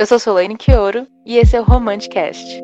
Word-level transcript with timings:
Eu 0.00 0.06
sou 0.06 0.16
Solane 0.20 0.56
Quioro 0.56 1.08
e 1.26 1.38
esse 1.38 1.56
é 1.56 1.60
o 1.60 1.64
Romanticast. 1.64 2.62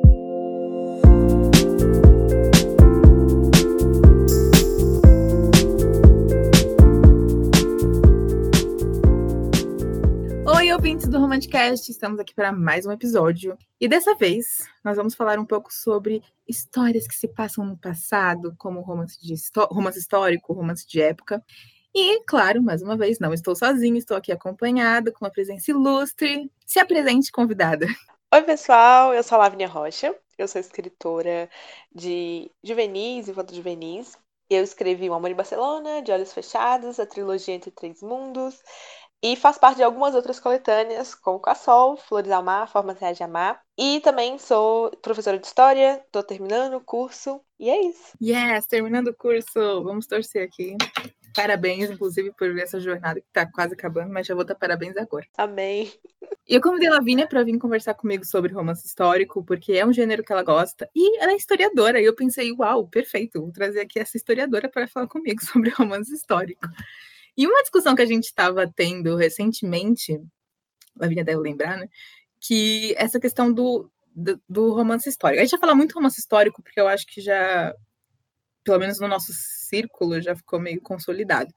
Oi, 10.46 10.72
ouvintes 10.72 11.08
do 11.08 11.18
Romanticast! 11.18 11.90
Estamos 11.90 12.20
aqui 12.20 12.32
para 12.32 12.52
mais 12.52 12.86
um 12.86 12.92
episódio. 12.92 13.58
E 13.80 13.88
dessa 13.88 14.14
vez, 14.14 14.68
nós 14.84 14.96
vamos 14.96 15.16
falar 15.16 15.36
um 15.40 15.44
pouco 15.44 15.74
sobre 15.74 16.22
histórias 16.48 17.08
que 17.08 17.16
se 17.16 17.26
passam 17.26 17.66
no 17.66 17.76
passado, 17.76 18.54
como 18.56 18.80
romance, 18.80 19.18
de 19.20 19.34
romance 19.72 19.98
histórico, 19.98 20.52
romance 20.52 20.86
de 20.86 21.00
época. 21.00 21.42
E, 21.96 22.24
claro, 22.24 22.60
mais 22.60 22.82
uma 22.82 22.96
vez, 22.96 23.20
não 23.20 23.32
estou 23.32 23.54
sozinha, 23.54 23.96
estou 23.96 24.16
aqui 24.16 24.32
acompanhada 24.32 25.12
com 25.12 25.24
uma 25.24 25.30
presença 25.30 25.70
ilustre. 25.70 26.50
Se 26.66 26.80
apresente, 26.80 27.30
convidada. 27.30 27.86
Oi, 28.34 28.42
pessoal, 28.42 29.14
eu 29.14 29.22
sou 29.22 29.36
a 29.36 29.42
Lavínia 29.42 29.68
Rocha, 29.68 30.12
eu 30.36 30.48
sou 30.48 30.60
escritora 30.60 31.48
de 31.94 32.50
juvenis, 32.64 33.28
infanto 33.28 33.54
juvenis. 33.54 34.18
Eu 34.50 34.64
escrevi 34.64 35.08
O 35.08 35.14
Amor 35.14 35.30
em 35.30 35.36
Barcelona, 35.36 36.02
De 36.02 36.10
Olhos 36.10 36.32
Fechados, 36.32 36.98
a 36.98 37.06
trilogia 37.06 37.54
Entre 37.54 37.70
Três 37.70 38.02
Mundos, 38.02 38.60
e 39.22 39.36
faço 39.36 39.60
parte 39.60 39.76
de 39.76 39.84
algumas 39.84 40.16
outras 40.16 40.40
coletâneas, 40.40 41.14
como 41.14 41.40
Sol, 41.54 41.96
Flores 41.96 42.30
ao 42.32 42.42
Mar, 42.42 42.68
Formas 42.68 42.98
Reais 42.98 43.16
de 43.16 43.22
Amar. 43.22 43.62
E 43.78 44.00
também 44.00 44.36
sou 44.36 44.90
professora 45.00 45.38
de 45.38 45.46
História, 45.46 46.02
estou 46.04 46.24
terminando 46.24 46.74
o 46.74 46.80
curso, 46.80 47.40
e 47.56 47.70
é 47.70 47.86
isso. 47.86 48.18
Yes, 48.20 48.66
terminando 48.66 49.08
o 49.08 49.14
curso, 49.14 49.82
vamos 49.84 50.08
torcer 50.08 50.42
aqui. 50.42 50.76
Parabéns, 51.34 51.90
inclusive, 51.90 52.32
por 52.32 52.56
essa 52.58 52.78
jornada 52.78 53.20
que 53.20 53.26
está 53.26 53.44
quase 53.44 53.74
acabando, 53.74 54.12
mas 54.12 54.26
já 54.26 54.34
vou 54.34 54.44
dar 54.44 54.54
parabéns 54.54 54.96
agora. 54.96 55.26
Amém. 55.36 55.92
E 56.48 56.54
eu 56.54 56.60
convidei 56.60 56.88
a 56.88 56.92
Lavínia 56.92 57.26
para 57.26 57.42
vir 57.42 57.58
conversar 57.58 57.94
comigo 57.94 58.24
sobre 58.24 58.52
romance 58.52 58.86
histórico, 58.86 59.44
porque 59.44 59.72
é 59.72 59.84
um 59.84 59.92
gênero 59.92 60.22
que 60.22 60.32
ela 60.32 60.44
gosta, 60.44 60.88
e 60.94 61.20
ela 61.20 61.32
é 61.32 61.36
historiadora, 61.36 62.00
e 62.00 62.04
eu 62.04 62.14
pensei, 62.14 62.52
uau, 62.52 62.86
perfeito, 62.86 63.40
vou 63.40 63.50
trazer 63.50 63.80
aqui 63.80 63.98
essa 63.98 64.16
historiadora 64.16 64.68
para 64.68 64.86
falar 64.86 65.08
comigo 65.08 65.42
sobre 65.44 65.70
romance 65.70 66.12
histórico. 66.14 66.68
E 67.36 67.46
uma 67.46 67.62
discussão 67.62 67.96
que 67.96 68.02
a 68.02 68.06
gente 68.06 68.24
estava 68.24 68.70
tendo 68.74 69.16
recentemente, 69.16 70.20
Lavínia 70.96 71.24
deve 71.24 71.40
lembrar, 71.40 71.78
né, 71.78 71.88
que 72.40 72.94
essa 72.96 73.18
questão 73.18 73.52
do, 73.52 73.90
do, 74.14 74.40
do 74.48 74.72
romance 74.72 75.08
histórico. 75.08 75.40
A 75.40 75.44
gente 75.44 75.52
já 75.52 75.58
fala 75.58 75.74
muito 75.74 75.94
romance 75.94 76.20
histórico, 76.20 76.62
porque 76.62 76.80
eu 76.80 76.86
acho 76.86 77.06
que 77.06 77.20
já 77.20 77.74
pelo 78.64 78.78
menos 78.78 78.98
no 78.98 79.08
nosso 79.08 79.32
círculo, 79.32 80.20
já 80.20 80.34
ficou 80.34 80.58
meio 80.58 80.80
consolidado. 80.80 81.52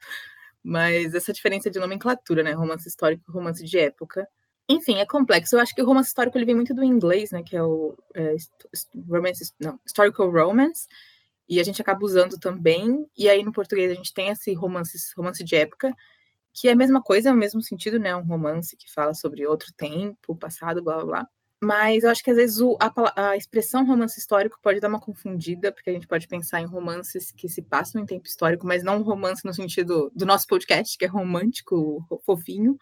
Mas 0.62 1.14
essa 1.14 1.32
diferença 1.32 1.70
de 1.70 1.78
nomenclatura, 1.78 2.42
né? 2.42 2.52
Romance 2.52 2.88
histórico 2.88 3.24
e 3.28 3.32
romance 3.32 3.64
de 3.64 3.78
época. 3.78 4.28
Enfim, 4.68 4.98
é 4.98 5.06
complexo. 5.06 5.56
Eu 5.56 5.60
acho 5.60 5.74
que 5.74 5.82
o 5.82 5.86
romance 5.86 6.08
histórico 6.08 6.36
ele 6.36 6.44
vem 6.44 6.54
muito 6.54 6.74
do 6.74 6.84
inglês, 6.84 7.30
né? 7.30 7.42
Que 7.42 7.56
é 7.56 7.62
o 7.62 7.96
é, 8.14 8.36
romance, 9.08 9.52
não, 9.58 9.80
historical 9.86 10.30
romance. 10.30 10.86
E 11.48 11.58
a 11.58 11.64
gente 11.64 11.80
acaba 11.80 12.04
usando 12.04 12.38
também. 12.38 13.06
E 13.16 13.28
aí 13.28 13.42
no 13.42 13.52
português 13.52 13.90
a 13.90 13.94
gente 13.94 14.12
tem 14.12 14.28
esse 14.28 14.52
romance, 14.54 14.98
romance 15.16 15.42
de 15.42 15.56
época, 15.56 15.94
que 16.52 16.68
é 16.68 16.72
a 16.72 16.76
mesma 16.76 17.02
coisa, 17.02 17.30
é 17.30 17.32
o 17.32 17.36
mesmo 17.36 17.62
sentido, 17.62 17.98
né? 17.98 18.14
Um 18.14 18.24
romance 18.24 18.76
que 18.76 18.92
fala 18.92 19.14
sobre 19.14 19.46
outro 19.46 19.72
tempo, 19.74 20.36
passado, 20.36 20.82
blá 20.82 20.96
blá 20.96 21.04
blá. 21.04 21.28
Mas 21.60 22.04
eu 22.04 22.10
acho 22.10 22.22
que 22.22 22.30
às 22.30 22.36
vezes 22.36 22.60
o, 22.60 22.78
a, 22.80 23.30
a, 23.30 23.36
expressão 23.36 23.84
romance 23.84 24.18
histórico 24.18 24.58
pode 24.62 24.78
dar 24.78 24.88
uma 24.88 25.00
confundida, 25.00 25.72
porque 25.72 25.90
a 25.90 25.92
gente 25.92 26.06
pode 26.06 26.28
pensar 26.28 26.60
em 26.60 26.66
romances 26.66 27.32
que 27.32 27.48
se 27.48 27.62
passam 27.62 28.00
em 28.00 28.06
tempo 28.06 28.26
histórico, 28.26 28.64
mas 28.64 28.84
não 28.84 29.02
romance 29.02 29.44
no 29.44 29.52
sentido 29.52 30.10
do 30.14 30.24
nosso 30.24 30.46
podcast, 30.46 30.96
que 30.96 31.04
é 31.04 31.08
romântico, 31.08 32.06
fofinho, 32.24 32.78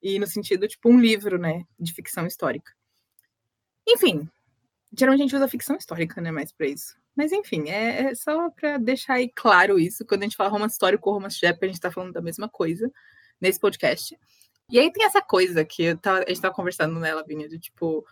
e 0.00 0.18
no 0.20 0.26
sentido, 0.28 0.68
tipo, 0.68 0.88
um 0.88 1.00
livro, 1.00 1.38
né, 1.38 1.64
de 1.78 1.92
ficção 1.92 2.24
histórica. 2.24 2.72
Enfim, 3.86 4.28
geralmente 4.96 5.20
a 5.20 5.24
gente 5.24 5.36
usa 5.36 5.48
ficção 5.48 5.76
histórica, 5.76 6.20
né, 6.20 6.30
mais 6.30 6.52
para 6.52 6.68
isso. 6.68 6.96
Mas 7.16 7.32
enfim, 7.32 7.68
é, 7.68 8.10
é 8.10 8.14
só 8.14 8.50
para 8.50 8.78
deixar 8.78 9.14
aí 9.14 9.28
claro 9.34 9.78
isso. 9.78 10.04
Quando 10.04 10.22
a 10.22 10.24
gente 10.24 10.36
fala 10.36 10.50
romance 10.50 10.74
histórico 10.74 11.08
ou 11.08 11.14
romance 11.16 11.38
de 11.38 11.46
época, 11.46 11.66
a 11.66 11.68
gente 11.68 11.76
está 11.76 11.90
falando 11.90 12.12
da 12.12 12.20
mesma 12.20 12.48
coisa 12.48 12.90
nesse 13.40 13.58
podcast. 13.58 14.18
E 14.70 14.78
aí 14.78 14.90
tem 14.92 15.04
essa 15.04 15.20
coisa 15.20 15.64
que 15.64 15.94
tava, 15.96 16.24
a 16.24 16.28
gente 16.28 16.40
tava 16.40 16.54
conversando 16.54 16.98
nela, 16.98 17.20
Lavínia, 17.20 17.48
de 17.48 17.58
tipo, 17.58 18.04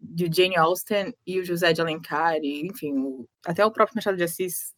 de 0.00 0.30
Jane 0.32 0.56
Austen 0.56 1.14
e 1.26 1.38
o 1.38 1.44
José 1.44 1.72
de 1.72 1.80
Alencar, 1.80 2.36
e, 2.36 2.66
enfim, 2.66 2.98
o, 2.98 3.28
até 3.44 3.64
o 3.64 3.70
próprio 3.70 3.96
Machado 3.96 4.16
de 4.16 4.24
Assis. 4.24 4.74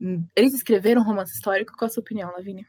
Hum, 0.00 0.26
eles 0.34 0.52
escreveram 0.54 1.02
um 1.02 1.04
romance 1.04 1.32
histórico? 1.32 1.74
Qual 1.76 1.86
a 1.86 1.90
sua 1.90 2.00
opinião, 2.00 2.32
Lavínia? 2.32 2.66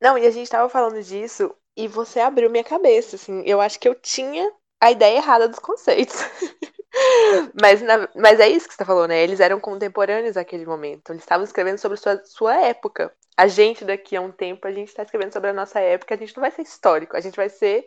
Não, 0.00 0.16
e 0.16 0.26
a 0.26 0.30
gente 0.30 0.50
tava 0.50 0.68
falando 0.68 1.02
disso, 1.02 1.54
e 1.76 1.86
você 1.86 2.20
abriu 2.20 2.50
minha 2.50 2.64
cabeça, 2.64 3.16
assim, 3.16 3.42
eu 3.44 3.60
acho 3.60 3.78
que 3.78 3.88
eu 3.88 3.94
tinha 3.94 4.50
a 4.80 4.90
ideia 4.90 5.18
errada 5.18 5.48
dos 5.48 5.58
conceitos. 5.58 6.16
mas, 7.60 7.80
na, 7.80 8.08
mas 8.16 8.40
é 8.40 8.48
isso 8.48 8.68
que 8.68 8.74
você 8.74 8.84
falou, 8.84 9.06
né? 9.06 9.22
Eles 9.22 9.40
eram 9.40 9.60
contemporâneos 9.60 10.36
naquele 10.36 10.66
momento. 10.66 11.10
Eles 11.12 11.22
estavam 11.22 11.44
escrevendo 11.44 11.78
sobre 11.78 11.96
sua, 11.96 12.22
sua 12.24 12.56
época. 12.56 13.12
A 13.36 13.46
gente, 13.46 13.84
daqui 13.84 14.16
a 14.16 14.20
um 14.20 14.32
tempo, 14.32 14.66
a 14.66 14.72
gente 14.72 14.88
está 14.88 15.02
escrevendo 15.02 15.32
sobre 15.32 15.50
a 15.50 15.54
nossa 15.54 15.80
época. 15.80 16.14
A 16.14 16.18
gente 16.18 16.36
não 16.36 16.42
vai 16.42 16.50
ser 16.50 16.62
histórico, 16.62 17.16
a 17.16 17.20
gente 17.20 17.36
vai 17.36 17.48
ser 17.48 17.86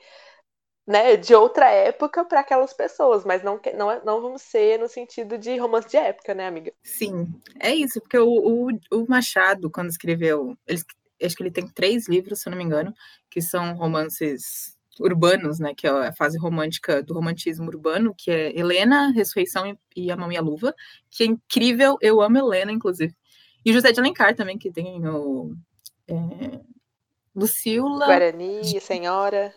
né, 0.86 1.16
de 1.16 1.34
outra 1.34 1.70
época 1.70 2.26
para 2.26 2.42
aquelas 2.42 2.74
pessoas, 2.74 3.24
mas 3.24 3.42
não, 3.42 3.60
não, 3.76 4.04
não 4.04 4.22
vamos 4.22 4.42
ser 4.42 4.80
no 4.80 4.88
sentido 4.88 5.38
de 5.38 5.58
romance 5.58 5.88
de 5.88 5.98
época, 5.98 6.34
né, 6.34 6.48
amiga? 6.48 6.74
Sim, 6.84 7.28
é 7.60 7.74
isso, 7.74 8.02
porque 8.02 8.18
o, 8.18 8.28
o, 8.28 8.68
o 8.92 9.06
Machado, 9.08 9.72
quando 9.72 9.90
escreveu, 9.90 10.58
ele, 10.68 10.82
acho 11.24 11.36
que 11.36 11.44
ele 11.44 11.52
tem 11.52 11.68
três 11.68 12.08
livros, 12.10 12.42
se 12.42 12.50
não 12.50 12.58
me 12.58 12.64
engano, 12.64 12.94
que 13.30 13.42
são 13.42 13.76
romances 13.76 14.73
urbanos, 15.00 15.60
né, 15.60 15.74
que 15.76 15.88
é 15.88 15.90
a 15.90 16.14
fase 16.14 16.38
romântica 16.38 17.02
do 17.02 17.14
romantismo 17.14 17.68
urbano, 17.68 18.14
que 18.18 18.30
é 18.30 18.58
Helena, 18.58 19.12
Ressurreição 19.12 19.78
e 19.96 20.12
A 20.12 20.18
Mão 20.18 20.32
e 20.32 20.38
a 20.38 20.42
Luva, 20.42 20.74
que 21.10 21.24
é 21.24 21.28
incrível, 21.28 21.98
eu 22.02 22.22
amo 22.22 22.38
Helena, 22.38 22.72
inclusive. 22.72 23.16
E 23.66 23.74
José 23.74 23.92
de 23.92 24.00
Alencar 24.00 24.36
também, 24.36 24.58
que 24.58 24.72
tem 24.72 25.08
o 25.08 25.56
é, 26.08 26.60
Lucila... 27.36 28.06
Guarani, 28.06 28.80
Senhora... 28.82 29.54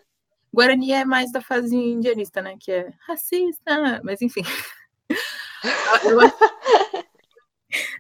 Guarani 0.53 0.93
é 0.93 1.05
mais 1.05 1.31
da 1.31 1.43
fase 1.43 1.77
indianista, 1.77 2.41
né, 2.41 2.57
que 2.59 2.73
é 2.73 2.91
racista, 3.07 4.01
mas 4.03 4.23
enfim... 4.23 4.43
eu, 6.05 6.21
acho, 6.21 6.37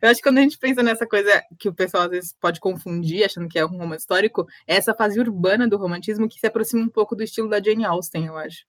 eu 0.07 0.11
acho 0.11 0.21
que 0.21 0.29
quando 0.29 0.39
a 0.39 0.43
gente 0.43 0.59
pensa 0.59 0.83
nessa 0.83 1.07
coisa 1.07 1.43
que 1.59 1.69
o 1.69 1.75
pessoal 1.75 2.05
às 2.05 2.11
vezes 2.11 2.37
pode 2.41 2.61
confundir, 2.61 3.25
achando 3.25 3.49
que 3.49 3.59
é 3.59 3.65
um 3.65 3.77
romance 3.77 4.03
histórico, 4.03 4.47
é 4.67 4.77
essa 4.77 4.95
fase 4.95 5.19
urbana 5.21 5.69
do 5.69 5.77
romantismo 5.77 6.29
que 6.29 6.39
se 6.39 6.47
aproxima 6.47 6.83
um 6.83 6.89
pouco 6.89 7.15
do 7.17 7.23
estilo 7.23 7.49
da 7.49 7.63
Jane 7.63 7.85
Austen, 7.85 8.27
eu 8.27 8.37
acho. 8.37 8.65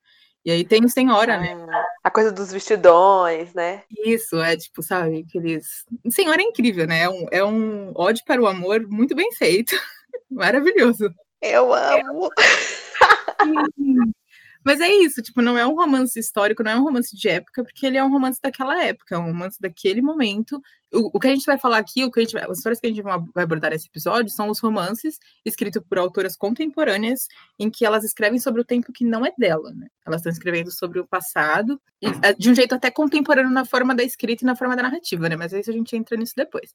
E 0.46 0.52
aí 0.52 0.64
tem 0.64 0.84
o 0.86 0.90
Senhora, 0.90 1.38
né? 1.38 1.58
Ah, 1.70 1.86
a 2.06 2.10
coisa 2.10 2.32
dos 2.32 2.52
vestidões, 2.54 3.54
né? 3.54 3.84
Isso, 4.06 4.38
é 4.38 4.56
tipo, 4.56 4.82
sabe, 4.82 5.26
aqueles. 5.28 5.86
Senhora 6.10 6.42
é 6.42 6.46
incrível, 6.46 6.88
né? 6.88 7.02
É 7.02 7.10
um, 7.10 7.26
é 7.32 7.44
um 7.44 7.92
ódio 7.94 8.24
para 8.26 8.42
o 8.42 8.48
amor 8.48 8.88
muito 8.88 9.14
bem 9.14 9.32
feito. 9.34 9.76
Maravilhoso. 10.32 11.14
Eu 11.42 11.74
amo. 11.74 12.30
Mas 14.64 14.80
é 14.80 14.90
isso, 14.90 15.22
tipo, 15.22 15.42
não 15.42 15.58
é 15.58 15.66
um 15.66 15.76
romance 15.76 16.20
histórico, 16.20 16.64
não 16.64 16.72
é 16.72 16.76
um 16.76 16.84
romance 16.84 17.16
de 17.16 17.30
época, 17.30 17.64
porque 17.64 17.86
ele 17.86 17.98
é 17.98 18.04
um 18.04 18.10
romance 18.10 18.40
daquela 18.42 18.84
época, 18.84 19.16
é 19.16 19.18
um 19.18 19.28
romance 19.28 19.60
daquele 19.60 20.02
momento. 20.02 20.62
O, 20.94 21.18
o 21.18 21.20
que 21.20 21.28
a 21.28 21.32
gente 21.32 21.46
vai 21.46 21.58
falar 21.58 21.78
aqui, 21.78 22.04
o 22.04 22.12
que 22.12 22.20
a 22.20 22.24
gente, 22.24 22.38
as 22.38 22.58
histórias 22.58 22.80
que 22.80 22.88
a 22.88 22.90
gente 22.90 23.02
vai 23.02 23.44
abordar 23.44 23.72
nesse 23.72 23.88
episódio 23.88 24.32
são 24.32 24.50
os 24.50 24.60
romances 24.60 25.20
escritos 25.46 25.82
por 25.88 25.98
autoras 25.98 26.36
contemporâneas, 26.36 27.28
em 27.60 27.70
que 27.70 27.86
elas 27.86 28.04
escrevem 28.04 28.40
sobre 28.40 28.62
o 28.62 28.66
tempo 28.66 28.92
que 28.92 29.06
não 29.06 29.26
é 29.26 29.32
dela, 29.38 29.72
né? 29.74 29.88
Elas 30.06 30.22
estão 30.22 30.32
escrevendo 30.32 30.72
sobre 30.72 31.00
o 31.00 31.08
passado, 31.08 31.80
é, 32.24 32.34
de 32.34 32.50
um 32.50 32.56
jeito 32.56 32.74
até 32.74 32.90
contemporâneo 32.90 33.52
na 33.52 33.66
forma 33.66 33.94
da 33.94 34.04
escrita 34.04 34.44
e 34.44 34.48
na 34.48 34.56
forma 34.56 34.76
da 34.76 34.84
narrativa, 34.84 35.28
né? 35.28 35.36
Mas 35.36 35.54
aí 35.54 35.62
a 35.68 35.72
gente 35.72 35.96
entra 35.96 36.18
nisso 36.18 36.34
depois. 36.36 36.74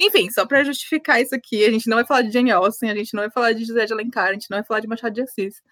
Enfim, 0.00 0.28
só 0.30 0.44
para 0.44 0.64
justificar 0.64 1.20
isso 1.20 1.34
aqui, 1.34 1.64
a 1.64 1.70
gente 1.70 1.88
não 1.88 1.96
vai 1.96 2.04
falar 2.04 2.22
de 2.22 2.32
Jane 2.32 2.50
Austen, 2.50 2.90
a 2.90 2.94
gente 2.96 3.14
não 3.14 3.22
vai 3.22 3.30
falar 3.30 3.52
de 3.52 3.64
José 3.64 3.86
de 3.86 3.92
Alencar, 3.92 4.28
a 4.28 4.32
gente 4.32 4.50
não 4.50 4.58
vai 4.58 4.64
falar 4.64 4.80
de 4.80 4.88
Machado 4.88 5.14
de 5.14 5.22
Assis. 5.22 5.62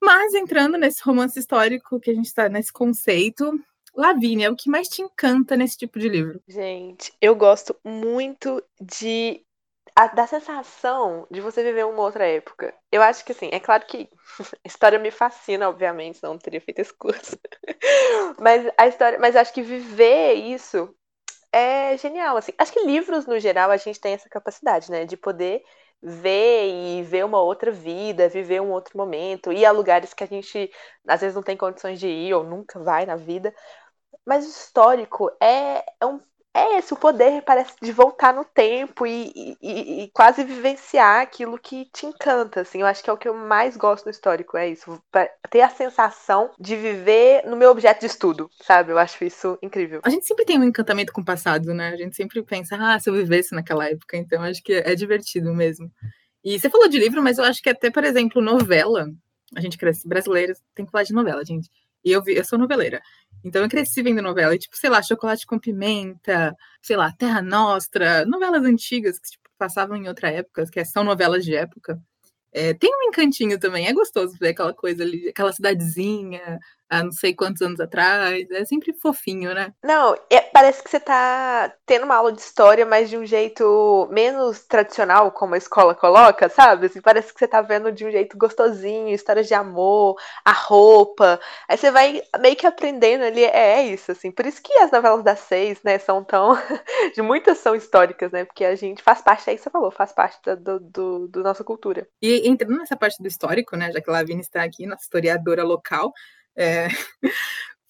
Mas 0.00 0.34
entrando 0.34 0.78
nesse 0.78 1.02
romance 1.02 1.38
histórico 1.38 2.00
que 2.00 2.10
a 2.10 2.14
gente 2.14 2.26
está 2.26 2.48
nesse 2.48 2.72
conceito, 2.72 3.52
Lavínia, 3.94 4.50
o 4.50 4.56
que 4.56 4.70
mais 4.70 4.88
te 4.88 5.02
encanta 5.02 5.56
nesse 5.56 5.76
tipo 5.76 5.98
de 5.98 6.08
livro? 6.08 6.42
Gente, 6.48 7.12
eu 7.20 7.34
gosto 7.34 7.76
muito 7.84 8.62
de 8.80 9.44
a, 9.94 10.06
da 10.06 10.26
sensação 10.26 11.26
de 11.30 11.40
você 11.40 11.62
viver 11.62 11.84
uma 11.84 12.02
outra 12.02 12.26
época. 12.26 12.74
Eu 12.90 13.02
acho 13.02 13.24
que 13.24 13.32
assim, 13.32 13.50
é 13.52 13.60
claro 13.60 13.84
que 13.86 14.08
a 14.64 14.68
história 14.68 14.98
me 14.98 15.10
fascina, 15.10 15.68
obviamente, 15.68 16.22
não 16.22 16.38
teria 16.38 16.60
feito 16.60 16.78
esse 16.78 16.94
curso. 16.94 17.38
mas 18.40 18.70
a 18.78 18.86
história, 18.86 19.18
mas 19.18 19.36
acho 19.36 19.52
que 19.52 19.62
viver 19.62 20.34
isso 20.34 20.94
é 21.52 21.96
genial, 21.96 22.36
assim. 22.36 22.52
Acho 22.56 22.72
que 22.72 22.86
livros 22.86 23.26
no 23.26 23.38
geral 23.38 23.70
a 23.70 23.76
gente 23.76 24.00
tem 24.00 24.14
essa 24.14 24.28
capacidade, 24.28 24.90
né, 24.90 25.04
de 25.04 25.16
poder 25.16 25.62
ver 26.02 26.68
e 27.00 27.02
ver 27.02 27.24
uma 27.24 27.40
outra 27.40 27.70
vida, 27.70 28.28
viver 28.28 28.60
um 28.60 28.70
outro 28.70 28.96
momento, 28.96 29.52
ir 29.52 29.64
a 29.64 29.70
lugares 29.70 30.14
que 30.14 30.24
a 30.24 30.26
gente 30.26 30.70
às 31.06 31.20
vezes 31.20 31.34
não 31.34 31.42
tem 31.42 31.56
condições 31.56 32.00
de 32.00 32.08
ir 32.08 32.34
ou 32.34 32.44
nunca 32.44 32.78
vai 32.80 33.06
na 33.06 33.16
vida. 33.16 33.54
Mas 34.26 34.46
o 34.46 34.50
histórico 34.50 35.30
é, 35.40 35.84
é, 36.00 36.06
um, 36.06 36.20
é 36.54 36.78
esse, 36.78 36.92
o 36.92 36.96
poder 36.96 37.42
parece 37.42 37.74
de 37.80 37.92
voltar 37.92 38.34
no 38.34 38.44
tempo 38.44 39.06
e, 39.06 39.56
e, 39.62 40.02
e, 40.02 40.10
quase 40.12 40.42
vivenciar 40.42 41.20
aquilo 41.20 41.58
que 41.58 41.86
te 41.92 42.06
encanta, 42.06 42.62
assim. 42.62 42.80
Eu 42.80 42.86
acho 42.86 43.02
que 43.02 43.08
é 43.08 43.12
o 43.12 43.16
que 43.16 43.28
eu 43.28 43.34
mais 43.34 43.76
gosto 43.76 44.06
no 44.06 44.10
histórico, 44.10 44.56
é 44.56 44.68
isso. 44.68 45.00
Ter 45.48 45.60
a 45.60 45.70
sensação 45.70 46.50
de 46.58 46.74
viver 46.74 47.44
no 47.46 47.56
meu 47.56 47.70
objeto 47.70 48.00
de 48.00 48.06
estudo, 48.06 48.50
sabe? 48.62 48.90
Eu 48.90 48.98
acho 48.98 49.24
isso 49.24 49.58
incrível. 49.62 50.00
A 50.02 50.10
gente 50.10 50.26
sempre 50.26 50.44
tem 50.44 50.58
um 50.58 50.64
encantamento 50.64 51.12
com 51.12 51.20
o 51.20 51.24
passado, 51.24 51.72
né? 51.72 51.90
A 51.90 51.96
gente 51.96 52.16
sempre 52.16 52.42
pensa, 52.42 52.76
ah, 52.80 52.98
se 52.98 53.08
eu 53.08 53.14
vivesse 53.14 53.54
naquela 53.54 53.88
época, 53.88 54.16
então 54.16 54.42
acho 54.42 54.62
que 54.62 54.72
é 54.72 54.94
divertido 54.96 55.54
mesmo. 55.54 55.90
E 56.42 56.58
você 56.58 56.68
falou 56.68 56.88
de 56.88 56.98
livro, 56.98 57.22
mas 57.22 57.38
eu 57.38 57.44
acho 57.44 57.62
que 57.62 57.70
até, 57.70 57.90
por 57.90 58.02
exemplo, 58.02 58.42
novela, 58.42 59.06
a 59.54 59.60
gente 59.60 59.78
cresce 59.78 60.08
brasileiro, 60.08 60.54
tem 60.74 60.84
que 60.84 60.90
falar 60.90 61.04
de 61.04 61.12
novela, 61.12 61.44
gente. 61.44 61.70
E 62.04 62.10
eu, 62.10 62.22
vi, 62.22 62.34
eu 62.34 62.44
sou 62.44 62.58
noveleira. 62.58 63.00
Então 63.44 63.62
eu 63.62 63.68
cresci 63.68 64.02
vendo 64.02 64.22
novela, 64.22 64.54
e, 64.54 64.58
tipo, 64.58 64.76
sei 64.76 64.90
lá, 64.90 65.02
Chocolate 65.02 65.46
com 65.46 65.58
Pimenta, 65.58 66.54
sei 66.82 66.96
lá, 66.96 67.12
Terra 67.12 67.42
Nostra, 67.42 68.24
novelas 68.26 68.64
antigas 68.64 69.18
que 69.18 69.30
tipo, 69.30 69.48
passavam 69.58 69.96
em 69.96 70.08
outra 70.08 70.30
época, 70.30 70.64
que 70.70 70.84
são 70.84 71.04
novelas 71.04 71.44
de 71.44 71.54
época. 71.54 72.00
É, 72.52 72.74
tem 72.74 72.90
um 72.92 73.08
encantinho 73.08 73.58
também, 73.60 73.86
é 73.86 73.92
gostoso 73.92 74.36
ver 74.40 74.50
aquela 74.50 74.74
coisa 74.74 75.04
ali, 75.04 75.28
aquela 75.28 75.52
cidadezinha, 75.52 76.58
há 76.90 77.02
não 77.02 77.12
sei 77.12 77.34
quantos 77.34 77.62
anos 77.62 77.80
atrás. 77.80 78.46
É 78.50 78.64
sempre 78.64 78.92
fofinho, 78.92 79.54
né? 79.54 79.72
Não, 79.82 80.14
é, 80.30 80.40
parece 80.40 80.82
que 80.82 80.90
você 80.90 81.00
tá 81.00 81.72
tendo 81.86 82.04
uma 82.04 82.16
aula 82.16 82.32
de 82.32 82.40
história, 82.40 82.84
mas 82.84 83.08
de 83.08 83.16
um 83.16 83.24
jeito 83.24 84.08
menos 84.10 84.66
tradicional, 84.66 85.30
como 85.32 85.54
a 85.54 85.58
escola 85.58 85.94
coloca, 85.94 86.48
sabe? 86.48 86.86
Assim, 86.86 87.00
parece 87.00 87.32
que 87.32 87.38
você 87.38 87.48
tá 87.48 87.60
vendo 87.62 87.90
de 87.90 88.04
um 88.04 88.10
jeito 88.10 88.36
gostosinho, 88.36 89.14
histórias 89.14 89.46
de 89.46 89.54
amor, 89.54 90.16
a 90.44 90.52
roupa. 90.52 91.40
Aí 91.68 91.76
você 91.76 91.90
vai 91.90 92.22
meio 92.40 92.56
que 92.56 92.66
aprendendo 92.66 93.24
ali, 93.24 93.44
é, 93.44 93.80
é 93.80 93.86
isso, 93.86 94.12
assim. 94.12 94.30
Por 94.30 94.46
isso 94.46 94.62
que 94.62 94.72
as 94.74 94.90
novelas 94.90 95.22
das 95.22 95.40
seis, 95.40 95.82
né, 95.82 95.98
são 95.98 96.22
tão. 96.22 96.56
de 97.14 97.22
muitas 97.22 97.58
são 97.58 97.74
históricas, 97.74 98.30
né? 98.32 98.44
Porque 98.44 98.64
a 98.64 98.74
gente 98.74 99.02
faz 99.02 99.20
parte, 99.20 99.48
aí 99.48 99.58
você 99.58 99.70
falou, 99.70 99.90
faz 99.90 100.12
parte 100.12 100.38
da 100.44 100.54
do, 100.54 100.80
do, 100.80 101.28
do 101.28 101.42
nossa 101.42 101.64
cultura. 101.64 102.06
E 102.22 102.48
entrando 102.48 102.78
nessa 102.78 102.96
parte 102.96 103.22
do 103.22 103.28
histórico, 103.28 103.76
né, 103.76 103.90
já 103.92 104.00
que 104.00 104.10
a 104.10 104.12
Lavínia 104.12 104.42
está 104.42 104.62
aqui, 104.62 104.86
nossa 104.86 105.02
historiadora 105.02 105.64
local, 105.64 106.12
é, 106.60 106.88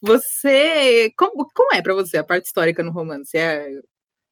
você. 0.00 1.12
Como, 1.16 1.48
como 1.54 1.74
é 1.74 1.82
para 1.82 1.94
você 1.94 2.18
a 2.18 2.24
parte 2.24 2.46
histórica 2.46 2.82
no 2.82 2.92
romance? 2.92 3.36
É, 3.36 3.68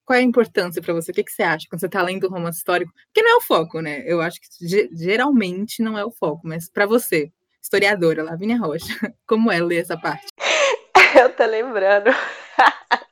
qual 0.04 0.16
é 0.16 0.20
a 0.20 0.24
importância 0.24 0.80
para 0.80 0.94
você? 0.94 1.10
O 1.10 1.14
que, 1.14 1.24
que 1.24 1.32
você 1.32 1.42
acha 1.42 1.66
quando 1.68 1.80
você 1.80 1.86
está 1.86 2.00
lendo 2.00 2.28
romance 2.28 2.58
histórico? 2.58 2.92
Porque 3.06 3.22
não 3.22 3.32
é 3.32 3.36
o 3.36 3.42
foco, 3.42 3.80
né? 3.80 4.02
Eu 4.06 4.22
acho 4.22 4.40
que 4.40 4.48
geralmente 4.92 5.82
não 5.82 5.98
é 5.98 6.04
o 6.04 6.10
foco, 6.10 6.40
mas 6.44 6.70
para 6.70 6.86
você, 6.86 7.32
historiadora, 7.60 8.22
Lavínia 8.22 8.58
Rocha, 8.58 8.86
como 9.26 9.50
é 9.50 9.60
ler 9.60 9.82
essa 9.82 9.98
parte? 9.98 10.26
Eu 11.18 11.34
tô 11.34 11.44
lembrando 11.46 12.10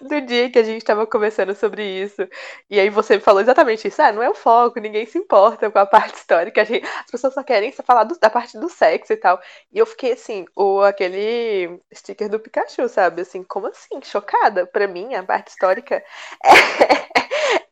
do 0.00 0.20
dia 0.20 0.50
que 0.50 0.58
a 0.58 0.62
gente 0.62 0.78
estava 0.78 1.06
conversando 1.06 1.54
sobre 1.54 1.84
isso. 1.84 2.26
E 2.68 2.78
aí 2.80 2.90
você 2.90 3.20
falou 3.20 3.40
exatamente 3.40 3.86
isso. 3.88 4.00
Ah, 4.02 4.12
não 4.12 4.22
é 4.22 4.30
o 4.30 4.34
foco, 4.34 4.80
ninguém 4.80 5.06
se 5.06 5.18
importa 5.18 5.70
com 5.70 5.78
a 5.78 5.86
parte 5.86 6.16
histórica. 6.16 6.64
Gente, 6.64 6.86
as 6.86 7.10
pessoas 7.10 7.34
só 7.34 7.42
querem 7.42 7.72
falar 7.72 8.04
do, 8.04 8.18
da 8.18 8.30
parte 8.30 8.58
do 8.58 8.68
sexo 8.68 9.12
e 9.12 9.16
tal. 9.16 9.40
E 9.72 9.78
eu 9.78 9.86
fiquei 9.86 10.12
assim, 10.12 10.46
o 10.56 10.80
aquele 10.80 11.80
sticker 11.94 12.28
do 12.28 12.40
Pikachu, 12.40 12.88
sabe? 12.88 13.22
Assim, 13.22 13.42
como 13.42 13.66
assim? 13.66 14.00
Chocada? 14.02 14.66
Pra 14.66 14.86
mim, 14.88 15.14
a 15.14 15.22
parte 15.22 15.48
histórica 15.48 16.02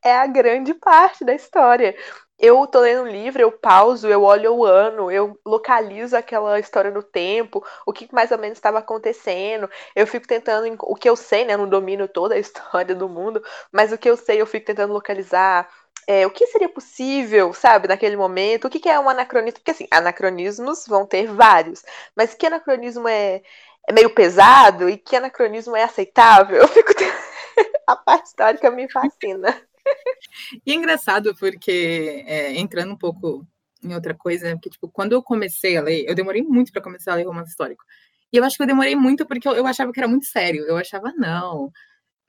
é, 0.05 0.11
é 0.11 0.17
a 0.17 0.27
grande 0.27 0.75
parte 0.75 1.25
da 1.25 1.35
história 1.35 1.95
eu 2.39 2.67
tô 2.67 2.81
lendo 2.81 3.03
um 3.03 3.09
livro, 3.09 3.41
eu 3.43 3.51
pauso, 3.51 4.09
eu 4.09 4.23
olho 4.23 4.55
o 4.55 4.65
ano, 4.65 5.11
eu 5.11 5.39
localizo 5.45 6.17
aquela 6.17 6.59
história 6.61 6.91
no 6.91 7.03
tempo, 7.03 7.65
o 7.87 7.93
que 7.93 8.09
mais 8.13 8.31
ou 8.31 8.39
menos 8.39 8.59
estava 8.59 8.79
acontecendo. 8.79 9.69
Eu 9.95 10.07
fico 10.07 10.27
tentando, 10.27 10.77
o 10.83 10.95
que 10.95 11.09
eu 11.09 11.17
sei, 11.17 11.45
né? 11.45 11.57
Não 11.57 11.69
domino 11.69 12.07
toda 12.09 12.35
a 12.35 12.39
história 12.41 12.95
do 12.95 13.09
mundo, 13.09 13.43
mas 13.73 13.93
o 13.93 13.99
que 13.99 14.09
eu 14.09 14.17
sei, 14.17 14.41
eu 14.41 14.47
fico 14.47 14.67
tentando 14.67 14.93
localizar. 14.93 15.69
É, 16.07 16.27
o 16.27 16.31
que 16.31 16.47
seria 16.47 16.69
possível, 16.71 17.53
sabe, 17.53 17.87
naquele 17.89 18.17
momento? 18.17 18.67
O 18.67 18.71
que, 18.71 18.81
que 18.81 18.89
é 18.89 18.99
um 18.99 19.09
anacronismo? 19.11 19.59
Porque, 19.59 19.73
assim, 19.73 19.87
anacronismos 19.91 20.87
vão 20.87 21.05
ter 21.07 21.27
vários, 21.27 21.85
mas 22.17 22.33
que 22.35 22.47
anacronismo 22.47 23.07
é, 23.09 23.43
é 23.87 23.93
meio 23.93 24.09
pesado 24.15 24.89
e 24.89 24.97
que 24.97 25.17
anacronismo 25.17 25.77
é 25.77 25.83
aceitável? 25.83 26.59
Eu 26.63 26.69
fico. 26.69 26.93
a 27.87 27.97
parte 27.97 28.27
histórica 28.29 28.71
me 28.71 28.91
fascina. 28.91 29.68
E 30.65 30.73
é 30.73 30.75
engraçado 30.75 31.35
porque, 31.37 32.25
é, 32.27 32.55
entrando 32.59 32.93
um 32.93 32.97
pouco 32.97 33.47
em 33.83 33.95
outra 33.95 34.15
coisa, 34.15 34.59
que, 34.61 34.71
tipo, 34.71 34.89
quando 34.89 35.13
eu 35.13 35.23
comecei 35.23 35.77
a 35.77 35.83
ler, 35.83 36.05
eu 36.07 36.15
demorei 36.15 36.43
muito 36.43 36.73
para 36.73 36.83
começar 36.83 37.13
a 37.13 37.17
ler 37.17 37.25
romance 37.25 37.51
histórico. 37.51 37.85
E 38.33 38.37
eu 38.37 38.45
acho 38.45 38.57
que 38.57 38.63
eu 38.63 38.67
demorei 38.67 38.95
muito 38.95 39.27
porque 39.27 39.49
eu, 39.49 39.53
eu 39.53 39.67
achava 39.67 39.93
que 39.93 40.01
era 40.01 40.09
muito 40.09 40.27
sério. 40.27 40.65
Eu 40.65 40.77
achava, 40.77 41.13
não, 41.17 41.73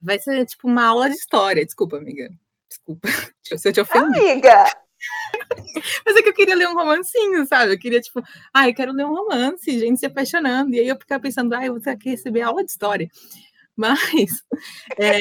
vai 0.02 0.20
ser, 0.20 0.46
tipo, 0.46 0.68
uma 0.68 0.86
aula 0.86 1.10
de 1.10 1.16
história. 1.16 1.66
Desculpa, 1.66 1.98
amiga. 1.98 2.30
Desculpa 2.70 3.08
se 3.44 3.68
eu 3.68 3.74
te 3.74 3.82
ofendi. 3.82 4.20
Amiga! 4.20 4.66
Mas 6.06 6.16
é 6.16 6.22
que 6.22 6.30
eu 6.30 6.34
queria 6.34 6.56
ler 6.56 6.68
um 6.68 6.74
romancinho, 6.74 7.46
sabe? 7.46 7.74
Eu 7.74 7.80
queria, 7.80 8.02
tipo, 8.02 8.22
ah, 8.54 8.68
eu 8.68 8.76
quero 8.76 8.92
ler 8.92 9.06
um 9.06 9.16
romance, 9.16 9.80
gente 9.80 10.00
se 10.00 10.06
apaixonando. 10.06 10.74
E 10.74 10.80
aí 10.80 10.88
eu 10.88 10.98
ficava 10.98 11.22
pensando, 11.22 11.54
ah, 11.54 11.66
eu 11.66 11.74
vou 11.74 11.82
ter 11.82 11.98
que 11.98 12.10
receber 12.10 12.42
aula 12.42 12.64
de 12.64 12.72
história. 12.72 13.10
Mas, 13.80 14.44
é, 15.00 15.20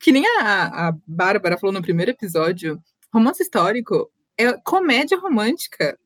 que 0.00 0.10
nem 0.10 0.24
a, 0.38 0.88
a 0.88 0.92
Bárbara 1.06 1.58
falou 1.58 1.70
no 1.70 1.82
primeiro 1.82 2.12
episódio, 2.12 2.82
romance 3.12 3.42
histórico 3.42 4.10
é 4.38 4.54
comédia 4.64 5.18
romântica 5.18 5.98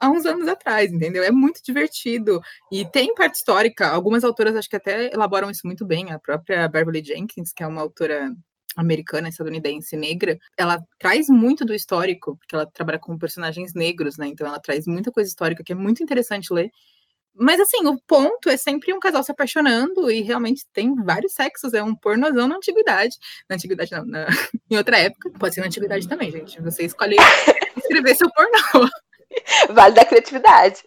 há 0.00 0.08
uns 0.08 0.24
anos 0.24 0.48
atrás, 0.48 0.90
entendeu? 0.90 1.22
É 1.22 1.30
muito 1.30 1.62
divertido. 1.62 2.40
E 2.72 2.86
tem 2.86 3.14
parte 3.14 3.34
histórica, 3.34 3.88
algumas 3.88 4.24
autoras 4.24 4.56
acho 4.56 4.70
que 4.70 4.76
até 4.76 5.12
elaboram 5.12 5.50
isso 5.50 5.66
muito 5.66 5.84
bem. 5.84 6.10
A 6.10 6.18
própria 6.18 6.66
Beverly 6.66 7.04
Jenkins, 7.04 7.52
que 7.52 7.62
é 7.62 7.66
uma 7.66 7.82
autora 7.82 8.34
americana, 8.74 9.28
estadunidense, 9.28 9.96
negra, 9.96 10.38
ela 10.56 10.82
traz 10.98 11.28
muito 11.28 11.62
do 11.66 11.74
histórico, 11.74 12.38
porque 12.38 12.54
ela 12.54 12.64
trabalha 12.64 12.98
com 12.98 13.18
personagens 13.18 13.74
negros, 13.74 14.16
né? 14.16 14.28
Então 14.28 14.46
ela 14.46 14.58
traz 14.58 14.86
muita 14.86 15.12
coisa 15.12 15.28
histórica 15.28 15.62
que 15.62 15.72
é 15.72 15.76
muito 15.76 16.02
interessante 16.02 16.52
ler. 16.54 16.70
Mas 17.36 17.58
assim, 17.60 17.84
o 17.86 17.98
ponto 18.06 18.48
é 18.48 18.56
sempre 18.56 18.92
um 18.92 19.00
casal 19.00 19.22
se 19.24 19.32
apaixonando 19.32 20.08
e 20.10 20.22
realmente 20.22 20.64
tem 20.72 20.94
vários 20.94 21.32
sexos, 21.32 21.74
é 21.74 21.82
um 21.82 21.94
pornozão 21.94 22.46
na 22.46 22.56
antiguidade. 22.56 23.16
Na 23.48 23.56
antiguidade 23.56 23.90
não, 23.90 24.04
na, 24.06 24.26
em 24.70 24.76
outra 24.76 24.98
época. 24.98 25.30
Pode 25.38 25.54
ser 25.54 25.60
na 25.60 25.66
antiguidade 25.66 26.08
também, 26.08 26.30
gente. 26.30 26.60
Você 26.62 26.84
escolhe 26.84 27.16
escrever 27.76 28.14
seu 28.14 28.30
pornô. 28.30 28.88
Vale 29.70 29.94
da 29.94 30.04
criatividade. 30.04 30.82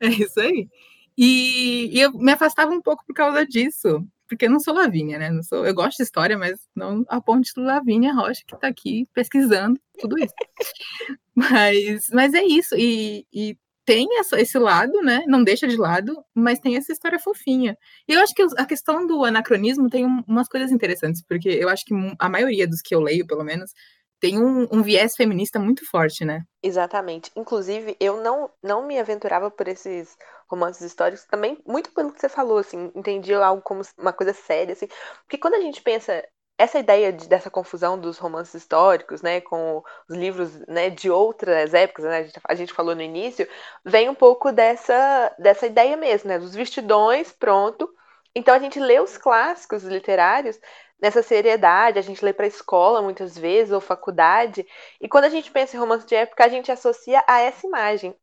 É 0.00 0.08
isso 0.08 0.38
aí. 0.38 0.68
E, 1.16 1.96
e, 1.96 2.00
eu 2.00 2.12
me 2.12 2.32
afastava 2.32 2.72
um 2.72 2.82
pouco 2.82 3.04
por 3.06 3.14
causa 3.14 3.46
disso. 3.46 4.06
Porque 4.28 4.46
eu 4.46 4.50
não 4.50 4.58
sou 4.58 4.74
Lavínia, 4.74 5.18
né? 5.18 5.30
Não 5.30 5.42
sou, 5.42 5.66
eu 5.66 5.74
gosto 5.74 5.98
de 5.98 6.02
história, 6.02 6.36
mas 6.36 6.58
não 6.74 7.04
a 7.08 7.20
ponte 7.20 7.52
do 7.54 7.62
Lavínia 7.62 8.12
Rocha, 8.12 8.42
que 8.46 8.54
está 8.54 8.68
aqui 8.68 9.06
pesquisando 9.14 9.78
tudo 9.98 10.18
isso. 10.18 10.34
Mas, 11.36 12.10
mas 12.12 12.32
é 12.32 12.44
isso. 12.44 12.76
E, 12.76 13.26
e 13.32 13.58
tem 13.84 14.18
essa, 14.18 14.40
esse 14.40 14.58
lado, 14.58 15.02
né? 15.02 15.24
Não 15.26 15.44
deixa 15.44 15.66
de 15.66 15.76
lado, 15.76 16.24
mas 16.34 16.58
tem 16.58 16.76
essa 16.76 16.92
história 16.92 17.18
fofinha. 17.18 17.76
E 18.08 18.12
eu 18.12 18.20
acho 18.20 18.34
que 18.34 18.42
a 18.56 18.64
questão 18.64 19.06
do 19.06 19.24
anacronismo 19.24 19.90
tem 19.90 20.06
um, 20.06 20.22
umas 20.26 20.48
coisas 20.48 20.72
interessantes, 20.72 21.22
porque 21.26 21.48
eu 21.48 21.68
acho 21.68 21.84
que 21.84 21.94
a 22.18 22.28
maioria 22.28 22.66
dos 22.66 22.80
que 22.80 22.94
eu 22.94 23.00
leio, 23.00 23.26
pelo 23.26 23.44
menos, 23.44 23.72
tem 24.20 24.42
um, 24.42 24.66
um, 24.72 24.82
viés 24.82 25.14
feminista 25.14 25.58
muito 25.58 25.86
forte, 25.88 26.24
né? 26.24 26.42
Exatamente. 26.62 27.30
Inclusive, 27.36 27.94
eu 28.00 28.22
não, 28.22 28.50
não 28.62 28.86
me 28.86 28.98
aventurava 28.98 29.50
por 29.50 29.68
esses 29.68 30.16
romances 30.48 30.80
históricos, 30.80 31.26
também 31.26 31.58
muito 31.66 31.92
pelo 31.92 32.10
que 32.10 32.20
você 32.20 32.28
falou, 32.28 32.58
assim, 32.58 32.90
entendi 32.94 33.34
algo 33.34 33.60
como 33.60 33.82
uma 33.98 34.14
coisa 34.14 34.32
séria, 34.32 34.72
assim. 34.72 34.88
Porque 35.24 35.36
quando 35.36 35.54
a 35.54 35.60
gente 35.60 35.82
pensa 35.82 36.26
essa 36.56 36.78
ideia 36.78 37.12
de, 37.12 37.28
dessa 37.28 37.50
confusão 37.50 37.98
dos 37.98 38.18
romances 38.18 38.54
históricos, 38.54 39.22
né, 39.22 39.40
com 39.40 39.82
os 40.08 40.16
livros, 40.16 40.56
né, 40.68 40.88
de 40.90 41.10
outras 41.10 41.74
épocas, 41.74 42.04
né, 42.04 42.18
a 42.18 42.22
gente, 42.22 42.40
a 42.48 42.54
gente, 42.54 42.72
falou 42.72 42.94
no 42.94 43.02
início, 43.02 43.48
vem 43.84 44.08
um 44.08 44.14
pouco 44.14 44.52
dessa, 44.52 45.34
dessa 45.38 45.66
ideia 45.66 45.96
mesmo, 45.96 46.28
né, 46.28 46.38
dos 46.38 46.54
vestidões, 46.54 47.32
pronto. 47.32 47.88
Então 48.34 48.54
a 48.54 48.58
gente 48.58 48.78
lê 48.80 49.00
os 49.00 49.18
clássicos 49.18 49.84
literários 49.84 50.58
nessa 51.00 51.22
seriedade, 51.22 51.98
a 51.98 52.02
gente 52.02 52.24
lê 52.24 52.32
para 52.32 52.46
escola 52.46 53.02
muitas 53.02 53.36
vezes 53.36 53.72
ou 53.72 53.80
faculdade, 53.80 54.66
e 55.00 55.08
quando 55.08 55.24
a 55.24 55.28
gente 55.28 55.50
pensa 55.50 55.76
em 55.76 55.80
romance 55.80 56.06
de 56.06 56.14
época, 56.14 56.44
a 56.44 56.48
gente 56.48 56.70
associa 56.72 57.22
a 57.26 57.40
essa 57.40 57.66
imagem. 57.66 58.16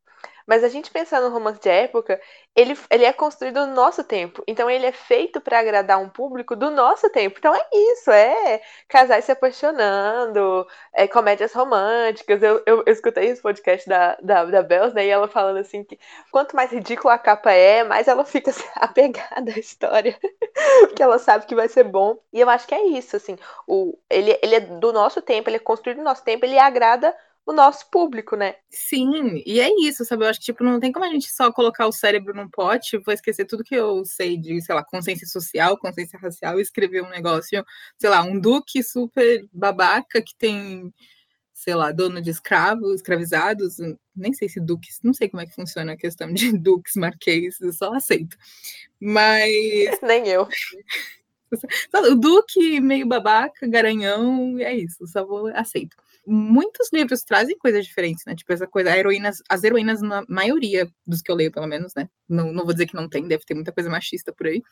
Mas 0.46 0.64
a 0.64 0.68
gente 0.68 0.90
pensando 0.90 1.28
no 1.28 1.34
romance 1.34 1.60
de 1.60 1.68
época, 1.68 2.20
ele, 2.54 2.76
ele 2.90 3.04
é 3.04 3.12
construído 3.12 3.66
no 3.66 3.74
nosso 3.74 4.04
tempo. 4.04 4.42
Então 4.46 4.68
ele 4.68 4.86
é 4.86 4.92
feito 4.92 5.40
para 5.40 5.58
agradar 5.58 5.98
um 5.98 6.08
público 6.08 6.54
do 6.54 6.70
nosso 6.70 7.08
tempo. 7.10 7.38
Então 7.38 7.54
é 7.54 7.66
isso, 7.72 8.10
é 8.10 8.60
casais 8.88 9.24
se 9.24 9.32
apaixonando, 9.32 10.66
é 10.92 11.06
comédias 11.08 11.52
românticas. 11.52 12.42
Eu, 12.42 12.62
eu, 12.66 12.82
eu 12.86 12.92
escutei 12.92 13.26
esse 13.26 13.42
podcast 13.42 13.88
da, 13.88 14.16
da, 14.22 14.44
da 14.44 14.62
Bells, 14.62 14.94
né? 14.94 15.06
E 15.06 15.10
ela 15.10 15.28
falando 15.28 15.58
assim 15.58 15.84
que 15.84 15.98
quanto 16.30 16.56
mais 16.56 16.70
ridícula 16.70 17.14
a 17.14 17.18
capa 17.18 17.52
é, 17.52 17.84
mais 17.84 18.08
ela 18.08 18.24
fica 18.24 18.52
apegada 18.76 19.52
à 19.52 19.58
história. 19.58 20.18
porque 20.80 21.02
ela 21.02 21.18
sabe 21.18 21.46
que 21.46 21.54
vai 21.54 21.68
ser 21.68 21.84
bom. 21.84 22.18
E 22.32 22.40
eu 22.40 22.48
acho 22.48 22.66
que 22.66 22.74
é 22.74 22.86
isso, 22.86 23.16
assim. 23.16 23.36
O, 23.66 23.98
ele, 24.10 24.38
ele 24.42 24.54
é 24.54 24.60
do 24.60 24.92
nosso 24.92 25.22
tempo, 25.22 25.48
ele 25.48 25.56
é 25.56 25.60
construído 25.60 25.98
no 25.98 26.04
nosso 26.04 26.24
tempo, 26.24 26.44
ele 26.44 26.58
agrada 26.58 27.14
o 27.44 27.52
nosso 27.52 27.90
público, 27.90 28.36
né? 28.36 28.54
Sim, 28.70 29.42
e 29.44 29.60
é 29.60 29.68
isso, 29.86 30.04
sabe? 30.04 30.24
Eu 30.24 30.28
acho 30.28 30.38
que, 30.38 30.46
tipo, 30.46 30.62
não 30.62 30.78
tem 30.78 30.92
como 30.92 31.04
a 31.04 31.08
gente 31.08 31.30
só 31.32 31.52
colocar 31.52 31.86
o 31.86 31.92
cérebro 31.92 32.34
num 32.34 32.48
pote, 32.48 32.98
vou 32.98 33.12
esquecer 33.12 33.44
tudo 33.46 33.64
que 33.64 33.74
eu 33.74 34.04
sei 34.04 34.36
de, 34.38 34.60
sei 34.62 34.74
lá, 34.74 34.84
consciência 34.84 35.26
social, 35.26 35.76
consciência 35.78 36.18
racial 36.18 36.58
e 36.58 36.62
escrever 36.62 37.02
um 37.02 37.10
negócio, 37.10 37.64
sei 37.98 38.10
lá, 38.10 38.22
um 38.22 38.38
duque 38.38 38.82
super 38.82 39.44
babaca 39.52 40.22
que 40.22 40.34
tem, 40.36 40.92
sei 41.54 41.74
lá, 41.74 41.92
dono 41.92 42.22
de 42.22 42.30
escravos, 42.30 42.96
escravizados, 42.96 43.76
nem 44.14 44.32
sei 44.32 44.48
se 44.48 44.60
duques, 44.60 45.00
não 45.02 45.14
sei 45.14 45.28
como 45.28 45.42
é 45.42 45.46
que 45.46 45.54
funciona 45.54 45.92
a 45.94 45.96
questão 45.96 46.32
de 46.32 46.52
duques, 46.58 46.94
marquês, 46.96 47.60
eu 47.60 47.72
só 47.72 47.92
aceito. 47.94 48.36
Mas. 49.00 49.50
Nem 50.02 50.28
eu. 50.28 50.48
O 52.10 52.14
Duque, 52.16 52.80
meio 52.80 53.06
babaca, 53.06 53.66
garanhão, 53.66 54.58
é 54.58 54.74
isso, 54.74 55.06
só 55.06 55.24
vou 55.26 55.48
aceito. 55.48 55.94
Muitos 56.26 56.90
livros 56.92 57.22
trazem 57.22 57.58
coisas 57.58 57.84
diferentes, 57.84 58.24
né? 58.24 58.34
Tipo, 58.34 58.52
essa 58.52 58.66
coisa, 58.66 58.96
heroínas, 58.96 59.42
as 59.48 59.64
heroínas, 59.64 60.00
na 60.00 60.24
maioria 60.28 60.88
dos 61.06 61.20
que 61.20 61.30
eu 61.30 61.34
leio, 61.34 61.50
pelo 61.50 61.66
menos, 61.66 61.92
né? 61.96 62.08
Não, 62.28 62.52
não 62.52 62.64
vou 62.64 62.72
dizer 62.72 62.86
que 62.86 62.94
não 62.94 63.08
tem, 63.08 63.26
deve 63.26 63.44
ter 63.44 63.54
muita 63.54 63.72
coisa 63.72 63.90
machista 63.90 64.32
por 64.32 64.46
aí. 64.46 64.62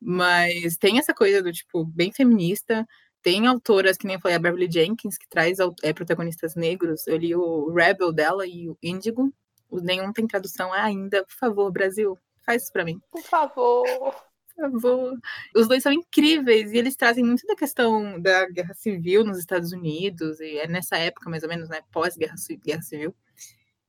Mas 0.00 0.76
tem 0.76 0.98
essa 0.98 1.14
coisa 1.14 1.42
do 1.42 1.50
tipo, 1.50 1.84
bem 1.84 2.12
feminista. 2.12 2.86
Tem 3.22 3.46
autoras, 3.46 3.96
que 3.96 4.06
nem 4.06 4.16
eu 4.16 4.20
falei, 4.20 4.36
a 4.36 4.40
Beverly 4.40 4.70
Jenkins, 4.70 5.16
que 5.16 5.28
traz 5.28 5.58
é, 5.82 5.92
protagonistas 5.94 6.54
negros. 6.54 7.06
Eu 7.06 7.16
li 7.16 7.34
o 7.34 7.72
Rebel 7.72 8.12
dela 8.12 8.46
e 8.46 8.68
o 8.68 8.76
Índigo. 8.82 9.32
Nenhum 9.72 10.12
tem 10.12 10.26
tradução 10.26 10.72
ainda. 10.72 11.24
Por 11.24 11.34
favor, 11.34 11.72
Brasil, 11.72 12.18
faz 12.44 12.64
isso 12.64 12.72
pra 12.72 12.84
mim. 12.84 13.00
Por 13.10 13.22
favor 13.22 14.33
favor. 14.54 15.18
Os 15.54 15.68
dois 15.68 15.82
são 15.82 15.92
incríveis 15.92 16.72
e 16.72 16.78
eles 16.78 16.96
trazem 16.96 17.24
muito 17.24 17.46
da 17.46 17.56
questão 17.56 18.20
da 18.20 18.48
guerra 18.48 18.74
civil 18.74 19.24
nos 19.24 19.38
Estados 19.38 19.72
Unidos, 19.72 20.40
e 20.40 20.58
é 20.58 20.66
nessa 20.66 20.96
época, 20.96 21.30
mais 21.30 21.42
ou 21.42 21.48
menos, 21.48 21.68
né? 21.68 21.80
Pós-guerra 21.92 22.34
guerra 22.64 22.82
civil. 22.82 23.14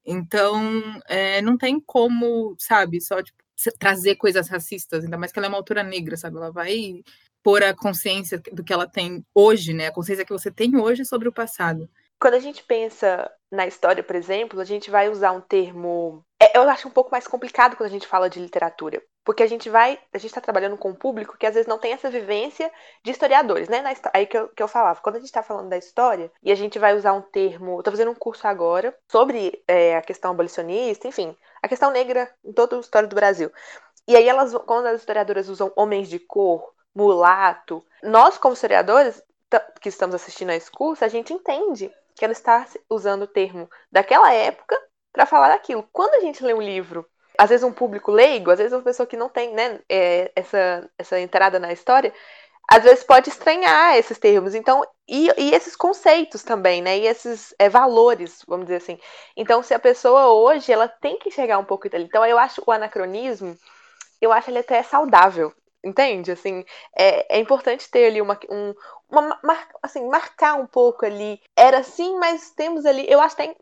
Então, 0.05 0.81
é, 1.07 1.41
não 1.41 1.57
tem 1.57 1.79
como, 1.79 2.55
sabe, 2.60 3.01
só 3.01 3.22
tipo, 3.24 3.38
trazer 3.79 4.15
coisas 4.15 4.48
racistas, 4.48 5.03
ainda 5.03 5.17
mais 5.17 5.31
que 5.31 5.39
ela 5.39 5.48
é 5.48 5.50
uma 5.50 5.57
autora 5.57 5.84
negra, 5.84 6.15
sabe? 6.17 6.38
Ela 6.38 6.51
vai 6.51 7.03
pôr 7.41 7.63
a 7.63 7.74
consciência 7.74 8.41
do 8.51 8.63
que 8.63 8.74
ela 8.74 8.88
tem 8.88 9.25
hoje, 9.34 9.74
né? 9.74 9.88
A 9.88 9.91
consciência 9.91 10.25
que 10.25 10.34
você 10.34 10.51
tem 10.51 10.75
hoje 10.77 11.05
sobre 11.05 11.27
o 11.27 11.34
passado. 11.34 11.89
Quando 12.19 12.36
a 12.36 12.39
gente 12.39 12.63
pensa 12.63 13.29
na 13.52 13.68
história, 13.68 14.04
por 14.04 14.16
exemplo, 14.16 14.60
a 14.60 14.66
gente 14.66 14.90
vai 14.90 15.10
usar 15.10 15.32
um 15.32 15.42
termo. 15.42 16.24
É, 16.42 16.58
eu 16.58 16.70
acho 16.70 16.88
um 16.88 16.92
pouco 16.92 17.12
mais 17.12 17.28
complicado 17.28 17.75
quando 17.75 17.88
a 17.88 17.92
gente 17.92 18.08
fala 18.08 18.30
de 18.30 18.40
literatura. 18.40 19.02
Porque 19.24 19.42
a 19.42 19.48
gente 19.48 19.70
vai, 19.70 20.00
a 20.14 20.18
gente 20.20 20.30
está 20.30 20.40
trabalhando 20.40 20.78
com 20.78 20.90
um 20.90 20.96
público 20.96 21.36
que 21.36 21.48
às 21.48 21.56
vezes 21.56 21.68
não 21.68 21.80
tem 21.80 21.94
essa 21.94 22.12
vivência 22.12 22.72
de 23.04 23.10
historiadores, 23.10 23.68
né? 23.68 23.82
Na, 23.82 23.92
aí 24.14 24.28
que 24.28 24.38
eu, 24.38 24.50
que 24.50 24.62
eu 24.62 24.68
falava, 24.68 25.02
quando 25.02 25.16
a 25.16 25.20
gente 25.20 25.28
está 25.28 25.42
falando 25.42 25.70
da 25.70 25.78
história, 25.78 26.32
e 26.44 26.52
a 26.52 26.56
gente 26.56 26.78
vai 26.78 26.96
usar 26.96 27.14
um 27.14 27.22
termo, 27.22 27.80
estou 27.80 27.92
fazendo 27.92 28.12
um 28.12 28.16
curso 28.16 28.48
agora 28.48 28.96
sobre 29.12 29.64
é, 29.68 29.98
a 29.98 30.02
questão 30.02 30.32
abolicionista, 30.32 31.08
enfim, 31.08 31.36
a 31.62 31.68
questão 31.68 31.90
negra 31.90 32.32
em 32.44 32.54
toda 32.54 32.78
a 32.78 32.80
história 32.80 33.08
do 33.08 33.16
Brasil. 33.16 33.52
E 34.08 34.16
aí 34.16 34.30
elas, 34.30 34.54
quando 34.68 34.86
as 34.86 35.00
historiadoras 35.00 35.50
usam 35.50 35.74
homens 35.75 36.08
de 36.08 36.20
cor, 36.20 36.75
mulato, 36.96 37.84
nós 38.04 38.38
como 38.38 38.54
historiadores 38.54 39.22
que 39.82 39.90
estamos 39.90 40.16
assistindo 40.16 40.50
a 40.50 40.56
esse 40.56 40.72
curso, 40.72 41.04
a 41.04 41.08
gente 41.08 41.34
entende 41.34 41.92
que 42.16 42.24
ela 42.24 42.32
está 42.32 42.66
usando 42.90 43.24
o 43.24 43.28
termo 43.28 43.70
daquela 43.92 44.34
época 44.34 44.80
para 45.12 45.26
falar 45.26 45.50
daquilo. 45.50 45.88
Quando 45.92 46.16
a 46.16 46.20
gente 46.20 46.44
lê 46.44 46.54
um 46.54 46.62
livro 46.62 47.06
às 47.38 47.50
vezes 47.50 47.64
um 47.64 47.72
público 47.72 48.12
leigo, 48.12 48.52
às 48.52 48.58
vezes 48.58 48.74
uma 48.74 48.82
pessoa 48.82 49.06
que 49.06 49.18
não 49.18 49.30
tem 49.30 49.54
né, 49.54 49.80
é, 49.90 50.32
essa, 50.36 50.90
essa 50.98 51.20
entrada 51.20 51.60
na 51.60 51.72
história, 51.72 52.14
às 52.68 52.84
vezes 52.84 53.04
pode 53.04 53.30
estranhar 53.30 53.96
esses 53.96 54.18
termos. 54.18 54.56
Então, 54.56 54.84
e, 55.08 55.30
e 55.38 55.54
esses 55.54 55.76
conceitos 55.76 56.44
também, 56.44 56.82
né? 56.82 56.98
E 56.98 57.08
esses 57.08 57.54
é, 57.60 57.70
valores, 57.70 58.44
vamos 58.48 58.66
dizer 58.66 58.78
assim. 58.78 59.00
Então, 59.38 59.62
se 59.62 59.74
a 59.74 59.80
pessoa 59.80 60.32
hoje, 60.34 60.72
ela 60.72 60.88
tem 60.88 61.18
que 61.20 61.30
chegar 61.30 61.60
um 61.60 61.66
pouco 61.66 61.88
dali. 61.90 62.06
Então, 62.06 62.26
eu 62.26 62.40
acho 62.40 62.64
o 62.66 62.72
anacronismo, 62.72 63.56
eu 64.20 64.32
acho 64.32 64.50
ele 64.50 64.60
até 64.60 64.82
saudável. 64.82 65.54
Entende? 65.86 66.32
Assim, 66.32 66.65
é, 66.98 67.38
é 67.38 67.39
importante 67.39 67.89
ter 67.92 68.08
ali 68.08 68.20
uma, 68.22 68.39
um, 68.50 68.74
uma, 69.10 69.39
mar, 69.44 69.68
assim, 69.84 70.08
marcar 70.08 70.56
um 70.56 70.65
pouco 70.65 71.06
ali. 71.06 71.39
Era 71.56 71.80
assim, 71.80 72.18
mas 72.18 72.50
temos 72.51 72.86
ali. 72.88 73.06
Eu 73.08 73.22
acho 73.22 73.36
que 73.36 73.56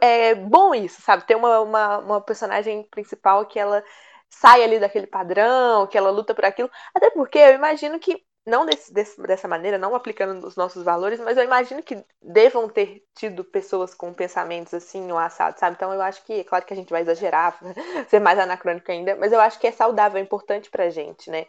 é 0.00 0.34
bom 0.36 0.74
isso, 0.74 1.02
sabe? 1.02 1.26
Ter 1.26 1.34
uma, 1.34 1.60
uma, 1.60 1.98
uma 1.98 2.20
personagem 2.20 2.84
principal 2.84 3.44
que 3.46 3.58
ela 3.58 3.84
sai 4.30 4.62
ali 4.62 4.78
daquele 4.78 5.06
padrão, 5.06 5.86
que 5.86 5.98
ela 5.98 6.10
luta 6.10 6.34
por 6.34 6.44
aquilo. 6.44 6.70
Até 6.94 7.10
porque 7.10 7.38
eu 7.38 7.54
imagino 7.54 7.98
que, 7.98 8.24
não 8.46 8.66
desse, 8.66 8.92
desse, 8.92 9.20
dessa 9.22 9.48
maneira, 9.48 9.78
não 9.78 9.94
aplicando 9.94 10.46
os 10.46 10.56
nossos 10.56 10.84
valores, 10.84 11.18
mas 11.20 11.36
eu 11.36 11.44
imagino 11.44 11.82
que 11.82 12.04
devam 12.22 12.68
ter 12.68 13.02
tido 13.14 13.44
pessoas 13.44 13.94
com 13.94 14.12
pensamentos 14.12 14.74
assim, 14.74 15.10
ou 15.10 15.18
assado, 15.18 15.58
sabe? 15.58 15.76
Então 15.76 15.92
eu 15.92 16.02
acho 16.02 16.22
que, 16.24 16.34
é 16.40 16.44
claro 16.44 16.64
que 16.64 16.72
a 16.72 16.76
gente 16.76 16.90
vai 16.90 17.02
exagerar, 17.02 17.58
ser 18.08 18.20
mais 18.20 18.38
anacrônico 18.38 18.90
ainda, 18.90 19.16
mas 19.16 19.32
eu 19.32 19.40
acho 19.40 19.58
que 19.58 19.66
é 19.66 19.72
saudável, 19.72 20.18
é 20.18 20.22
importante 20.22 20.70
pra 20.70 20.90
gente, 20.90 21.30
né? 21.30 21.46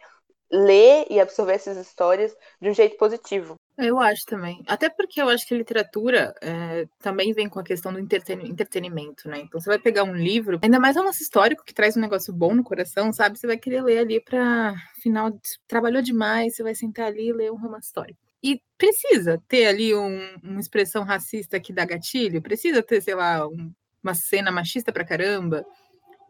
Ler 0.50 1.06
e 1.10 1.20
absorver 1.20 1.54
essas 1.54 1.76
histórias 1.76 2.34
de 2.60 2.70
um 2.70 2.74
jeito 2.74 2.96
positivo. 2.96 3.56
Eu 3.78 4.00
acho 4.00 4.24
também. 4.24 4.62
Até 4.66 4.88
porque 4.88 5.20
eu 5.20 5.28
acho 5.28 5.46
que 5.46 5.54
a 5.54 5.58
literatura 5.58 6.34
é, 6.40 6.86
também 6.98 7.32
vem 7.34 7.46
com 7.46 7.60
a 7.60 7.64
questão 7.64 7.92
do 7.92 7.98
entretenimento, 7.98 9.28
né? 9.28 9.40
Então 9.40 9.60
você 9.60 9.68
vai 9.68 9.78
pegar 9.78 10.02
um 10.04 10.14
livro, 10.14 10.58
ainda 10.62 10.80
mais 10.80 10.96
um 10.96 11.00
romance 11.00 11.22
histórico 11.22 11.64
que 11.64 11.74
traz 11.74 11.94
um 11.94 12.00
negócio 12.00 12.32
bom 12.32 12.54
no 12.54 12.64
coração, 12.64 13.12
sabe? 13.12 13.38
Você 13.38 13.46
vai 13.46 13.58
querer 13.58 13.82
ler 13.82 13.98
ali 13.98 14.20
para 14.20 14.74
final, 15.02 15.30
trabalhou 15.68 16.00
demais, 16.00 16.56
você 16.56 16.62
vai 16.62 16.74
sentar 16.74 17.06
ali 17.06 17.28
e 17.28 17.32
ler 17.32 17.52
um 17.52 17.58
romance 17.58 17.88
histórico. 17.88 18.18
E 18.42 18.62
precisa 18.78 19.42
ter 19.46 19.66
ali 19.66 19.94
um, 19.94 20.36
uma 20.42 20.60
expressão 20.60 21.04
racista 21.04 21.60
que 21.60 21.72
dá 21.72 21.84
gatilho, 21.84 22.40
precisa 22.40 22.82
ter, 22.82 23.02
sei 23.02 23.14
lá, 23.14 23.46
um, 23.46 23.72
uma 24.02 24.14
cena 24.14 24.50
machista 24.50 24.90
pra 24.90 25.04
caramba 25.04 25.66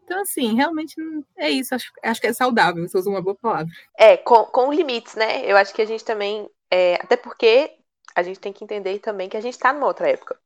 então, 0.07 0.21
assim, 0.21 0.55
realmente 0.55 0.95
é 1.37 1.49
isso. 1.49 1.75
Acho, 1.75 1.91
acho 2.01 2.21
que 2.21 2.27
é 2.27 2.33
saudável, 2.33 2.87
você 2.87 2.97
usa 2.97 3.09
uma 3.09 3.21
boa 3.21 3.35
palavra. 3.35 3.67
É, 3.97 4.15
com, 4.15 4.45
com 4.45 4.71
limites, 4.71 5.15
né? 5.15 5.45
Eu 5.45 5.57
acho 5.57 5.73
que 5.73 5.81
a 5.81 5.85
gente 5.85 6.03
também. 6.03 6.49
É, 6.71 6.95
até 6.95 7.17
porque 7.17 7.75
a 8.15 8.23
gente 8.23 8.39
tem 8.39 8.53
que 8.53 8.63
entender 8.63 8.99
também 8.99 9.27
que 9.27 9.35
a 9.35 9.41
gente 9.41 9.55
está 9.55 9.73
numa 9.73 9.85
outra 9.85 10.09
época. 10.09 10.39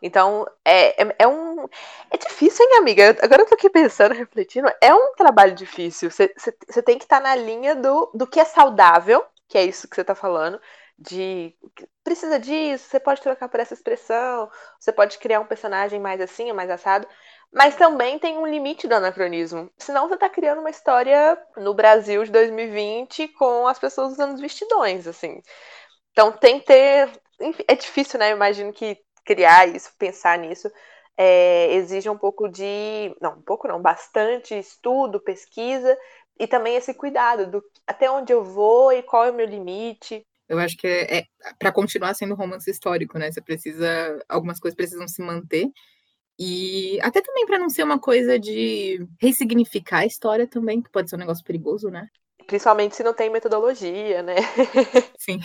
Então, 0.00 0.46
é, 0.64 1.02
é, 1.02 1.16
é, 1.18 1.26
um. 1.26 1.66
É 2.12 2.16
difícil, 2.16 2.64
hein, 2.64 2.78
amiga? 2.78 3.16
Agora 3.20 3.42
eu 3.42 3.46
tô 3.46 3.56
aqui 3.56 3.68
pensando, 3.68 4.14
refletindo. 4.14 4.68
É 4.80 4.94
um 4.94 5.12
trabalho 5.16 5.52
difícil. 5.52 6.10
Você 6.12 6.28
tem 6.84 6.96
que 6.96 7.04
estar 7.04 7.20
tá 7.20 7.28
na 7.28 7.34
linha 7.34 7.74
do, 7.74 8.12
do 8.14 8.24
que 8.24 8.38
é 8.38 8.44
saudável, 8.44 9.26
que 9.48 9.58
é 9.58 9.64
isso 9.64 9.88
que 9.88 9.96
você 9.96 10.04
tá 10.04 10.14
falando. 10.14 10.60
De 10.96 11.54
precisa 12.02 12.38
disso, 12.40 12.88
você 12.88 12.98
pode 12.98 13.20
trocar 13.20 13.48
por 13.48 13.60
essa 13.60 13.74
expressão, 13.74 14.50
você 14.80 14.90
pode 14.90 15.18
criar 15.18 15.40
um 15.40 15.46
personagem 15.46 16.00
mais 16.00 16.20
assim, 16.20 16.52
mais 16.52 16.70
assado. 16.70 17.06
Mas 17.52 17.76
também 17.76 18.18
tem 18.18 18.36
um 18.36 18.46
limite 18.46 18.86
do 18.86 18.94
anacronismo. 18.94 19.70
Senão 19.78 20.06
você 20.06 20.14
está 20.14 20.28
criando 20.28 20.60
uma 20.60 20.70
história 20.70 21.38
no 21.56 21.72
Brasil 21.72 22.22
de 22.24 22.30
2020 22.30 23.28
com 23.28 23.66
as 23.66 23.78
pessoas 23.78 24.12
usando 24.12 24.40
vestidões, 24.40 25.06
assim. 25.06 25.40
Então 26.12 26.30
tem 26.32 26.60
que 26.60 26.66
ter. 26.66 27.10
É 27.66 27.74
difícil, 27.74 28.18
né? 28.18 28.32
Eu 28.32 28.36
imagino 28.36 28.72
que 28.72 28.98
criar 29.24 29.68
isso, 29.68 29.92
pensar 29.98 30.38
nisso, 30.38 30.70
é, 31.16 31.72
exige 31.74 32.08
um 32.08 32.18
pouco 32.18 32.48
de. 32.48 33.14
Não, 33.20 33.32
um 33.32 33.42
pouco 33.42 33.66
não, 33.66 33.80
bastante 33.80 34.54
estudo, 34.54 35.20
pesquisa 35.20 35.96
e 36.38 36.46
também 36.46 36.76
esse 36.76 36.94
cuidado 36.94 37.50
do 37.50 37.62
até 37.86 38.10
onde 38.10 38.32
eu 38.32 38.44
vou 38.44 38.92
e 38.92 39.02
qual 39.02 39.24
é 39.24 39.30
o 39.30 39.34
meu 39.34 39.46
limite. 39.46 40.24
Eu 40.48 40.58
acho 40.58 40.76
que 40.76 40.86
é, 40.86 41.18
é 41.18 41.24
para 41.58 41.72
continuar 41.72 42.14
sendo 42.14 42.34
romance 42.34 42.70
histórico, 42.70 43.18
né? 43.18 43.30
Você 43.30 43.40
precisa. 43.40 44.18
Algumas 44.28 44.60
coisas 44.60 44.76
precisam 44.76 45.08
se 45.08 45.20
manter 45.20 45.66
e 46.38 47.00
até 47.02 47.20
também 47.20 47.46
para 47.46 47.58
não 47.58 47.68
ser 47.68 47.82
uma 47.82 47.98
coisa 47.98 48.38
de 48.38 49.04
ressignificar 49.20 50.00
a 50.00 50.06
história 50.06 50.46
também, 50.46 50.80
que 50.80 50.90
pode 50.90 51.10
ser 51.10 51.16
um 51.16 51.20
negócio 51.20 51.44
perigoso, 51.44 51.90
né? 51.90 52.08
Principalmente 52.46 52.94
se 52.94 53.02
não 53.02 53.12
tem 53.12 53.28
metodologia, 53.28 54.22
né? 54.22 54.36
Sim. 55.18 55.40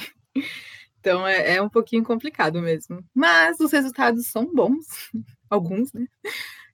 Então 0.99 1.27
é, 1.27 1.55
é, 1.55 1.61
um 1.61 1.69
pouquinho 1.69 2.03
complicado 2.03 2.61
mesmo. 2.61 3.03
Mas 3.13 3.59
os 3.59 3.71
resultados 3.71 4.27
são 4.27 4.45
bons, 4.53 4.85
alguns, 5.49 5.91
né? 5.93 6.05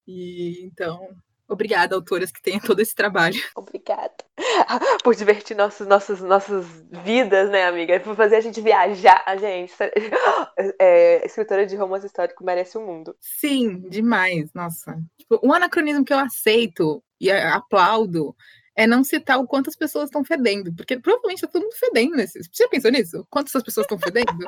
E 0.05 0.63
então 0.65 1.09
Obrigada, 1.49 1.95
autoras 1.95 2.31
que 2.31 2.41
tenham 2.41 2.59
todo 2.59 2.79
esse 2.79 2.93
trabalho. 2.93 3.35
Obrigada 3.57 4.13
por 5.03 5.15
divertir 5.15 5.57
nossos, 5.57 5.87
nossos, 5.87 6.21
nossas 6.21 6.65
vidas, 7.03 7.49
né, 7.49 7.65
amiga? 7.65 7.99
Por 7.99 8.15
fazer 8.15 8.35
a 8.35 8.41
gente 8.41 8.61
viajar. 8.61 9.23
A 9.25 9.35
gente, 9.35 9.73
é, 10.79 11.25
escritora 11.25 11.65
de 11.65 11.75
romance 11.75 12.05
histórico 12.05 12.43
merece 12.43 12.77
o 12.77 12.85
mundo. 12.85 13.15
Sim, 13.19 13.81
demais. 13.89 14.53
Nossa. 14.53 14.97
Tipo, 15.17 15.39
um 15.43 15.51
anacronismo 15.51 16.05
que 16.05 16.13
eu 16.13 16.19
aceito 16.19 17.03
e 17.19 17.31
aplaudo 17.31 18.35
é 18.75 18.85
não 18.85 19.03
citar 19.03 19.39
o 19.39 19.47
quanto 19.47 19.69
as 19.69 19.75
pessoas 19.75 20.05
estão 20.05 20.23
fedendo, 20.23 20.73
porque 20.73 20.97
provavelmente 20.99 21.41
tá 21.41 21.47
todo 21.47 21.63
mundo 21.63 21.75
fedendo 21.75 22.15
nesse. 22.15 22.39
Você 22.39 22.63
já 22.63 22.69
pensou 22.69 22.91
nisso? 22.91 23.27
Quantas 23.29 23.51
pessoas 23.63 23.85
estão 23.85 23.97
fedendo? 23.97 24.45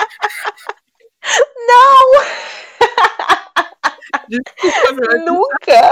não! 1.67 2.70
Desculpa, 4.29 5.17
nunca! 5.25 5.91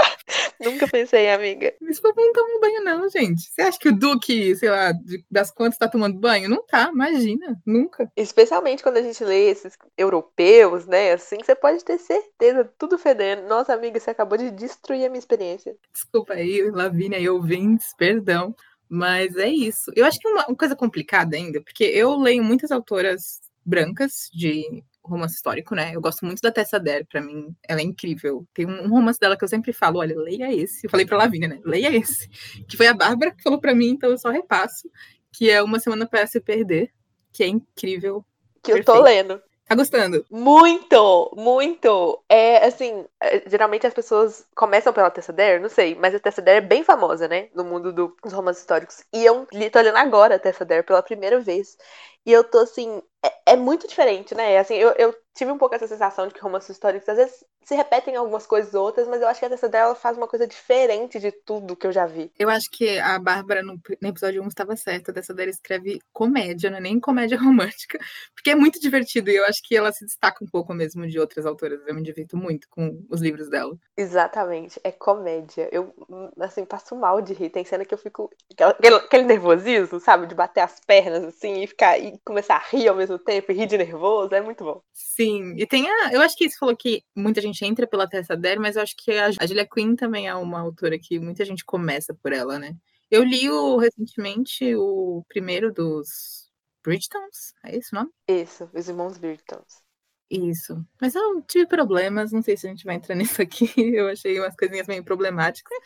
Nunca 0.60 0.88
pensei, 0.88 1.30
amiga. 1.30 1.72
Povo 2.02 2.14
não 2.16 2.32
toma 2.32 2.60
banho, 2.60 2.84
não, 2.84 3.08
gente. 3.08 3.42
Você 3.42 3.62
acha 3.62 3.78
que 3.78 3.88
o 3.88 3.96
Duque, 3.96 4.54
sei 4.56 4.70
lá, 4.70 4.92
das 5.30 5.50
quantas 5.50 5.78
tá 5.78 5.88
tomando 5.88 6.18
banho? 6.18 6.48
Não 6.48 6.64
tá, 6.66 6.90
imagina, 6.92 7.60
nunca. 7.66 8.10
Especialmente 8.16 8.82
quando 8.82 8.98
a 8.98 9.02
gente 9.02 9.22
lê 9.24 9.50
esses 9.50 9.76
europeus, 9.96 10.86
né? 10.86 11.12
Assim, 11.12 11.38
você 11.42 11.54
pode 11.54 11.84
ter 11.84 11.98
certeza, 11.98 12.70
tudo 12.78 12.98
fedendo. 12.98 13.48
Nossa, 13.48 13.74
amiga, 13.74 13.98
você 13.98 14.10
acabou 14.10 14.36
de 14.38 14.50
destruir 14.50 15.06
a 15.06 15.08
minha 15.08 15.18
experiência. 15.18 15.76
Desculpa 15.92 16.34
aí, 16.34 16.70
Lavínia 16.70 17.18
e 17.18 17.28
ouvintes, 17.28 17.94
perdão. 17.96 18.54
Mas 18.88 19.36
é 19.36 19.48
isso. 19.48 19.92
Eu 19.94 20.04
acho 20.04 20.18
que 20.18 20.28
uma, 20.28 20.46
uma 20.46 20.56
coisa 20.56 20.74
complicada 20.74 21.36
ainda, 21.36 21.62
porque 21.62 21.84
eu 21.84 22.16
leio 22.16 22.42
muitas 22.42 22.70
autoras 22.72 23.40
brancas 23.64 24.28
de 24.32 24.82
romance 25.04 25.34
histórico, 25.34 25.74
né? 25.74 25.94
Eu 25.94 26.00
gosto 26.00 26.24
muito 26.24 26.40
da 26.40 26.52
Tessa 26.52 26.78
Dare, 26.78 27.04
pra 27.04 27.20
mim 27.20 27.54
ela 27.68 27.80
é 27.80 27.84
incrível. 27.84 28.46
Tem 28.54 28.66
um, 28.66 28.88
romance 28.88 29.18
dela 29.18 29.36
que 29.36 29.44
eu 29.44 29.48
sempre 29.48 29.72
falo, 29.72 29.98
olha, 29.98 30.18
leia 30.18 30.52
esse. 30.52 30.86
Eu 30.86 30.90
falei 30.90 31.06
pra 31.06 31.18
Lavínia, 31.18 31.48
né? 31.48 31.60
Leia 31.64 31.94
esse. 31.94 32.28
Que 32.68 32.76
foi 32.76 32.86
a 32.86 32.94
Bárbara 32.94 33.34
que 33.34 33.42
falou 33.42 33.60
pra 33.60 33.74
mim, 33.74 33.90
então 33.90 34.10
eu 34.10 34.18
só 34.18 34.30
repasso. 34.30 34.90
Que 35.32 35.50
é 35.50 35.62
Uma 35.62 35.78
Semana 35.78 36.06
para 36.06 36.26
Se 36.26 36.40
Perder, 36.40 36.92
que 37.32 37.42
é 37.42 37.48
incrível. 37.48 38.24
Que 38.62 38.72
perfeito. 38.72 38.90
eu 38.90 38.96
tô 38.96 39.02
lendo. 39.02 39.42
Tá 39.70 39.76
gostando? 39.76 40.26
Muito, 40.28 41.32
muito. 41.36 42.20
É 42.28 42.66
assim, 42.66 43.06
é, 43.20 43.48
geralmente 43.48 43.86
as 43.86 43.94
pessoas 43.94 44.44
começam 44.52 44.92
pela 44.92 45.12
Tessa 45.12 45.32
Dare, 45.32 45.60
não 45.60 45.68
sei, 45.68 45.94
mas 45.94 46.12
a 46.12 46.18
Tessa 46.18 46.42
Dare 46.42 46.58
é 46.58 46.60
bem 46.60 46.82
famosa, 46.82 47.28
né? 47.28 47.50
No 47.54 47.62
mundo 47.62 47.92
do, 47.92 48.16
dos 48.20 48.32
romances 48.32 48.62
históricos. 48.62 49.04
E 49.12 49.24
eu 49.24 49.46
tô 49.70 49.78
olhando 49.78 49.98
agora 49.98 50.34
a 50.34 50.38
Tessa 50.40 50.64
Dare 50.64 50.82
pela 50.82 51.04
primeira 51.04 51.38
vez. 51.38 51.78
E 52.26 52.32
eu 52.32 52.44
tô 52.44 52.58
assim, 52.58 53.02
é, 53.24 53.52
é 53.52 53.56
muito 53.56 53.86
diferente, 53.86 54.34
né? 54.34 54.58
Assim, 54.58 54.74
eu, 54.74 54.90
eu 54.92 55.14
tive 55.34 55.50
um 55.50 55.58
pouco 55.58 55.74
essa 55.74 55.86
sensação 55.86 56.26
de 56.26 56.34
que 56.34 56.40
romances 56.40 56.70
históricos 56.70 57.08
às 57.08 57.16
vezes 57.16 57.44
se 57.62 57.74
repetem 57.74 58.16
algumas 58.16 58.46
coisas 58.46 58.74
outras, 58.74 59.06
mas 59.06 59.20
eu 59.20 59.28
acho 59.28 59.38
que 59.38 59.46
a 59.46 59.50
Tessa 59.50 59.68
dela 59.68 59.94
faz 59.94 60.16
uma 60.16 60.26
coisa 60.26 60.46
diferente 60.46 61.20
de 61.20 61.30
tudo 61.30 61.76
que 61.76 61.86
eu 61.86 61.92
já 61.92 62.06
vi. 62.06 62.32
Eu 62.38 62.48
acho 62.48 62.68
que 62.70 62.98
a 62.98 63.18
Bárbara 63.18 63.62
no, 63.62 63.78
no 64.00 64.08
episódio 64.08 64.42
1 64.42 64.48
estava 64.48 64.74
certa. 64.76 65.10
A 65.10 65.14
Tessa 65.14 65.34
dela 65.34 65.50
escreve 65.50 66.00
comédia, 66.12 66.70
não 66.70 66.78
é 66.78 66.80
nem 66.80 66.98
comédia 66.98 67.38
romântica, 67.40 67.98
porque 68.34 68.50
é 68.50 68.54
muito 68.54 68.80
divertido 68.80 69.30
e 69.30 69.36
eu 69.36 69.44
acho 69.44 69.60
que 69.62 69.76
ela 69.76 69.92
se 69.92 70.04
destaca 70.04 70.42
um 70.42 70.48
pouco 70.48 70.72
mesmo 70.72 71.06
de 71.06 71.18
outras 71.20 71.44
autoras. 71.46 71.80
Eu 71.86 71.94
me 71.94 72.02
divirto 72.02 72.36
muito 72.36 72.66
com 72.68 73.04
os 73.10 73.20
livros 73.20 73.48
dela. 73.48 73.76
Exatamente, 73.96 74.80
é 74.82 74.90
comédia. 74.90 75.68
Eu, 75.70 75.94
assim, 76.40 76.64
passo 76.64 76.96
mal 76.96 77.20
de 77.20 77.34
rir. 77.34 77.50
Tem 77.50 77.64
cena 77.64 77.84
que 77.84 77.94
eu 77.94 77.98
fico. 77.98 78.30
Aquele, 78.58 78.96
aquele 78.96 79.24
nervosismo, 79.24 80.00
sabe? 80.00 80.26
De 80.26 80.34
bater 80.34 80.60
as 80.60 80.80
pernas 80.80 81.24
assim 81.24 81.62
e 81.62 81.66
ficar 81.66 81.98
e 81.98 82.09
começar 82.24 82.56
a 82.56 82.68
rir 82.68 82.88
ao 82.88 82.96
mesmo 82.96 83.18
tempo 83.18 83.50
e 83.50 83.54
rir 83.54 83.66
de 83.66 83.78
nervoso. 83.78 84.34
É 84.34 84.40
muito 84.40 84.64
bom. 84.64 84.82
Sim, 84.92 85.54
e 85.56 85.66
tem 85.66 85.88
a. 85.88 86.12
Eu 86.12 86.20
acho 86.22 86.36
que 86.36 86.44
isso 86.44 86.58
falou 86.58 86.76
que 86.76 87.02
muita 87.14 87.40
gente 87.40 87.64
entra 87.64 87.86
pela 87.86 88.08
Tessa 88.08 88.36
Dare, 88.36 88.58
mas 88.58 88.76
eu 88.76 88.82
acho 88.82 88.94
que 88.96 89.12
a, 89.12 89.26
a 89.38 89.46
Julia 89.46 89.66
Quinn 89.66 89.96
também 89.96 90.28
é 90.28 90.34
uma 90.34 90.60
autora 90.60 90.98
que 90.98 91.18
muita 91.18 91.44
gente 91.44 91.64
começa 91.64 92.14
por 92.14 92.32
ela, 92.32 92.58
né? 92.58 92.74
Eu 93.10 93.24
li 93.24 93.50
o, 93.50 93.76
recentemente 93.76 94.74
o 94.76 95.24
primeiro 95.28 95.72
dos 95.72 96.48
Bridgetons, 96.82 97.54
é 97.64 97.76
esse 97.76 97.92
o 97.92 97.96
nome? 97.96 98.10
Isso, 98.28 98.70
os 98.72 98.88
irmãos 98.88 99.18
Bridgetons. 99.18 99.82
Isso. 100.30 100.86
Mas 101.00 101.16
eu 101.16 101.42
tive 101.42 101.66
problemas, 101.66 102.30
não 102.30 102.40
sei 102.40 102.56
se 102.56 102.66
a 102.66 102.70
gente 102.70 102.84
vai 102.84 102.94
entrar 102.94 103.14
nisso 103.16 103.42
aqui. 103.42 103.68
Eu 103.76 104.08
achei 104.08 104.38
umas 104.38 104.54
coisinhas 104.54 104.86
meio 104.86 105.04
problemáticas. 105.04 105.76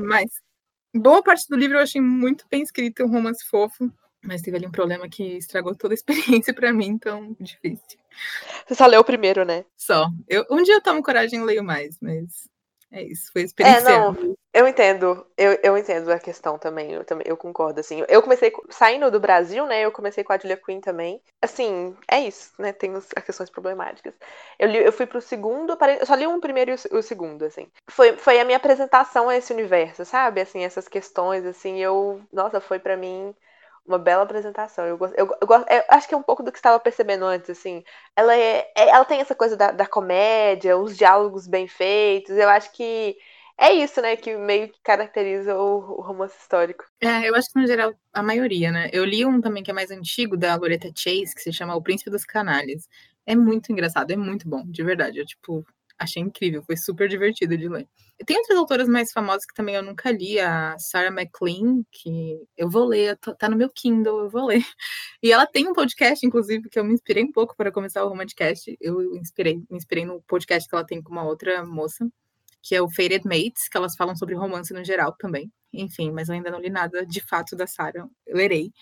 Mas 0.00 0.30
boa 0.94 1.22
parte 1.22 1.46
do 1.48 1.56
livro 1.56 1.76
eu 1.76 1.82
achei 1.82 2.00
muito 2.00 2.46
bem 2.48 2.62
escrito, 2.62 3.02
um 3.02 3.10
romance 3.10 3.44
fofo. 3.44 3.92
Mas 4.22 4.42
teve 4.42 4.56
ali 4.56 4.66
um 4.66 4.70
problema 4.70 5.08
que 5.08 5.36
estragou 5.36 5.74
toda 5.74 5.94
a 5.94 5.96
experiência 6.42 6.54
para 6.54 6.72
mim, 6.72 6.88
então 6.88 7.34
difícil. 7.40 7.98
Você 8.66 8.74
só 8.74 8.86
leu 8.86 9.00
o 9.00 9.04
primeiro, 9.04 9.44
né? 9.44 9.64
Só. 9.76 10.08
Eu, 10.28 10.44
um 10.50 10.62
dia 10.62 10.74
eu 10.74 10.82
tomo 10.82 11.02
coragem 11.02 11.40
e 11.40 11.44
leio 11.44 11.64
mais, 11.64 11.96
mas 12.00 12.48
é 12.92 13.04
isso, 13.04 13.30
foi 13.32 13.42
a 13.42 13.44
experiência. 13.44 13.88
É, 13.88 13.98
não, 13.98 14.36
eu 14.52 14.66
entendo, 14.66 15.24
eu, 15.36 15.56
eu 15.62 15.78
entendo 15.78 16.10
a 16.10 16.18
questão 16.18 16.58
também, 16.58 16.92
eu 16.92 17.04
também, 17.04 17.24
eu 17.24 17.36
concordo, 17.36 17.78
assim. 17.78 18.04
Eu 18.08 18.20
comecei, 18.20 18.52
saindo 18.68 19.08
do 19.12 19.20
Brasil, 19.20 19.64
né, 19.64 19.84
eu 19.84 19.92
comecei 19.92 20.24
com 20.24 20.32
a 20.32 20.38
Julia 20.38 20.56
Quinn 20.56 20.80
também. 20.80 21.22
Assim, 21.40 21.96
é 22.10 22.18
isso, 22.18 22.50
né, 22.58 22.72
tem 22.72 22.92
as 22.94 23.06
questões 23.24 23.48
problemáticas. 23.48 24.12
Eu, 24.58 24.68
li, 24.68 24.78
eu 24.78 24.92
fui 24.92 25.06
pro 25.06 25.20
segundo, 25.20 25.78
eu 26.00 26.06
só 26.06 26.16
li 26.16 26.26
um 26.26 26.40
primeiro 26.40 26.72
e 26.72 26.74
o, 26.96 27.00
segundo, 27.00 27.44
assim. 27.44 27.68
Foi, 27.88 28.16
foi 28.16 28.40
a 28.40 28.44
minha 28.44 28.56
apresentação 28.56 29.28
a 29.28 29.36
esse 29.36 29.52
universo, 29.52 30.04
sabe? 30.04 30.40
Assim, 30.40 30.64
essas 30.64 30.88
questões, 30.88 31.46
assim, 31.46 31.78
eu, 31.78 32.20
nossa, 32.32 32.60
foi 32.60 32.80
para 32.80 32.96
mim 32.96 33.32
uma 33.86 33.98
bela 33.98 34.22
apresentação. 34.22 34.86
Eu, 34.86 34.96
gosto, 34.96 35.14
eu, 35.16 35.28
eu, 35.40 35.46
gosto, 35.46 35.68
eu 35.70 35.82
acho 35.88 36.08
que 36.08 36.14
é 36.14 36.16
um 36.16 36.22
pouco 36.22 36.42
do 36.42 36.52
que 36.52 36.58
estava 36.58 36.78
percebendo 36.78 37.24
antes, 37.24 37.50
assim. 37.50 37.82
Ela, 38.16 38.36
é, 38.36 38.70
é, 38.76 38.88
ela 38.88 39.04
tem 39.04 39.20
essa 39.20 39.34
coisa 39.34 39.56
da, 39.56 39.70
da 39.70 39.86
comédia, 39.86 40.76
os 40.76 40.96
diálogos 40.96 41.46
bem 41.46 41.66
feitos. 41.66 42.36
Eu 42.36 42.48
acho 42.48 42.72
que 42.72 43.16
é 43.58 43.74
isso, 43.74 44.00
né, 44.00 44.16
que 44.16 44.36
meio 44.36 44.70
que 44.70 44.80
caracteriza 44.82 45.54
o, 45.54 45.98
o, 45.98 46.00
romance 46.00 46.34
histórico. 46.40 46.84
É, 46.98 47.28
eu 47.28 47.34
acho 47.34 47.52
que 47.52 47.60
no 47.60 47.66
geral 47.66 47.92
a 48.10 48.22
maioria, 48.22 48.72
né? 48.72 48.88
Eu 48.90 49.04
li 49.04 49.24
um 49.26 49.38
também 49.38 49.62
que 49.62 49.70
é 49.70 49.74
mais 49.74 49.90
antigo, 49.90 50.34
da 50.34 50.54
Loretta 50.54 50.90
Chase, 50.96 51.34
que 51.34 51.42
se 51.42 51.52
chama 51.52 51.76
O 51.76 51.82
Príncipe 51.82 52.10
dos 52.10 52.24
Canalhas. 52.24 52.88
É 53.26 53.36
muito 53.36 53.70
engraçado, 53.70 54.10
é 54.10 54.16
muito 54.16 54.48
bom, 54.48 54.64
de 54.64 54.82
verdade. 54.82 55.18
Eu, 55.18 55.26
tipo, 55.26 55.64
achei 56.00 56.22
incrível, 56.22 56.62
foi 56.62 56.76
super 56.76 57.08
divertido 57.08 57.56
de 57.56 57.68
ler. 57.68 57.86
Tem 58.26 58.36
outras 58.38 58.58
autoras 58.58 58.88
mais 58.88 59.12
famosas 59.12 59.44
que 59.46 59.54
também 59.54 59.74
eu 59.74 59.82
nunca 59.82 60.10
li, 60.10 60.40
a 60.40 60.76
Sarah 60.78 61.10
McLean, 61.10 61.82
que 61.90 62.38
eu 62.56 62.68
vou 62.68 62.86
ler, 62.86 63.16
tá 63.18 63.48
no 63.48 63.56
meu 63.56 63.70
Kindle, 63.70 64.20
eu 64.20 64.30
vou 64.30 64.46
ler. 64.46 64.62
E 65.22 65.30
ela 65.30 65.46
tem 65.46 65.68
um 65.68 65.74
podcast, 65.74 66.26
inclusive, 66.26 66.68
que 66.70 66.78
eu 66.78 66.84
me 66.84 66.94
inspirei 66.94 67.22
um 67.22 67.32
pouco 67.32 67.54
para 67.54 67.70
começar 67.70 68.04
o 68.04 68.08
Romanticast. 68.08 68.76
Eu 68.80 69.14
inspirei, 69.16 69.56
me 69.70 69.76
inspirei 69.76 70.04
no 70.06 70.22
podcast 70.22 70.68
que 70.68 70.74
ela 70.74 70.84
tem 70.84 71.02
com 71.02 71.12
uma 71.12 71.24
outra 71.24 71.64
moça, 71.64 72.08
que 72.62 72.74
é 72.74 72.82
o 72.82 72.90
Faded 72.90 73.24
Mates, 73.24 73.68
que 73.70 73.76
elas 73.76 73.94
falam 73.96 74.16
sobre 74.16 74.34
romance 74.34 74.72
no 74.72 74.84
geral 74.84 75.14
também. 75.18 75.50
Enfim, 75.72 76.10
mas 76.10 76.28
eu 76.28 76.34
ainda 76.34 76.50
não 76.50 76.60
li 76.60 76.70
nada 76.70 77.04
de 77.06 77.20
fato 77.20 77.54
da 77.54 77.66
Sarah, 77.66 78.08
eu 78.26 78.36
lerei. 78.36 78.72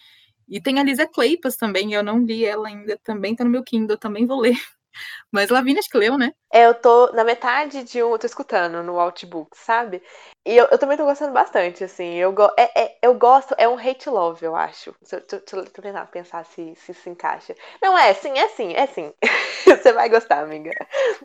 E 0.48 0.60
tem 0.60 0.78
a 0.78 0.82
Lisa 0.82 1.06
Kleypas 1.06 1.56
também, 1.56 1.92
eu 1.92 2.02
não 2.02 2.24
li 2.24 2.44
ela 2.44 2.68
ainda, 2.68 2.98
também 3.04 3.36
tá 3.36 3.44
no 3.44 3.50
meu 3.50 3.62
Kindle, 3.62 3.98
também 3.98 4.26
vou 4.26 4.40
ler. 4.40 4.56
Mas 5.32 5.50
Lavínia 5.50 5.80
acho 5.80 5.88
que 5.88 5.98
leu, 5.98 6.16
né? 6.16 6.32
É, 6.52 6.64
eu 6.66 6.74
tô 6.74 7.12
na 7.12 7.24
metade 7.24 7.84
de 7.84 8.02
um. 8.02 8.12
Eu 8.12 8.18
tô 8.18 8.26
escutando 8.26 8.82
no 8.82 8.98
Outbook, 8.98 9.56
sabe? 9.56 10.02
E 10.46 10.56
eu, 10.56 10.66
eu 10.70 10.78
também 10.78 10.96
tô 10.96 11.04
gostando 11.04 11.32
bastante, 11.32 11.84
assim. 11.84 12.14
Eu, 12.14 12.32
go, 12.32 12.48
é, 12.58 12.82
é, 12.84 12.98
eu 13.02 13.14
gosto, 13.14 13.54
é 13.58 13.68
um 13.68 13.78
hate 13.78 14.08
love, 14.08 14.44
eu 14.44 14.56
acho. 14.56 14.94
Deixa, 15.00 15.22
eu 15.56 16.06
pensar 16.06 16.44
se, 16.46 16.74
se 16.76 16.94
se 16.94 17.10
encaixa. 17.10 17.54
Não, 17.82 17.96
é 17.98 18.14
sim, 18.14 18.32
é 18.38 18.48
sim, 18.48 18.72
é 18.74 18.86
sim. 18.86 19.12
Você 19.66 19.92
vai 19.92 20.08
gostar, 20.08 20.42
amiga. 20.42 20.70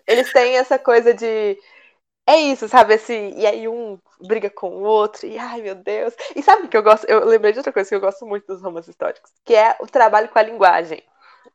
Eles 0.06 0.32
têm 0.34 0.58
essa 0.58 0.78
coisa 0.78 1.14
de. 1.14 1.58
É 2.28 2.38
isso, 2.38 2.70
sabe? 2.70 2.94
Esse, 2.96 3.14
e 3.14 3.46
aí 3.46 3.68
um 3.68 4.00
briga 4.22 4.50
com 4.50 4.70
o 4.70 4.84
outro, 4.84 5.28
e 5.28 5.38
ai 5.38 5.62
meu 5.62 5.76
Deus. 5.76 6.14
E 6.36 6.42
sabe 6.42 6.68
que 6.68 6.78
eu 6.78 6.84
gosto? 6.84 7.06
Eu 7.06 7.26
lembrei 7.26 7.52
de 7.52 7.60
outra 7.60 7.74
coisa 7.74 7.90
que 7.90 7.96
eu 7.96 8.00
gosto 8.02 8.26
muito 8.26 8.48
dos 8.48 8.62
romances 8.62 8.90
históricos, 8.90 9.32
que 9.46 9.56
é 9.56 9.76
o 9.82 9.88
trabalho 9.88 10.30
com 10.30 10.40
a 10.40 10.44
linguagem. 10.44 11.04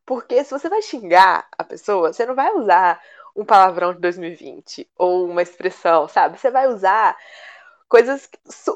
Porque 0.05 0.43
se 0.45 0.51
você 0.51 0.69
vai 0.69 0.83
xingar 0.83 1.47
a 1.57 1.65
pessoa, 1.65 2.13
você 2.13 2.25
não 2.27 2.35
vai 2.35 2.53
usar 2.55 3.01
um 3.37 3.45
palavrão 3.45 3.95
de 3.95 4.01
2020 4.01 4.89
ou 4.97 5.29
uma 5.29 5.43
expressão, 5.43 6.09
sabe? 6.09 6.39
Você 6.39 6.51
vai 6.51 6.67
usar 6.67 7.17
coisas 7.89 8.29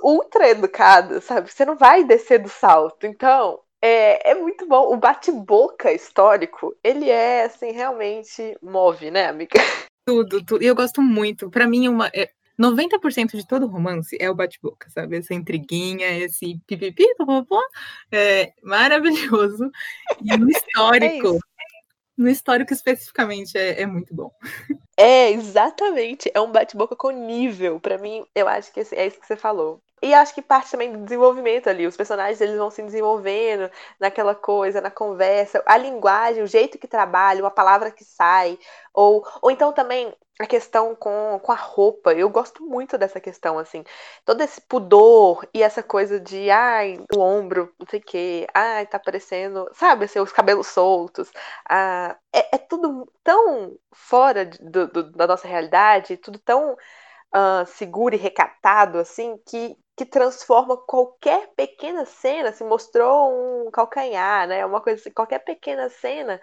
ultra 0.03 0.49
educadas, 0.49 1.25
sabe? 1.25 1.51
Você 1.51 1.65
não 1.65 1.77
vai 1.77 2.05
descer 2.05 2.39
do 2.39 2.49
salto. 2.49 3.07
Então, 3.07 3.61
é, 3.81 4.31
é 4.31 4.35
muito 4.35 4.67
bom. 4.67 4.93
O 4.93 4.97
bate-boca 4.97 5.93
histórico, 5.93 6.75
ele 6.83 7.11
é, 7.11 7.45
assim, 7.45 7.73
realmente 7.73 8.57
move, 8.63 9.11
né, 9.11 9.27
amiga? 9.27 9.61
Tudo, 10.07 10.45
tudo. 10.45 10.63
E 10.63 10.67
eu 10.67 10.75
gosto 10.75 11.03
muito. 11.03 11.51
Para 11.51 11.67
mim, 11.67 11.89
uma, 11.89 12.09
é, 12.09 12.31
90% 12.59 13.37
de 13.37 13.47
todo 13.47 13.67
romance 13.67 14.17
é 14.21 14.31
o 14.31 14.35
bate-boca, 14.35 14.89
sabe? 14.91 15.17
Essa 15.19 15.35
intriguinha, 15.35 16.07
esse 16.19 16.61
pipipi, 16.67 17.15
popopó, 17.17 17.61
é 18.11 18.53
maravilhoso. 18.63 19.71
E 20.23 20.37
no 20.37 20.49
histórico, 20.51 21.37
é 21.37 21.53
no 22.17 22.29
histórico 22.29 22.73
especificamente, 22.73 23.57
é, 23.57 23.83
é, 23.83 23.87
muito 23.87 24.15
bom. 24.15 24.31
É, 24.97 25.31
exatamente. 25.31 26.31
É 26.35 26.41
um 26.41 26.53
bate-boca 26.53 26.95
com 26.95 27.11
nível. 27.11 27.81
para 27.81 27.99
mim, 27.99 28.25
eu 28.35 28.47
acho 28.49 28.73
que 28.73 28.81
é 28.81 29.07
isso 29.07 29.21
que 29.21 29.27
você 29.27 29.37
falou. 29.37 29.83
E 30.03 30.13
acho 30.15 30.35
que 30.35 30.43
parte 30.43 30.73
também 30.73 30.93
do 30.93 31.05
desenvolvimento 31.05 31.69
ali. 31.69 31.87
Os 31.87 31.97
personagens 31.97 32.41
eles 32.41 32.57
vão 32.57 32.71
se 32.71 32.83
desenvolvendo 32.83 33.71
naquela 34.01 34.35
coisa, 34.35 34.81
na 34.81 34.91
conversa, 34.91 35.63
a 35.65 35.77
linguagem, 35.77 36.43
o 36.43 36.47
jeito 36.47 36.79
que 36.79 36.89
trabalha, 36.89 37.47
a 37.47 37.51
palavra 37.51 37.91
que 37.91 38.05
sai. 38.05 38.59
Ou, 38.93 39.25
ou 39.41 39.51
então 39.51 39.73
também 39.73 40.13
a 40.41 40.47
questão 40.47 40.95
com, 40.95 41.39
com 41.43 41.53
a 41.53 41.55
roupa. 41.55 42.13
Eu 42.13 42.29
gosto 42.29 42.65
muito 42.65 42.99
dessa 42.99 43.21
questão, 43.21 43.59
assim. 43.59 43.85
Todo 44.25 44.41
esse 44.43 44.61
pudor 44.61 45.47
e 45.55 45.63
essa 45.63 45.83
coisa 45.83 46.19
de, 46.19 46.51
ai, 46.51 46.99
o 47.15 47.21
ombro, 47.21 47.73
não 47.79 47.87
sei 47.89 48.01
o 48.01 48.03
quê, 48.03 48.47
ai, 48.55 48.87
tá 48.87 48.99
parecendo, 48.99 49.69
sabe, 49.75 50.07
assim, 50.07 50.19
os 50.19 50.33
cabelos 50.33 50.67
soltos. 50.67 51.31
Ah, 51.69 52.17
é, 52.33 52.57
é 52.57 52.59
tudo 52.59 53.11
tão 53.23 53.77
fora 53.93 54.47
do, 54.47 54.89
do, 54.89 55.13
da 55.13 55.27
nossa 55.27 55.47
realidade, 55.47 56.17
tudo 56.17 56.39
tão 56.39 56.77
uh, 57.35 57.67
seguro 57.67 58.15
e 58.15 58.19
recatado, 58.19 58.99
assim, 58.99 59.39
que, 59.47 59.77
que 59.97 60.07
transforma 60.07 60.77
qualquer 60.77 61.49
pequena 61.55 62.05
cena, 62.05 62.53
se 62.53 62.65
mostrou 62.65 63.67
um 63.67 63.71
calcanhar, 63.71 64.49
né? 64.49 64.65
Uma 64.65 64.81
coisa 64.81 65.01
assim, 65.01 65.11
qualquer 65.11 65.41
pequena 65.41 65.89
cena 65.89 66.41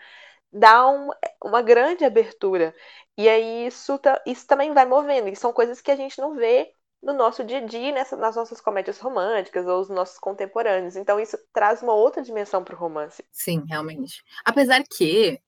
dá 0.51 0.87
um, 0.89 1.09
uma 1.43 1.61
grande 1.61 2.05
abertura. 2.05 2.73
E 3.17 3.27
aí 3.27 3.67
isso, 3.67 3.99
isso 4.25 4.47
também 4.47 4.73
vai 4.73 4.85
movendo. 4.85 5.27
E 5.29 5.35
são 5.35 5.51
coisas 5.51 5.81
que 5.81 5.91
a 5.91 5.95
gente 5.95 6.19
não 6.19 6.35
vê 6.35 6.71
no 7.01 7.13
nosso 7.13 7.43
dia 7.43 7.59
a 7.59 7.65
dia, 7.65 7.91
nessa, 7.91 8.15
nas 8.15 8.35
nossas 8.35 8.59
comédias 8.59 8.99
românticas 8.99 9.65
ou 9.65 9.79
os 9.79 9.89
nossos 9.89 10.19
contemporâneos. 10.19 10.95
Então 10.95 11.19
isso 11.19 11.37
traz 11.53 11.81
uma 11.81 11.93
outra 11.93 12.21
dimensão 12.21 12.63
para 12.63 12.75
o 12.75 12.77
romance. 12.77 13.23
Sim, 13.31 13.63
realmente. 13.67 14.23
Apesar 14.43 14.83
que 14.83 15.41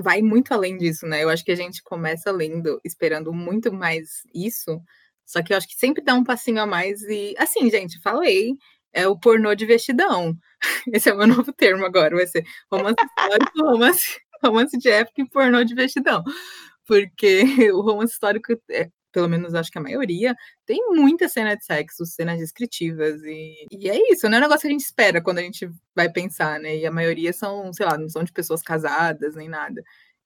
vai 0.00 0.22
muito 0.22 0.52
além 0.52 0.78
disso, 0.78 1.06
né? 1.06 1.22
Eu 1.22 1.28
acho 1.28 1.44
que 1.44 1.52
a 1.52 1.56
gente 1.56 1.82
começa 1.82 2.32
lendo 2.32 2.80
esperando 2.84 3.32
muito 3.32 3.72
mais 3.72 4.22
isso, 4.34 4.80
só 5.30 5.42
que 5.42 5.52
eu 5.52 5.56
acho 5.56 5.68
que 5.68 5.76
sempre 5.76 6.02
dá 6.02 6.14
um 6.14 6.24
passinho 6.24 6.60
a 6.60 6.66
mais 6.66 7.02
e 7.02 7.34
assim, 7.38 7.70
gente, 7.70 8.00
falei, 8.02 8.54
é 8.92 9.06
o 9.06 9.18
pornô 9.18 9.54
de 9.54 9.64
vestidão. 9.64 10.36
Esse 10.92 11.08
é 11.08 11.14
o 11.14 11.18
meu 11.18 11.28
novo 11.28 11.52
termo 11.52 11.84
agora, 11.86 12.16
vai 12.16 12.26
ser 12.26 12.44
romance 12.70 12.96
histórico, 13.04 13.60
romance, 13.60 14.20
romance 14.42 14.78
de 14.78 14.88
época 14.90 15.22
e 15.22 15.28
pornô 15.28 15.62
de 15.62 15.74
vestidão. 15.74 16.24
Porque 16.84 17.42
o 17.72 17.80
romance 17.80 18.12
histórico 18.12 18.52
é, 18.70 18.90
pelo 19.12 19.28
menos 19.28 19.54
acho 19.54 19.70
que 19.70 19.78
a 19.78 19.82
maioria, 19.82 20.34
tem 20.66 20.78
muita 20.90 21.28
cena 21.28 21.56
de 21.56 21.64
sexo, 21.64 22.04
cenas 22.06 22.38
descritivas, 22.38 23.22
e, 23.22 23.66
e 23.70 23.88
é 23.88 24.12
isso, 24.12 24.28
não 24.28 24.36
é 24.36 24.38
um 24.38 24.42
negócio 24.42 24.62
que 24.62 24.68
a 24.68 24.70
gente 24.70 24.84
espera 24.84 25.22
quando 25.22 25.38
a 25.38 25.42
gente 25.42 25.68
vai 25.94 26.10
pensar, 26.10 26.58
né? 26.60 26.76
E 26.76 26.86
a 26.86 26.90
maioria 26.90 27.32
são, 27.32 27.72
sei 27.72 27.86
lá, 27.86 27.98
não 27.98 28.08
são 28.08 28.24
de 28.24 28.32
pessoas 28.32 28.62
casadas 28.62 29.34
nem 29.34 29.48
nada. 29.48 29.82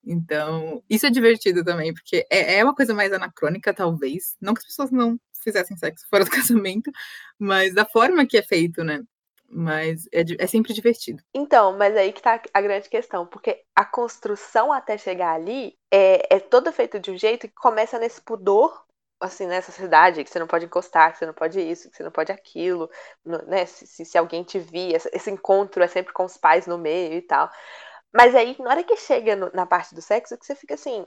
Então, 0.07 0.83
isso 0.89 1.07
é 1.07 1.11
divertido 1.11 1.65
também, 1.65 1.93
porque 1.93 2.27
é, 2.31 2.59
é 2.59 2.65
uma 2.65 2.75
coisa 2.75 2.93
mais 2.93 3.13
anacrônica, 3.13 3.73
talvez. 3.73 4.37
Não 4.41 4.55
que 4.55 4.61
as 4.61 4.67
pessoas 4.67 4.91
não 4.91 5.19
fizessem 5.43 5.77
sexo 5.77 6.07
fora 6.09 6.25
do 6.25 6.31
casamento, 6.33 6.91
mas 7.39 7.75
da 7.75 7.85
forma 7.85 8.27
que 8.27 8.37
é 8.37 8.43
feito, 8.43 8.83
né? 8.83 9.03
Mas 9.49 10.07
é, 10.13 10.25
é, 10.39 10.47
sempre 10.47 10.73
divertido. 10.73 11.23
Então, 11.33 11.77
mas 11.77 11.97
aí 11.97 12.13
que 12.13 12.23
tá 12.23 12.41
a 12.53 12.61
grande 12.61 12.89
questão, 12.89 13.27
porque 13.27 13.63
a 13.75 13.85
construção 13.85 14.73
até 14.73 14.99
chegar 14.99 15.35
ali 15.35 15.77
é, 15.93 16.37
é 16.37 16.41
toda 16.41 16.73
feita 16.73 16.99
de 16.99 17.11
um 17.11 17.17
jeito 17.17 17.47
que 17.47 17.55
começa 17.55 17.99
nesse 17.99 18.21
pudor, 18.21 18.85
assim, 19.21 19.47
nessa 19.47 19.71
cidade, 19.71 20.25
que 20.25 20.31
você 20.31 20.39
não 20.39 20.47
pode 20.47 20.65
encostar, 20.65 21.13
que 21.13 21.19
você 21.19 21.27
não 21.27 21.35
pode 21.35 21.61
isso, 21.61 21.89
que 21.89 21.97
você 21.97 22.03
não 22.03 22.11
pode 22.11 22.33
aquilo, 22.33 22.91
né? 23.25 23.65
Se, 23.67 23.87
se, 23.87 24.05
se 24.05 24.19
alguém 24.19 24.43
te 24.43 24.59
vir, 24.59 24.97
esse 24.97 25.31
encontro 25.31 25.83
é 25.83 25.87
sempre 25.87 26.13
com 26.13 26.25
os 26.25 26.37
pais 26.37 26.67
no 26.67 26.79
meio 26.79 27.15
e 27.15 27.23
tal. 27.23 27.49
Mas 28.15 28.35
aí, 28.35 28.57
na 28.61 28.71
hora 28.71 28.85
que 28.85 28.97
chega 28.97 29.37
no, 29.37 29.51
na 29.53 29.67
parte 29.67 29.95
do 29.95 30.01
sexo, 30.03 30.39
que 30.39 30.47
você 30.47 30.55
fica 30.55 30.75
assim, 30.75 31.07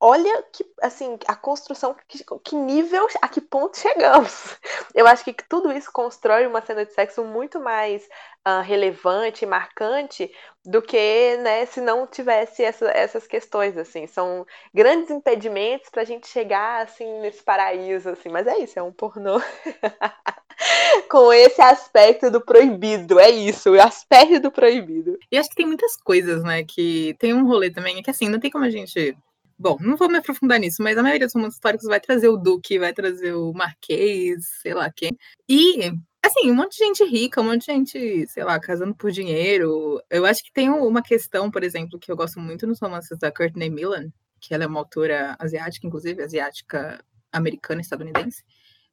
olha 0.00 0.42
que, 0.52 0.64
assim, 0.82 1.18
a 1.28 1.36
construção, 1.36 1.94
que, 2.08 2.24
que, 2.44 2.56
nível, 2.56 3.06
a 3.22 3.28
que 3.28 3.40
ponto 3.40 3.78
chegamos. 3.78 4.58
Eu 4.94 5.06
acho 5.06 5.24
que 5.24 5.34
tudo 5.48 5.72
isso 5.72 5.90
constrói 5.92 6.46
uma 6.46 6.60
cena 6.60 6.84
de 6.84 6.92
sexo 6.92 7.24
muito 7.24 7.60
mais 7.60 8.08
uh, 8.46 8.62
relevante, 8.62 9.46
marcante, 9.46 10.30
do 10.64 10.80
que, 10.80 11.36
né, 11.38 11.66
se 11.66 11.80
não 11.80 12.06
tivesse 12.06 12.62
essa, 12.62 12.86
essas 12.90 13.26
questões, 13.26 13.76
assim. 13.76 14.06
São 14.06 14.46
grandes 14.72 15.10
impedimentos 15.10 15.88
para 15.90 16.02
a 16.02 16.04
gente 16.04 16.26
chegar, 16.28 16.82
assim, 16.82 17.20
nesse 17.20 17.42
paraíso, 17.42 18.10
assim. 18.10 18.28
Mas 18.28 18.46
é 18.46 18.58
isso, 18.58 18.78
é 18.78 18.82
um 18.82 18.92
pornô. 18.92 19.40
Com 21.10 21.32
esse 21.32 21.60
aspecto 21.60 22.30
do 22.30 22.40
proibido, 22.40 23.18
é 23.18 23.30
isso, 23.30 23.70
o 23.70 23.80
aspecto 23.80 24.38
do 24.38 24.52
proibido. 24.52 25.18
E 25.30 25.38
acho 25.38 25.48
que 25.48 25.56
tem 25.56 25.66
muitas 25.66 25.96
coisas, 25.96 26.44
né, 26.44 26.62
que 26.62 27.16
tem 27.18 27.34
um 27.34 27.46
rolê 27.46 27.70
também, 27.70 27.98
é 27.98 28.02
que 28.02 28.10
assim, 28.10 28.28
não 28.28 28.38
tem 28.38 28.50
como 28.50 28.64
a 28.64 28.70
gente 28.70 29.16
Bom, 29.62 29.76
não 29.80 29.96
vou 29.96 30.08
me 30.08 30.18
aprofundar 30.18 30.58
nisso, 30.58 30.82
mas 30.82 30.98
a 30.98 31.04
maioria 31.04 31.24
dos 31.24 31.34
romances 31.34 31.54
históricos 31.54 31.86
vai 31.86 32.00
trazer 32.00 32.26
o 32.26 32.36
Duque, 32.36 32.80
vai 32.80 32.92
trazer 32.92 33.32
o 33.32 33.52
Marquês, 33.52 34.44
sei 34.60 34.74
lá 34.74 34.90
quem. 34.90 35.16
E, 35.48 35.92
assim, 36.20 36.50
um 36.50 36.54
monte 36.56 36.72
de 36.76 36.84
gente 36.84 37.04
rica, 37.04 37.40
um 37.40 37.44
monte 37.44 37.60
de 37.60 37.66
gente, 37.66 38.26
sei 38.26 38.42
lá, 38.42 38.58
casando 38.58 38.92
por 38.92 39.12
dinheiro. 39.12 40.02
Eu 40.10 40.26
acho 40.26 40.42
que 40.42 40.52
tem 40.52 40.68
uma 40.68 41.00
questão, 41.00 41.48
por 41.48 41.62
exemplo, 41.62 41.96
que 41.96 42.10
eu 42.10 42.16
gosto 42.16 42.40
muito 42.40 42.66
nos 42.66 42.80
romances 42.80 43.16
da 43.16 43.30
Courtney 43.30 43.70
Millan, 43.70 44.12
que 44.40 44.52
ela 44.52 44.64
é 44.64 44.66
uma 44.66 44.80
autora 44.80 45.36
asiática, 45.38 45.86
inclusive, 45.86 46.20
asiática 46.20 47.00
americana, 47.30 47.80
estadunidense. 47.80 48.42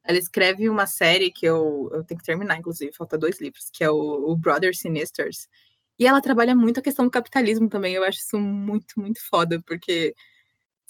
Ela 0.04 0.18
escreve 0.18 0.68
uma 0.68 0.86
série 0.86 1.32
que 1.32 1.46
eu, 1.46 1.90
eu 1.92 2.04
tenho 2.04 2.20
que 2.20 2.24
terminar, 2.24 2.56
inclusive, 2.56 2.92
falta 2.92 3.18
dois 3.18 3.40
livros, 3.40 3.70
que 3.72 3.82
é 3.82 3.90
o, 3.90 3.96
o 3.96 4.36
Brother 4.36 4.72
Sinisters. 4.72 5.48
E 5.98 6.06
ela 6.06 6.22
trabalha 6.22 6.54
muito 6.54 6.78
a 6.78 6.82
questão 6.82 7.04
do 7.06 7.10
capitalismo 7.10 7.68
também. 7.68 7.92
Eu 7.94 8.04
acho 8.04 8.20
isso 8.20 8.38
muito, 8.38 9.00
muito 9.00 9.20
foda, 9.28 9.60
porque 9.66 10.14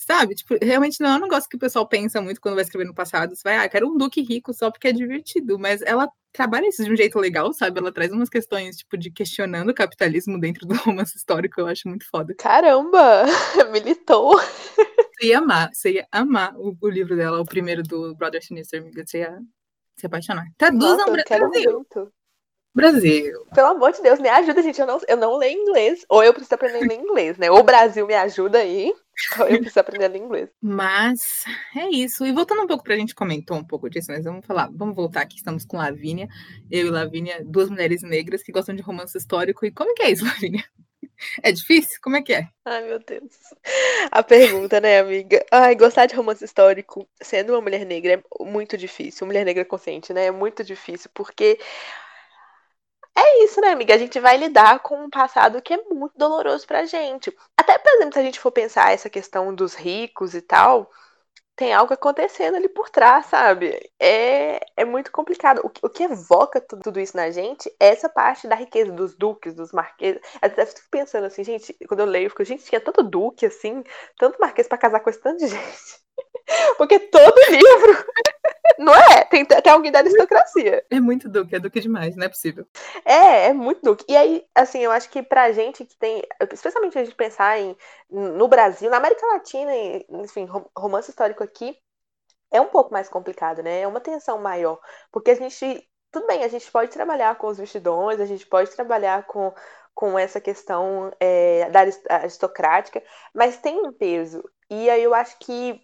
Sabe? 0.01 0.35
Tipo, 0.35 0.57
realmente 0.63 0.99
não 1.01 1.11
é 1.11 1.17
um 1.17 1.21
negócio 1.21 1.49
que 1.49 1.57
o 1.57 1.59
pessoal 1.59 1.87
pensa 1.87 2.23
muito 2.23 2.41
quando 2.41 2.55
vai 2.55 2.65
escrever 2.65 2.87
no 2.87 2.95
passado. 2.95 3.37
Você 3.37 3.43
vai, 3.45 3.59
ah, 3.59 3.69
quero 3.69 3.87
um 3.87 3.99
duque 3.99 4.23
rico 4.23 4.53
só 4.55 4.71
porque 4.71 4.89
é 4.89 4.93
divertido. 4.93 5.59
Mas 5.59 5.83
ela 5.83 6.11
trabalha 6.33 6.67
isso 6.67 6.83
de 6.83 6.91
um 6.91 6.97
jeito 6.97 7.19
legal, 7.19 7.53
sabe? 7.53 7.79
Ela 7.79 7.93
traz 7.93 8.11
umas 8.11 8.31
questões, 8.31 8.79
tipo, 8.79 8.97
de 8.97 9.11
questionando 9.11 9.69
o 9.69 9.75
capitalismo 9.75 10.41
dentro 10.41 10.67
do 10.67 10.75
romance 10.75 11.15
histórico. 11.15 11.61
Eu 11.61 11.67
acho 11.67 11.87
muito 11.87 12.09
foda. 12.09 12.35
Caramba! 12.35 13.27
Militou! 13.71 14.39
Você 14.39 15.27
ia 15.27 15.39
amar, 15.39 15.69
você 15.71 15.93
ia 15.93 16.09
amar 16.11 16.57
o, 16.57 16.75
o 16.81 16.89
livro 16.89 17.15
dela, 17.15 17.39
o 17.39 17.45
primeiro 17.45 17.83
do 17.83 18.15
Brother 18.15 18.43
Sinister, 18.43 18.81
amiga. 18.81 19.05
Você 19.07 19.19
ia 19.19 19.39
se 19.99 20.07
apaixonar. 20.07 20.47
Traduzam 20.57 20.97
Nossa, 20.97 21.11
eu 21.11 21.25
quero 21.25 21.51
Brasil. 21.51 21.87
Brasil. 22.75 23.47
Pelo 23.53 23.69
amor 23.69 23.93
de 23.93 24.01
Deus, 24.01 24.21
me 24.21 24.29
ajuda, 24.29 24.63
gente. 24.63 24.81
Eu 24.81 24.87
não, 24.87 25.01
eu 25.09 25.17
não 25.17 25.37
leio 25.37 25.59
inglês. 25.61 26.05
Ou 26.09 26.23
eu 26.23 26.33
preciso 26.33 26.55
aprender 26.55 26.95
inglês, 26.95 27.37
né? 27.37 27.51
Ou 27.51 27.59
o 27.59 27.65
Brasil 27.65 28.07
me 28.07 28.15
ajuda 28.15 28.59
aí. 28.59 28.93
Ou 29.39 29.49
eu 29.49 29.59
preciso 29.59 29.81
aprender 29.81 30.17
inglês. 30.17 30.49
Mas 30.63 31.45
é 31.77 31.89
isso. 31.89 32.25
E 32.25 32.33
voltando 32.33 32.63
um 32.63 32.67
pouco 32.67 32.85
pra 32.85 32.97
gente 32.97 33.15
comentou 33.15 33.57
um 33.57 33.65
pouco 33.65 33.91
disso, 33.91 34.11
mas 34.11 34.25
vamos 34.25 34.47
falar. 34.47 34.71
Vamos 34.73 34.95
voltar 34.95 35.23
aqui. 35.23 35.37
Estamos 35.37 35.65
com 35.65 35.77
Lavínia. 35.77 36.29
Eu 36.71 36.87
e 36.87 36.91
Lavínia, 36.91 37.43
duas 37.45 37.69
mulheres 37.69 38.03
negras 38.03 38.43
que 38.43 38.53
gostam 38.53 38.75
de 38.75 38.83
romance 38.83 39.17
histórico. 39.19 39.67
E 39.67 39.73
como 39.73 39.95
que 39.95 40.03
é 40.03 40.11
isso, 40.11 40.25
Lavínia? 40.25 40.65
É 41.43 41.53
difícil? 41.53 41.99
Como 42.03 42.17
é 42.17 42.23
que 42.23 42.33
é? 42.33 42.49
Ai, 42.65 42.85
meu 42.85 42.99
Deus. 42.99 43.35
A 44.11 44.23
pergunta, 44.23 44.81
né, 44.81 45.01
amiga? 45.01 45.45
Ai, 45.51 45.75
gostar 45.75 46.07
de 46.07 46.15
romance 46.15 46.45
histórico 46.45 47.07
sendo 47.21 47.53
uma 47.53 47.61
mulher 47.61 47.85
negra 47.85 48.15
é 48.15 48.45
muito 48.45 48.77
difícil. 48.77 49.27
Mulher 49.27 49.45
negra 49.45 49.65
consciente, 49.65 50.13
né? 50.15 50.27
É 50.27 50.31
muito 50.31 50.65
difícil, 50.65 51.11
porque 51.13 51.59
é 53.17 53.45
isso, 53.45 53.61
né, 53.61 53.69
amiga? 53.69 53.95
A 53.95 53.99
gente 53.99 54.19
vai 54.21 54.37
lidar 54.37 54.81
com 54.81 55.05
um 55.05 55.11
passado 55.11 55.61
que 55.63 55.75
é 55.75 55.83
muito 55.85 56.17
doloroso 56.17 56.67
pra 56.67 56.85
gente. 56.87 57.35
Até, 57.57 57.79
por 57.79 57.91
exemplo, 57.93 58.15
se 58.15 58.19
a 58.19 58.23
gente 58.23 58.41
for 58.41 58.51
pensar 58.53 58.93
essa 58.93 59.11
questão 59.11 59.55
dos 59.55 59.75
ricos 59.75 60.35
e 60.35 60.41
tal, 60.43 60.91
tem 61.57 61.75
algo 61.75 61.93
acontecendo 61.95 62.57
ali 62.57 62.69
por 62.69 62.91
trás, 62.91 63.27
sabe? 63.27 63.79
É, 64.01 64.61
é 64.77 64.85
muito 64.85 65.13
complicado. 65.13 65.61
O, 65.65 65.87
o 65.87 65.91
que 65.91 66.05
evoca 66.05 66.61
tudo, 66.61 67.01
isso 67.01 67.17
na 67.17 67.31
gente 67.31 67.69
é 67.81 67.89
essa 67.89 68.09
parte 68.09 68.49
da 68.49 68.57
riqueza 68.57 68.93
dos 68.93 69.15
duques, 69.17 69.55
dos 69.55 69.73
marqueses. 69.73 70.21
Eu 70.43 70.67
fico 70.67 70.83
pensando 70.91 71.27
assim, 71.27 71.45
gente, 71.45 71.75
quando 71.89 72.01
eu 72.01 72.07
leio, 72.07 72.27
eu 72.27 72.31
fico, 72.31 72.45
gente, 72.45 72.65
tinha 72.65 72.81
tanto 72.81 73.03
duque 73.03 73.47
assim, 73.47 73.85
tanto 74.19 74.39
marquês 74.41 74.69
para 74.69 74.79
casar 74.79 75.01
com 75.01 75.11
esse 75.11 75.21
tanto 75.21 75.39
de 75.39 75.49
gente. 75.49 76.01
Porque 76.77 76.99
todo 76.99 77.39
livro 77.51 78.05
não 78.79 78.95
é? 78.95 79.25
Tem 79.25 79.43
até 79.43 79.71
alguém 79.71 79.93
da 79.93 79.99
aristocracia. 79.99 80.85
É 80.91 81.01
muito 81.01 81.29
duque, 81.29 81.55
é 81.55 81.59
duque 81.59 81.81
demais, 81.81 82.17
não 82.17 82.27
é 82.27 82.29
possível. 82.29 82.67
É, 83.05 83.49
é 83.49 83.53
muito 83.53 83.83
duque. 83.83 84.05
E 84.09 84.17
aí, 84.17 84.45
assim, 84.55 84.81
eu 84.81 84.91
acho 84.91 85.11
que 85.11 85.23
pra 85.23 85.53
gente 85.53 85.85
que 85.85 85.97
tem, 85.97 86.23
especialmente 86.53 86.99
a 86.99 87.05
gente 87.05 87.15
pensar 87.15 87.59
em 87.59 87.77
no 88.11 88.49
Brasil, 88.49 88.91
na 88.91 88.97
América 88.97 89.27
Latina, 89.27 89.71
enfim, 90.11 90.49
romance 90.77 91.11
histórico 91.11 91.45
aqui, 91.45 91.77
é 92.51 92.61
um 92.61 92.67
pouco 92.67 92.93
mais 92.93 93.09
complicado, 93.09 93.63
né? 93.63 93.83
É 93.83 93.87
uma 93.87 94.01
tensão 94.01 94.39
maior. 94.39 94.81
Porque 95.13 95.31
a 95.31 95.35
gente, 95.35 95.87
tudo 96.11 96.27
bem, 96.27 96.43
a 96.43 96.49
gente 96.49 96.71
pode 96.71 96.91
trabalhar 96.91 97.37
com 97.37 97.47
os 97.47 97.59
vestidões, 97.59 98.21
a 98.21 98.27
gente 98.27 98.47
pode 98.47 98.71
trabalhar 98.73 99.27
com, 99.27 99.55
com 99.95 100.19
essa 100.19 100.41
questão 100.41 101.13
é, 101.21 101.71
da 101.71 101.81
aristocrática, 102.09 103.03
mas 103.35 103.59
tem 103.59 103.79
um 103.79 103.93
peso. 103.93 104.43
E 104.69 104.89
aí 104.91 105.03
eu 105.03 105.15
acho 105.15 105.39
que 105.39 105.81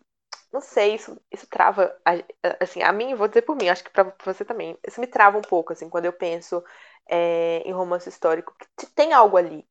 não 0.57 0.61
sei, 0.63 0.95
isso, 0.95 1.21
isso 1.31 1.47
trava, 1.49 1.95
assim, 2.61 2.83
a 2.83 2.93
mim, 2.93 3.15
vou 3.15 3.29
dizer 3.29 3.43
por 3.43 3.57
mim, 3.57 3.69
acho 3.69 3.85
que 3.85 3.91
pra 3.91 4.13
você 4.25 4.45
também, 4.45 4.79
isso 4.87 5.01
me 5.01 5.07
trava 5.07 5.39
um 5.39 5.43
pouco, 5.43 5.73
assim, 5.73 5.89
quando 5.89 6.07
eu 6.07 6.13
penso 6.13 6.63
é, 7.09 7.59
em 7.65 7.73
romance 7.73 8.09
histórico, 8.09 8.55
que 8.79 8.87
tem 8.87 9.13
algo 9.13 9.37
ali, 9.37 9.67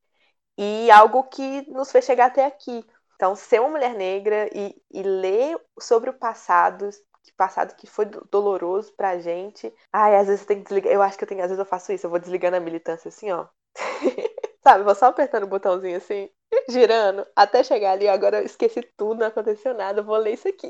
e 0.57 0.89
algo 0.91 1.23
que 1.25 1.69
nos 1.71 1.91
fez 1.91 2.05
chegar 2.05 2.27
até 2.27 2.45
aqui. 2.45 2.85
Então, 3.15 3.35
ser 3.35 3.59
uma 3.61 3.69
mulher 3.69 3.93
negra 3.95 4.49
e, 4.53 4.75
e 4.91 5.03
ler 5.03 5.59
sobre 5.79 6.09
o 6.09 6.13
passado, 6.13 6.89
que 7.23 7.31
passado 7.33 7.75
que 7.75 7.87
foi 7.87 8.05
doloroso 8.31 8.93
pra 8.95 9.19
gente. 9.19 9.73
Ai, 9.91 10.15
às 10.17 10.27
vezes 10.27 10.41
eu 10.41 10.47
tenho 10.47 10.59
que 10.61 10.65
desligar. 10.69 10.93
Eu 10.93 11.01
acho 11.01 11.17
que 11.17 11.23
eu 11.23 11.27
tenho, 11.27 11.41
às 11.41 11.47
vezes 11.47 11.59
eu 11.59 11.65
faço 11.65 11.91
isso, 11.93 12.05
eu 12.05 12.09
vou 12.09 12.19
desligando 12.19 12.57
a 12.57 12.59
militância 12.59 13.09
assim, 13.09 13.31
ó. 13.31 13.47
Sabe, 14.63 14.83
vou 14.83 14.95
só 14.95 15.07
apertando 15.07 15.43
o 15.43 15.47
botãozinho 15.47 15.97
assim, 15.97 16.29
girando, 16.69 17.25
até 17.35 17.63
chegar 17.63 17.91
ali. 17.91 18.07
Agora 18.07 18.39
eu 18.39 18.45
esqueci 18.45 18.81
tudo, 18.97 19.19
não 19.19 19.27
aconteceu 19.27 19.73
nada, 19.73 20.01
vou 20.01 20.17
ler 20.17 20.33
isso 20.33 20.47
aqui. 20.47 20.69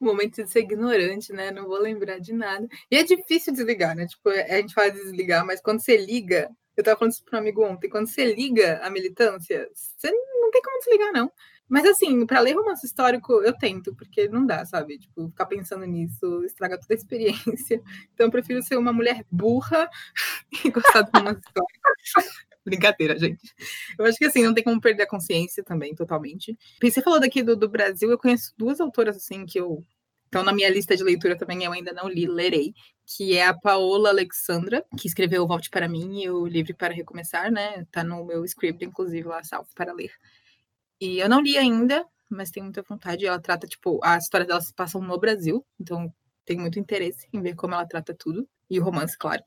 Momento 0.00 0.42
de 0.42 0.50
ser 0.50 0.60
ignorante, 0.60 1.32
né? 1.32 1.50
Não 1.50 1.66
vou 1.66 1.78
lembrar 1.80 2.18
de 2.18 2.32
nada. 2.32 2.66
E 2.90 2.96
é 2.96 3.02
difícil 3.02 3.52
desligar, 3.52 3.96
né? 3.96 4.06
Tipo, 4.06 4.30
a 4.30 4.56
gente 4.56 4.74
faz 4.74 4.92
desligar, 4.94 5.44
mas 5.44 5.60
quando 5.60 5.80
você 5.80 5.96
liga, 5.96 6.50
eu 6.76 6.84
tava 6.84 6.98
falando 6.98 7.12
isso 7.12 7.24
para 7.24 7.38
um 7.38 7.40
amigo 7.42 7.64
ontem, 7.64 7.88
quando 7.88 8.06
você 8.06 8.32
liga 8.32 8.80
a 8.82 8.90
militância, 8.90 9.68
você 9.74 10.10
não 10.10 10.50
tem 10.50 10.62
como 10.62 10.78
desligar, 10.78 11.12
não. 11.12 11.30
Mas 11.68 11.84
assim, 11.84 12.24
para 12.24 12.40
ler 12.40 12.54
romance 12.54 12.86
histórico, 12.86 13.42
eu 13.42 13.52
tento, 13.52 13.94
porque 13.94 14.26
não 14.28 14.46
dá, 14.46 14.64
sabe? 14.64 14.98
Tipo, 14.98 15.28
ficar 15.28 15.44
pensando 15.46 15.84
nisso 15.84 16.42
estraga 16.44 16.78
toda 16.80 16.94
a 16.94 16.96
experiência. 16.96 17.82
Então 18.14 18.26
eu 18.26 18.30
prefiro 18.30 18.62
ser 18.62 18.76
uma 18.76 18.92
mulher 18.92 19.24
burra 19.30 19.88
e 20.64 20.70
gostar 20.70 21.02
do 21.02 21.10
romance 21.18 21.40
histórico. 21.46 22.47
Brincadeira, 22.64 23.18
gente. 23.18 23.54
Eu 23.98 24.04
acho 24.04 24.18
que 24.18 24.24
assim, 24.24 24.42
não 24.42 24.54
tem 24.54 24.64
como 24.64 24.80
perder 24.80 25.04
a 25.04 25.08
consciência 25.08 25.62
também, 25.62 25.94
totalmente. 25.94 26.56
Você 26.82 27.02
falou 27.02 27.20
daqui 27.20 27.42
do, 27.42 27.56
do 27.56 27.68
Brasil, 27.68 28.10
eu 28.10 28.18
conheço 28.18 28.52
duas 28.56 28.80
autoras 28.80 29.16
assim 29.16 29.46
que 29.46 29.58
eu. 29.58 29.84
Então, 30.28 30.42
na 30.42 30.52
minha 30.52 30.68
lista 30.68 30.94
de 30.94 31.02
leitura 31.02 31.38
também 31.38 31.64
eu 31.64 31.72
ainda 31.72 31.92
não 31.92 32.06
li, 32.06 32.26
lerei, 32.26 32.74
que 33.06 33.34
é 33.34 33.46
a 33.46 33.54
Paola 33.54 34.10
Alexandra, 34.10 34.84
que 34.98 35.08
escreveu 35.08 35.46
Volte 35.46 35.70
para 35.70 35.88
mim 35.88 36.22
e 36.22 36.28
o 36.30 36.46
Livre 36.46 36.74
para 36.74 36.92
Recomeçar, 36.92 37.50
né? 37.50 37.86
Tá 37.90 38.04
no 38.04 38.26
meu 38.26 38.44
script, 38.44 38.84
inclusive, 38.84 39.26
lá, 39.26 39.42
salvo 39.42 39.70
para 39.74 39.94
ler. 39.94 40.12
E 41.00 41.18
eu 41.18 41.28
não 41.28 41.40
li 41.40 41.56
ainda, 41.56 42.04
mas 42.28 42.50
tenho 42.50 42.64
muita 42.64 42.82
vontade. 42.82 43.24
Ela 43.24 43.40
trata, 43.40 43.66
tipo, 43.66 43.98
a 44.04 44.18
história 44.18 44.46
dela 44.46 44.60
se 44.60 44.74
passa 44.74 44.98
no 44.98 45.18
Brasil, 45.18 45.64
então 45.80 46.12
tenho 46.44 46.60
muito 46.60 46.78
interesse 46.78 47.26
em 47.32 47.40
ver 47.40 47.54
como 47.54 47.74
ela 47.74 47.86
trata 47.86 48.14
tudo. 48.14 48.46
E 48.70 48.78
o 48.78 48.84
romance, 48.84 49.16
claro. 49.16 49.42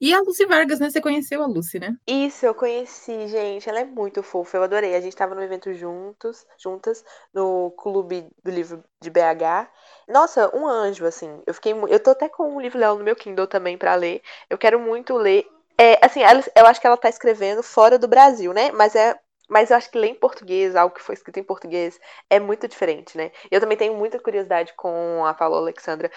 E 0.00 0.12
a 0.12 0.20
Lucy 0.20 0.44
Vargas, 0.44 0.78
né? 0.78 0.90
Você 0.90 1.00
conheceu 1.00 1.42
a 1.42 1.46
Lucy, 1.46 1.78
né? 1.78 1.96
Isso, 2.06 2.44
eu 2.44 2.54
conheci, 2.54 3.28
gente. 3.28 3.68
Ela 3.68 3.80
é 3.80 3.84
muito 3.84 4.22
fofa, 4.22 4.58
eu 4.58 4.62
adorei. 4.62 4.94
A 4.94 5.00
gente 5.00 5.16
tava 5.16 5.34
no 5.34 5.42
evento 5.42 5.72
juntos, 5.72 6.46
juntas, 6.58 7.02
no 7.32 7.70
Clube 7.72 8.28
do 8.44 8.50
Livro 8.50 8.84
de 9.00 9.08
BH. 9.08 9.70
Nossa, 10.06 10.54
um 10.54 10.66
anjo, 10.66 11.06
assim. 11.06 11.42
Eu 11.46 11.54
fiquei. 11.54 11.72
Eu 11.72 12.00
tô 12.00 12.10
até 12.10 12.28
com 12.28 12.56
um 12.56 12.60
livro 12.60 12.78
dela 12.78 12.98
no 12.98 13.04
meu 13.04 13.16
Kindle 13.16 13.46
também 13.46 13.78
para 13.78 13.94
ler. 13.94 14.22
Eu 14.50 14.58
quero 14.58 14.78
muito 14.78 15.16
ler. 15.16 15.46
É, 15.78 15.98
assim, 16.04 16.22
ela, 16.22 16.42
eu 16.54 16.66
acho 16.66 16.80
que 16.80 16.86
ela 16.86 16.96
tá 16.96 17.08
escrevendo 17.08 17.62
fora 17.62 17.98
do 17.98 18.08
Brasil, 18.08 18.52
né? 18.52 18.70
Mas 18.72 18.94
é 18.94 19.18
mas 19.48 19.70
eu 19.70 19.76
acho 19.76 19.90
que 19.90 19.98
ler 19.98 20.08
em 20.08 20.14
português, 20.14 20.74
algo 20.74 20.94
que 20.94 21.02
foi 21.02 21.14
escrito 21.14 21.38
em 21.38 21.44
português, 21.44 22.00
é 22.28 22.40
muito 22.40 22.66
diferente, 22.66 23.16
né? 23.16 23.30
Eu 23.50 23.60
também 23.60 23.76
tenho 23.76 23.94
muita 23.94 24.18
curiosidade 24.18 24.72
com 24.76 25.24
a 25.24 25.32
Paula 25.34 25.58
Alexandra, 25.58 26.10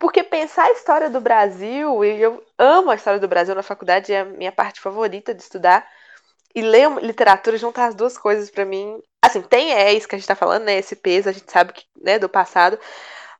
porque 0.00 0.24
pensar 0.24 0.64
a 0.64 0.72
história 0.72 1.10
do 1.10 1.20
Brasil, 1.20 2.02
e 2.02 2.22
eu 2.22 2.42
amo 2.58 2.90
a 2.90 2.94
história 2.94 3.20
do 3.20 3.28
Brasil 3.28 3.54
na 3.54 3.62
faculdade, 3.62 4.12
é 4.12 4.20
a 4.20 4.24
minha 4.24 4.50
parte 4.50 4.80
favorita 4.80 5.34
de 5.34 5.42
estudar. 5.42 5.86
E 6.54 6.62
ler 6.62 6.90
literatura, 7.02 7.58
juntar 7.58 7.86
as 7.86 7.94
duas 7.94 8.18
coisas 8.18 8.50
para 8.50 8.64
mim. 8.64 9.00
Assim, 9.22 9.42
tem 9.42 9.72
é 9.72 9.92
isso 9.92 10.08
que 10.08 10.14
a 10.16 10.18
gente 10.18 10.26
tá 10.26 10.34
falando, 10.34 10.64
né? 10.64 10.78
Esse 10.78 10.96
peso, 10.96 11.28
a 11.28 11.32
gente 11.32 11.52
sabe 11.52 11.74
que, 11.74 11.84
né, 12.02 12.18
do 12.18 12.28
passado. 12.30 12.78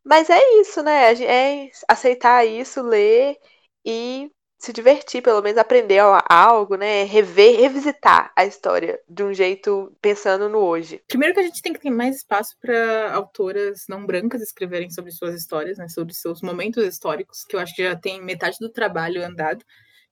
Mas 0.05 0.31
é 0.31 0.39
isso, 0.61 0.83
né? 0.83 1.15
É 1.25 1.71
aceitar 1.89 2.47
isso, 2.47 2.83
ler 2.83 3.39
e 3.85 4.31
se 4.61 4.75
divertir, 4.75 5.23
pelo 5.23 5.41
menos 5.41 5.57
aprender 5.57 6.03
algo, 6.29 6.77
né? 6.77 7.05
Rever, 7.05 7.59
revisitar 7.59 8.31
a 8.37 8.45
história 8.45 9.01
de 9.09 9.23
um 9.23 9.33
jeito 9.33 9.91
pensando 10.03 10.51
no 10.51 10.59
hoje. 10.59 11.03
Primeiro 11.09 11.33
que 11.33 11.41
a 11.41 11.43
gente 11.43 11.63
tem 11.63 11.73
que 11.73 11.81
ter 11.81 11.89
mais 11.89 12.17
espaço 12.17 12.55
para 12.61 13.11
autoras 13.15 13.87
não 13.89 14.05
brancas 14.05 14.43
escreverem 14.43 14.91
sobre 14.91 15.13
suas 15.13 15.35
histórias, 15.35 15.79
né? 15.79 15.89
Sobre 15.89 16.13
seus 16.13 16.43
momentos 16.43 16.85
históricos, 16.85 17.43
que 17.43 17.57
eu 17.57 17.61
acho 17.61 17.75
que 17.75 17.83
já 17.83 17.97
tem 17.97 18.23
metade 18.23 18.59
do 18.61 18.69
trabalho 18.69 19.25
andado. 19.25 19.65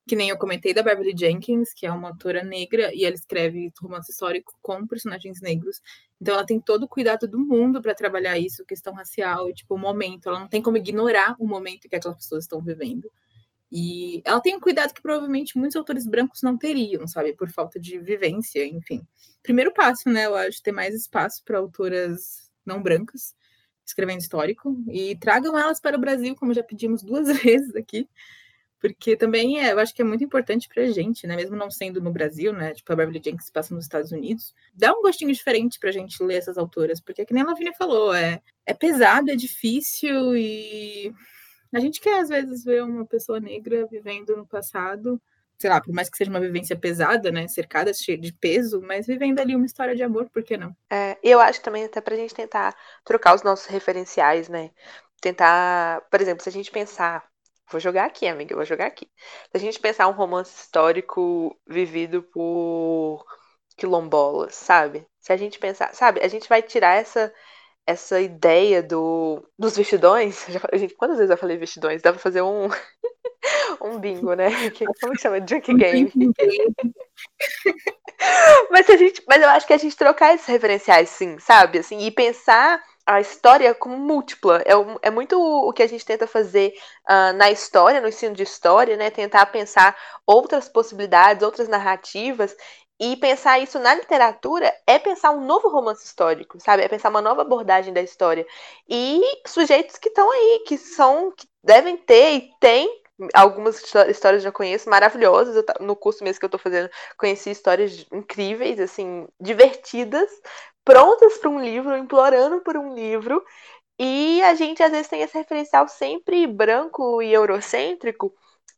Que 0.06 0.16
nem 0.16 0.30
eu 0.30 0.38
comentei 0.38 0.72
da 0.72 0.82
Beverly 0.82 1.14
Jenkins, 1.14 1.74
que 1.74 1.84
é 1.84 1.92
uma 1.92 2.08
autora 2.08 2.42
negra, 2.42 2.90
e 2.94 3.04
ela 3.04 3.14
escreve 3.14 3.70
romance 3.78 4.10
histórico 4.10 4.54
com 4.62 4.86
personagens 4.86 5.42
negros. 5.42 5.82
Então 6.18 6.32
ela 6.34 6.46
tem 6.46 6.58
todo 6.58 6.84
o 6.84 6.88
cuidado 6.88 7.28
do 7.28 7.38
mundo 7.38 7.82
para 7.82 7.94
trabalhar 7.94 8.38
isso, 8.38 8.64
questão 8.64 8.94
racial, 8.94 9.52
tipo, 9.52 9.74
o 9.74 9.78
momento. 9.78 10.30
Ela 10.30 10.40
não 10.40 10.48
tem 10.48 10.62
como 10.62 10.78
ignorar 10.78 11.36
o 11.38 11.46
momento 11.46 11.86
que 11.86 11.96
aquelas 11.96 12.16
pessoas 12.16 12.44
estão 12.44 12.62
vivendo. 12.62 13.10
E 13.70 14.22
ela 14.24 14.40
tem 14.40 14.56
um 14.56 14.60
cuidado 14.60 14.94
que 14.94 15.02
provavelmente 15.02 15.58
muitos 15.58 15.76
autores 15.76 16.06
brancos 16.06 16.42
não 16.42 16.56
teriam, 16.56 17.06
sabe? 17.06 17.34
Por 17.34 17.50
falta 17.50 17.78
de 17.78 17.98
vivência, 17.98 18.64
enfim. 18.66 19.06
Primeiro 19.42 19.72
passo, 19.72 20.08
né? 20.08 20.26
Eu 20.26 20.34
acho 20.36 20.62
ter 20.62 20.72
mais 20.72 20.94
espaço 20.94 21.42
para 21.44 21.58
autoras 21.58 22.50
não 22.64 22.82
brancas 22.82 23.34
escrevendo 23.88 24.20
histórico 24.20 24.76
e 24.88 25.16
tragam 25.16 25.58
elas 25.58 25.80
para 25.80 25.96
o 25.96 26.00
Brasil, 26.00 26.36
como 26.36 26.52
já 26.52 26.62
pedimos 26.62 27.02
duas 27.02 27.26
vezes 27.42 27.74
aqui, 27.74 28.06
porque 28.80 29.16
também 29.16 29.60
é, 29.60 29.72
eu 29.72 29.78
acho 29.78 29.94
que 29.94 30.02
é 30.02 30.04
muito 30.04 30.22
importante 30.22 30.68
para 30.68 30.84
a 30.84 30.90
gente, 30.90 31.26
né? 31.26 31.34
Mesmo 31.34 31.56
não 31.56 31.70
sendo 31.70 32.00
no 32.00 32.12
Brasil, 32.12 32.52
né? 32.52 32.74
Tipo 32.74 32.92
a 32.92 32.96
Beverly 32.96 33.20
Jenkins 33.24 33.50
passa 33.50 33.74
nos 33.74 33.84
Estados 33.84 34.12
Unidos, 34.12 34.54
dá 34.74 34.92
um 34.92 35.02
gostinho 35.02 35.32
diferente 35.32 35.78
para 35.80 35.88
a 35.88 35.92
gente 35.92 36.22
ler 36.22 36.36
essas 36.36 36.58
autoras, 36.58 37.00
porque 37.00 37.24
que 37.24 37.34
nem 37.34 37.42
a 37.42 37.46
Lavínia 37.46 37.72
falou, 37.76 38.14
é, 38.14 38.40
é 38.64 38.74
pesado, 38.74 39.30
é 39.30 39.36
difícil 39.36 40.36
e 40.36 41.12
a 41.72 41.80
gente 41.80 42.00
quer, 42.00 42.20
às 42.20 42.28
vezes, 42.28 42.64
ver 42.64 42.82
uma 42.82 43.04
pessoa 43.04 43.40
negra 43.40 43.86
vivendo 43.86 44.36
no 44.36 44.46
passado, 44.46 45.20
sei 45.58 45.68
lá, 45.68 45.80
por 45.80 45.92
mais 45.92 46.08
que 46.08 46.16
seja 46.16 46.30
uma 46.30 46.40
vivência 46.40 46.76
pesada, 46.76 47.32
né, 47.32 47.48
cercada, 47.48 47.90
de 47.92 48.32
peso, 48.32 48.80
mas 48.80 49.06
vivendo 49.06 49.40
ali 49.40 49.56
uma 49.56 49.66
história 49.66 49.94
de 49.94 50.02
amor, 50.02 50.30
por 50.30 50.42
que 50.42 50.56
não? 50.56 50.74
É, 50.90 51.18
eu 51.22 51.40
acho 51.40 51.60
também 51.60 51.84
até 51.84 52.00
pra 52.00 52.14
gente 52.14 52.34
tentar 52.34 52.74
trocar 53.04 53.34
os 53.34 53.42
nossos 53.42 53.66
referenciais, 53.66 54.48
né? 54.48 54.70
Tentar, 55.20 56.02
por 56.10 56.20
exemplo, 56.20 56.44
se 56.44 56.48
a 56.48 56.52
gente 56.52 56.70
pensar, 56.70 57.28
vou 57.70 57.80
jogar 57.80 58.04
aqui, 58.04 58.28
amiga, 58.28 58.54
vou 58.54 58.64
jogar 58.64 58.86
aqui. 58.86 59.08
Se 59.50 59.56
a 59.56 59.58
gente 59.58 59.80
pensar 59.80 60.06
um 60.06 60.12
romance 60.12 60.54
histórico 60.62 61.58
vivido 61.66 62.22
por 62.22 63.24
quilombolas, 63.76 64.54
sabe? 64.54 65.04
Se 65.20 65.32
a 65.32 65.36
gente 65.36 65.58
pensar, 65.58 65.92
sabe, 65.92 66.20
a 66.20 66.28
gente 66.28 66.48
vai 66.48 66.62
tirar 66.62 66.94
essa 66.94 67.32
essa 67.88 68.20
ideia 68.20 68.82
do, 68.82 69.42
dos 69.58 69.74
vestidões. 69.74 70.44
Já, 70.52 70.60
gente, 70.74 70.94
quantas 70.94 71.16
vezes 71.16 71.30
eu 71.30 71.38
falei 71.38 71.56
vestidões? 71.56 72.02
Dá 72.02 72.12
pra 72.12 72.20
fazer 72.20 72.42
um, 72.42 72.68
um 73.80 73.98
bingo, 73.98 74.34
né? 74.34 74.50
Como 75.00 75.14
que 75.14 75.22
chama? 75.22 75.40
Drink 75.40 75.72
game. 75.72 76.12
mas, 78.70 78.90
a 78.90 78.96
gente, 78.96 79.22
mas 79.26 79.42
eu 79.42 79.48
acho 79.48 79.66
que 79.66 79.72
a 79.72 79.78
gente 79.78 79.96
trocar 79.96 80.34
esses 80.34 80.46
referenciais, 80.46 81.08
sim, 81.08 81.38
sabe? 81.38 81.78
Assim, 81.78 81.98
e 82.00 82.10
pensar 82.10 82.78
a 83.06 83.22
história 83.22 83.74
como 83.74 83.96
múltipla. 83.96 84.62
É, 84.66 85.08
é 85.08 85.10
muito 85.10 85.40
o 85.40 85.72
que 85.72 85.82
a 85.82 85.86
gente 85.86 86.04
tenta 86.04 86.26
fazer 86.26 86.74
uh, 87.08 87.32
na 87.38 87.50
história, 87.50 88.02
no 88.02 88.08
ensino 88.08 88.34
de 88.34 88.42
história, 88.42 88.98
né? 88.98 89.10
Tentar 89.10 89.46
pensar 89.46 89.96
outras 90.26 90.68
possibilidades, 90.68 91.42
outras 91.42 91.68
narrativas 91.68 92.54
e 93.00 93.16
pensar 93.16 93.58
isso 93.60 93.78
na 93.78 93.94
literatura 93.94 94.74
é 94.86 94.98
pensar 94.98 95.30
um 95.30 95.44
novo 95.44 95.68
romance 95.68 96.04
histórico, 96.04 96.58
sabe? 96.60 96.82
É 96.82 96.88
pensar 96.88 97.10
uma 97.10 97.22
nova 97.22 97.42
abordagem 97.42 97.92
da 97.92 98.02
história. 98.02 98.46
E 98.88 99.22
sujeitos 99.46 99.96
que 99.98 100.08
estão 100.08 100.30
aí, 100.30 100.64
que 100.66 100.76
são, 100.76 101.32
que 101.32 101.46
devem 101.62 101.96
ter 101.96 102.34
e 102.34 102.50
têm 102.60 102.88
algumas 103.34 103.82
histórias 104.08 104.42
já 104.42 104.52
conheço 104.52 104.88
maravilhosas. 104.90 105.64
No 105.80 105.96
curso 105.96 106.24
mesmo 106.24 106.40
que 106.40 106.46
eu 106.46 106.50
tô 106.50 106.58
fazendo, 106.58 106.90
conheci 107.16 107.50
histórias 107.50 108.06
incríveis, 108.12 108.80
assim, 108.80 109.26
divertidas, 109.40 110.30
prontas 110.84 111.38
para 111.38 111.50
um 111.50 111.60
livro, 111.60 111.96
implorando 111.96 112.60
por 112.62 112.76
um 112.76 112.94
livro. 112.94 113.44
E 113.98 114.42
a 114.42 114.54
gente 114.54 114.82
às 114.82 114.90
vezes 114.92 115.08
tem 115.08 115.22
esse 115.22 115.36
referencial 115.36 115.88
sempre 115.88 116.46
branco 116.46 117.22
e 117.22 117.32
eurocêntrico 117.32 118.32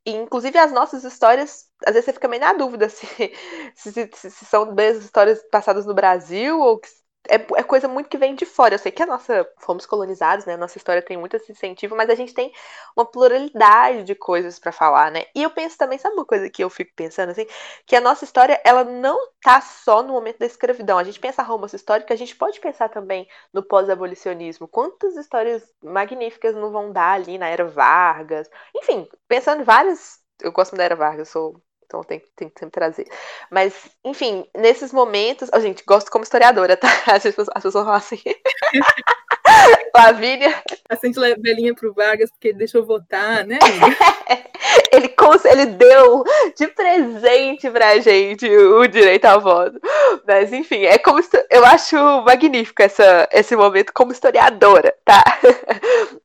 e, 0.07 0.11
inclusive, 0.13 0.59
as 0.59 0.73
nossas 0.73 1.05
histórias, 1.05 1.69
às 1.87 1.93
vezes 1.95 2.07
você 2.07 2.13
fica 2.13 2.29
meio 2.29 2.41
na 2.43 2.53
dúvida 2.55 2.89
se, 2.91 3.07
se, 3.75 3.93
se, 4.15 4.31
se 4.31 4.45
são 4.47 4.73
mesmo 4.75 5.03
histórias 5.03 5.43
passadas 5.51 5.87
no 5.87 5.95
Brasil 5.95 6.59
ou 6.61 6.79
que 6.79 6.89
é, 7.29 7.35
é, 7.35 7.63
coisa 7.63 7.87
muito 7.87 8.09
que 8.09 8.19
vem 8.19 8.35
de 8.35 8.47
fora. 8.47 8.75
Eu 8.75 8.79
sei 8.79 8.91
que 8.91 9.03
a 9.03 9.07
nossa 9.07 9.47
fomos 9.59 9.87
colonizados, 9.87 10.47
né? 10.47 10.55
A 10.55 10.57
nossa 10.57 10.79
história 10.79 11.03
tem 11.03 11.17
muito 11.17 11.37
esse 11.37 11.53
incentivo, 11.53 11.97
mas 11.97 12.09
a 12.11 12.15
gente 12.15 12.35
tem 12.35 12.53
uma 12.97 13.05
pluralidade 13.05 14.05
de 14.05 14.15
coisas 14.15 14.59
para 14.59 14.73
falar, 14.73 15.11
né? 15.11 15.25
E 15.35 15.43
eu 15.43 15.51
penso 15.51 15.77
também, 15.79 15.99
sabe 15.99 16.15
uma 16.15 16.25
coisa 16.25 16.49
que 16.51 16.63
eu 16.65 16.71
fico 16.71 16.93
pensando 16.97 17.31
assim, 17.31 17.47
que 17.87 17.95
a 17.97 18.01
nossa 18.01 18.25
história 18.25 18.61
ela 18.65 18.85
não 18.85 19.19
tá 19.43 19.61
só 19.61 20.03
no 20.03 20.13
momento 20.13 20.39
da 20.39 20.47
escravidão. 20.47 20.99
A 20.99 21.05
gente 21.05 21.21
pensa 21.21 21.43
romance 21.43 21.77
histórico, 21.77 22.13
a 22.13 22.17
gente 22.17 22.35
pode 22.37 22.61
pensar 22.61 22.89
também 22.89 23.29
no 23.53 23.63
pós-abolicionismo. 23.63 24.67
Quantas 24.69 25.17
histórias 25.17 25.63
magníficas 25.83 26.55
não 26.55 26.71
vão 26.73 26.93
dar 26.93 27.13
ali 27.13 27.39
na 27.39 27.49
era 27.49 27.65
Vargas? 27.65 28.49
Enfim, 28.75 29.09
pensando 29.29 29.63
em 29.63 29.65
várias 29.65 30.21
eu 30.43 30.53
gosto 30.53 30.77
da 30.77 30.85
Era 30.85 30.97
Vargas, 30.97 31.29
sou 31.29 31.61
então 31.91 32.05
tem, 32.05 32.23
tem 32.37 32.49
que 32.49 32.61
sempre 32.61 32.71
trazer. 32.71 33.09
Mas, 33.51 33.75
enfim, 34.05 34.47
nesses 34.57 34.93
momentos. 34.93 35.51
Oh, 35.53 35.59
gente, 35.59 35.83
gosto 35.85 36.09
como 36.09 36.23
historiadora, 36.23 36.77
tá? 36.77 36.89
As 37.13 37.23
pessoas, 37.25 37.49
as 37.53 37.63
pessoas 37.63 37.85
falam 37.85 37.99
assim. 37.99 38.21
Lavínia. 39.93 40.55
Acende 40.89 41.19
velhinha 41.43 41.75
pro 41.75 41.93
Vargas 41.93 42.31
porque 42.31 42.49
ele 42.49 42.59
deixou 42.59 42.87
votar, 42.87 43.45
né? 43.45 43.59
ele, 44.93 45.13
ele 45.45 45.67
deu 45.67 46.23
de 46.57 46.69
presente 46.69 47.69
pra 47.69 47.99
gente 47.99 48.49
o 48.49 48.87
direito 48.87 49.25
ao 49.25 49.41
voto. 49.41 49.81
Mas, 50.25 50.53
enfim, 50.53 50.85
é 50.85 50.97
como. 50.99 51.19
Eu 51.51 51.65
acho 51.65 51.97
magnífico 52.23 52.83
essa, 52.83 53.29
esse 53.33 53.57
momento 53.57 53.93
como 53.93 54.13
historiadora, 54.13 54.95
tá? 55.05 55.25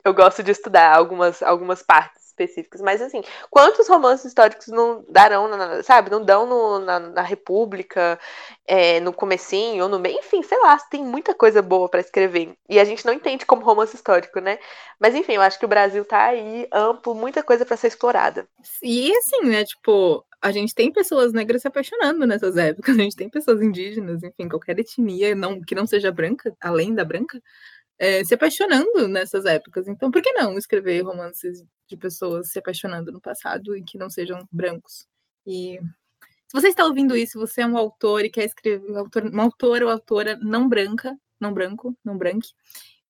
Eu 0.04 0.14
gosto 0.14 0.44
de 0.44 0.52
estudar 0.52 0.96
algumas, 0.96 1.42
algumas 1.42 1.82
partes 1.82 2.25
específicos. 2.36 2.82
Mas 2.82 3.02
assim, 3.02 3.24
quantos 3.50 3.88
romances 3.88 4.26
históricos 4.26 4.68
não 4.68 5.04
darão, 5.10 5.48
na, 5.48 5.82
sabe, 5.82 6.12
não 6.12 6.24
dão 6.24 6.46
no, 6.46 6.80
na, 6.80 7.00
na, 7.00 7.22
República, 7.22 8.20
é, 8.68 9.00
no 9.00 9.14
comecinho 9.14 9.84
ou 9.84 9.90
no 9.90 9.98
meio, 9.98 10.20
enfim, 10.20 10.44
sei 10.44 10.60
lá, 10.60 10.78
tem 10.78 11.04
muita 11.04 11.34
coisa 11.34 11.62
boa 11.62 11.90
para 11.90 12.02
escrever. 12.02 12.54
E 12.70 12.80
a 12.80 12.84
gente 12.84 13.06
não 13.06 13.14
entende 13.14 13.46
como 13.46 13.64
romance 13.64 13.96
histórico, 13.96 14.40
né? 14.40 14.60
Mas 15.00 15.16
enfim, 15.16 15.34
eu 15.34 15.42
acho 15.42 15.58
que 15.58 15.66
o 15.66 15.70
Brasil 15.70 16.04
tá 16.06 16.26
aí 16.26 16.68
amplo, 16.72 17.16
muita 17.16 17.42
coisa 17.42 17.66
para 17.66 17.78
ser 17.78 17.88
explorada. 17.88 18.48
E 18.84 19.16
assim, 19.18 19.46
né, 19.46 19.64
tipo, 19.64 20.26
a 20.42 20.52
gente 20.52 20.76
tem 20.76 20.92
pessoas 20.92 21.34
negras 21.34 21.62
se 21.62 21.68
apaixonando 21.68 22.26
nessas 22.28 22.58
épocas, 22.58 22.96
a 22.98 23.02
gente 23.02 23.16
tem 23.16 23.30
pessoas 23.30 23.62
indígenas, 23.62 24.24
enfim, 24.24 24.48
qualquer 24.48 24.78
etnia 24.80 25.34
não, 25.34 25.62
que 25.62 25.76
não 25.76 25.88
seja 25.88 26.12
branca, 26.12 26.56
além 26.62 26.94
da 26.94 27.04
branca, 27.04 27.42
é, 27.98 28.24
se 28.24 28.34
apaixonando 28.34 29.08
nessas 29.08 29.46
épocas. 29.46 29.88
Então, 29.88 30.12
por 30.12 30.22
que 30.22 30.32
não 30.34 30.58
escrever 30.58 31.02
romances 31.02 31.64
de 31.88 31.98
pessoas 31.98 32.52
se 32.52 32.60
apaixonando 32.60 33.12
no 33.12 33.22
passado 33.22 33.76
e 33.76 33.84
que 33.84 33.98
não 33.98 34.10
sejam 34.10 34.48
brancos? 34.52 35.08
E 35.46 35.80
Se 36.48 36.54
você 36.54 36.70
está 36.70 36.86
ouvindo 36.86 37.16
isso, 37.16 37.40
você 37.40 37.62
é 37.62 37.68
um 37.68 37.78
autor 37.78 38.24
e 38.24 38.30
quer 38.30 38.46
escrever, 38.46 38.92
um 38.92 38.98
autor, 38.98 39.24
uma 39.24 39.44
autora 39.44 39.86
ou 39.86 39.92
autora 39.92 40.38
não 40.42 40.68
branca, 40.70 41.18
não 41.40 41.54
branco, 41.54 41.98
não 42.04 42.18
branque, 42.18 42.50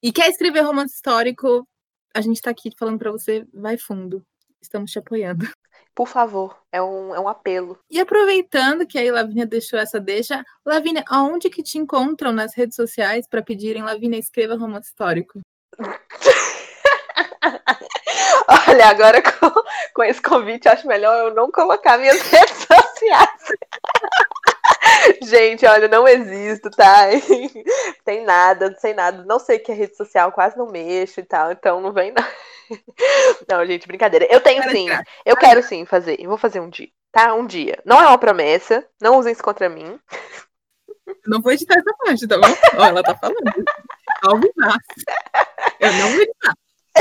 e 0.01 0.11
quer 0.11 0.29
escrever 0.29 0.61
romance 0.61 0.95
histórico, 0.95 1.67
a 2.13 2.21
gente 2.21 2.37
está 2.37 2.51
aqui 2.51 2.71
falando 2.77 2.99
para 2.99 3.11
você, 3.11 3.45
vai 3.53 3.77
fundo. 3.77 4.25
Estamos 4.61 4.91
te 4.91 4.97
apoiando. 4.97 5.47
Por 5.93 6.07
favor, 6.07 6.57
é 6.71 6.81
um, 6.81 7.15
é 7.15 7.19
um 7.19 7.27
apelo. 7.27 7.79
E 7.89 7.99
aproveitando 7.99 8.85
que 8.85 8.97
aí 8.97 9.09
Lavínia 9.11 9.45
deixou 9.45 9.79
essa 9.79 9.99
deixa, 9.99 10.43
Lavínia, 10.65 11.03
aonde 11.07 11.49
que 11.49 11.63
te 11.63 11.77
encontram 11.77 12.31
nas 12.31 12.53
redes 12.55 12.75
sociais 12.75 13.27
para 13.27 13.43
pedirem 13.43 13.83
Lavínia 13.83 14.19
escreva 14.19 14.55
romance 14.55 14.89
histórico? 14.89 15.39
Olha, 18.67 18.87
agora 18.87 19.21
com, 19.21 19.51
com 19.93 20.03
esse 20.03 20.21
convite, 20.21 20.67
acho 20.67 20.87
melhor 20.87 21.27
eu 21.27 21.35
não 21.35 21.51
colocar 21.51 21.97
minhas 21.97 22.21
redes 22.29 22.67
sociais. 22.67 23.29
Gente, 25.23 25.65
olha, 25.65 25.87
não 25.87 26.07
existo, 26.07 26.69
tá? 26.71 27.05
Tem 28.03 28.23
nada, 28.23 28.69
não 28.69 28.77
sei 28.77 28.93
nada. 28.93 29.23
Não 29.23 29.39
sei 29.39 29.57
o 29.57 29.63
que 29.63 29.71
é 29.71 29.75
rede 29.75 29.95
social, 29.95 30.31
quase 30.31 30.57
não 30.57 30.67
mexo 30.67 31.19
e 31.19 31.23
tal, 31.23 31.51
então 31.51 31.81
não 31.81 31.91
vem 31.91 32.11
não. 32.11 32.25
Não, 33.47 33.65
gente, 33.65 33.87
brincadeira. 33.87 34.27
Eu 34.29 34.41
tenho 34.41 34.63
sim. 34.71 34.87
Eu 35.23 35.37
quero 35.37 35.61
sim 35.61 35.85
fazer. 35.85 36.19
Eu 36.19 36.29
vou 36.29 36.37
fazer 36.37 36.59
um 36.59 36.69
dia, 36.69 36.89
tá? 37.11 37.33
Um 37.33 37.45
dia. 37.45 37.79
Não 37.85 38.01
é 38.01 38.07
uma 38.07 38.17
promessa. 38.17 38.85
Não 38.99 39.19
usem 39.19 39.33
isso 39.33 39.43
contra 39.43 39.69
mim. 39.69 39.99
Não 41.27 41.41
vou 41.41 41.51
editar 41.51 41.75
essa 41.77 41.95
parte, 41.97 42.27
tá 42.27 42.37
bom? 42.37 42.47
Ó, 42.77 42.85
ela 42.85 43.03
tá 43.03 43.15
falando. 43.15 43.65
Alvinar. 44.23 44.77
Eu 45.79 45.93
não 45.93 46.09
vou 46.11 46.21
editar. 46.21 46.53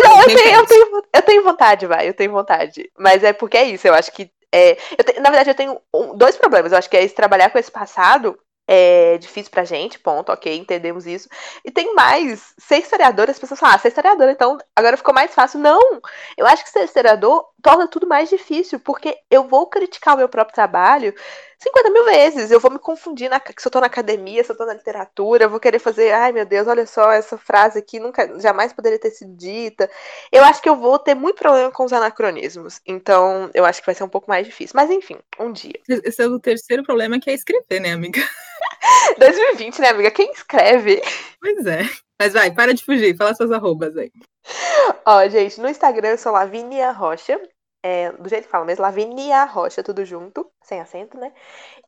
Não, 0.02 0.22
eu 0.22 0.26
tenho, 0.26 0.56
eu, 0.56 0.66
tenho, 0.66 1.02
eu 1.12 1.22
tenho 1.22 1.44
vontade, 1.44 1.86
vai, 1.86 2.08
eu 2.08 2.14
tenho 2.14 2.32
vontade. 2.32 2.90
Mas 2.98 3.22
é 3.22 3.32
porque 3.32 3.56
é 3.56 3.64
isso, 3.64 3.86
eu 3.86 3.94
acho 3.94 4.10
que. 4.12 4.30
É, 4.52 4.74
te, 4.74 5.20
na 5.20 5.30
verdade, 5.30 5.50
eu 5.50 5.54
tenho 5.54 5.80
um, 5.92 6.16
dois 6.16 6.36
problemas. 6.36 6.72
Eu 6.72 6.78
acho 6.78 6.90
que 6.90 6.96
é 6.96 7.04
esse 7.04 7.14
trabalhar 7.14 7.50
com 7.50 7.58
esse 7.58 7.70
passado 7.70 8.38
é 8.66 9.18
difícil 9.18 9.50
pra 9.50 9.64
gente, 9.64 9.98
ponto, 9.98 10.32
ok, 10.32 10.56
entendemos 10.56 11.06
isso. 11.06 11.28
E 11.64 11.70
tem 11.70 11.94
mais, 11.94 12.54
ser 12.58 12.78
historiador, 12.78 13.28
as 13.28 13.38
pessoas 13.38 13.60
falam, 13.60 13.76
ah, 13.76 13.78
ser 13.78 13.88
historiador, 13.88 14.30
então 14.30 14.58
agora 14.74 14.96
ficou 14.96 15.14
mais 15.14 15.34
fácil. 15.34 15.60
Não! 15.60 16.00
Eu 16.36 16.46
acho 16.46 16.64
que 16.64 16.70
ser 16.70 16.84
historiador 16.84 17.46
torna 17.64 17.88
tudo 17.88 18.06
mais 18.06 18.28
difícil, 18.28 18.78
porque 18.78 19.16
eu 19.30 19.48
vou 19.48 19.66
criticar 19.66 20.14
o 20.14 20.18
meu 20.18 20.28
próprio 20.28 20.54
trabalho 20.54 21.14
50 21.58 21.90
mil 21.90 22.04
vezes. 22.04 22.50
Eu 22.50 22.60
vou 22.60 22.70
me 22.70 22.78
confundir 22.78 23.30
na, 23.30 23.40
se 23.40 23.66
eu 23.66 23.72
tô 23.72 23.80
na 23.80 23.86
academia, 23.86 24.44
se 24.44 24.52
eu 24.52 24.56
tô 24.56 24.66
na 24.66 24.74
literatura, 24.74 25.44
eu 25.44 25.50
vou 25.50 25.58
querer 25.58 25.78
fazer, 25.78 26.12
ai 26.12 26.30
meu 26.30 26.44
Deus, 26.44 26.68
olha 26.68 26.86
só, 26.86 27.10
essa 27.10 27.38
frase 27.38 27.78
aqui 27.78 27.98
nunca, 27.98 28.38
jamais 28.38 28.74
poderia 28.74 28.98
ter 28.98 29.10
sido 29.10 29.34
dita. 29.34 29.90
Eu 30.30 30.44
acho 30.44 30.60
que 30.60 30.68
eu 30.68 30.76
vou 30.76 30.98
ter 30.98 31.14
muito 31.14 31.38
problema 31.38 31.70
com 31.70 31.86
os 31.86 31.92
anacronismos. 31.94 32.82
Então, 32.86 33.50
eu 33.54 33.64
acho 33.64 33.80
que 33.80 33.86
vai 33.86 33.94
ser 33.94 34.04
um 34.04 34.10
pouco 34.10 34.28
mais 34.28 34.46
difícil. 34.46 34.74
Mas 34.76 34.90
enfim, 34.90 35.16
um 35.40 35.50
dia. 35.50 35.80
Esse 35.88 36.22
é 36.22 36.26
o 36.26 36.38
terceiro 36.38 36.84
problema 36.84 37.18
que 37.18 37.30
é 37.30 37.32
escrever, 37.32 37.80
né, 37.80 37.92
amiga? 37.92 38.20
2020, 39.18 39.80
né, 39.80 39.88
amiga? 39.88 40.10
Quem 40.10 40.30
escreve? 40.32 41.00
Pois 41.40 41.64
é. 41.64 41.80
Mas 42.20 42.34
vai, 42.34 42.52
para 42.52 42.74
de 42.74 42.84
fugir, 42.84 43.16
fala 43.16 43.34
suas 43.34 43.50
arrobas 43.50 43.96
aí. 43.96 44.12
Ó, 45.06 45.26
gente, 45.28 45.58
no 45.60 45.68
Instagram 45.68 46.10
eu 46.10 46.18
sou 46.18 46.32
Lavínia 46.32 46.92
Rocha 46.92 47.40
é, 47.84 48.10
do 48.12 48.30
jeito 48.30 48.44
que 48.44 48.50
fala 48.50 48.64
mesmo, 48.64 48.80
Lavinia 48.80 49.44
Rocha, 49.44 49.82
tudo 49.82 50.06
junto, 50.06 50.50
sem 50.62 50.80
acento, 50.80 51.18
né? 51.18 51.30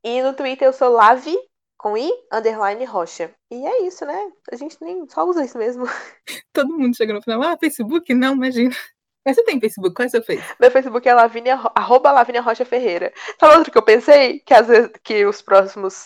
E 0.05 0.23
no 0.23 0.35
Twitter 0.35 0.69
eu 0.69 0.73
sou 0.75 0.91
Lavi, 0.91 1.35
com 1.79 1.97
I, 1.97 2.11
underline 2.31 2.85
Rocha. 2.85 3.31
E 3.51 3.67
é 3.67 3.83
isso, 3.87 4.05
né? 4.05 4.31
A 4.53 4.57
gente 4.57 4.77
nem 4.83 5.09
só 5.09 5.25
usa 5.25 5.43
isso 5.43 5.57
mesmo. 5.57 5.87
Todo 6.53 6.77
mundo 6.77 6.95
chega 6.95 7.15
no 7.15 7.23
final, 7.23 7.43
ah, 7.43 7.57
Facebook? 7.59 8.13
Não, 8.13 8.35
imagina. 8.35 8.77
Mas 9.25 9.37
você 9.37 9.45
tem 9.45 9.59
Facebook? 9.59 9.95
Qual 9.95 10.05
é 10.05 10.09
seu 10.11 10.23
Facebook? 10.23 10.57
Meu 10.61 10.71
Facebook 10.71 11.09
é 11.09 11.15
Lavinia, 11.15 11.59
arroba 11.75 12.13
Lavinia 12.13 12.43
Rocha 12.43 12.67
Ferreira. 12.67 13.11
Sabe 13.41 13.57
outro 13.57 13.73
que 13.73 13.79
eu 13.79 13.83
pensei? 13.83 14.41
Que 14.41 14.53
às 14.53 14.67
vezes 14.67 14.91
que 15.03 15.25
os 15.25 15.41
próximos 15.41 16.05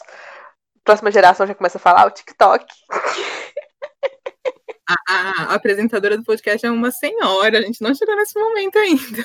próxima 0.85 1.11
geração 1.11 1.47
já 1.47 1.55
começa 1.55 1.79
a 1.79 1.81
falar 1.81 2.07
o 2.07 2.11
TikTok. 2.11 2.65
a, 5.09 5.43
a, 5.53 5.55
apresentadora 5.55 6.17
do 6.17 6.25
podcast 6.25 6.65
é 6.67 6.71
uma 6.71 6.91
senhora, 6.91 7.59
a 7.59 7.63
gente 7.63 7.83
não 7.83 7.95
chegou 7.95 8.17
nesse 8.17 8.39
momento 8.39 8.79
ainda. 8.79 9.25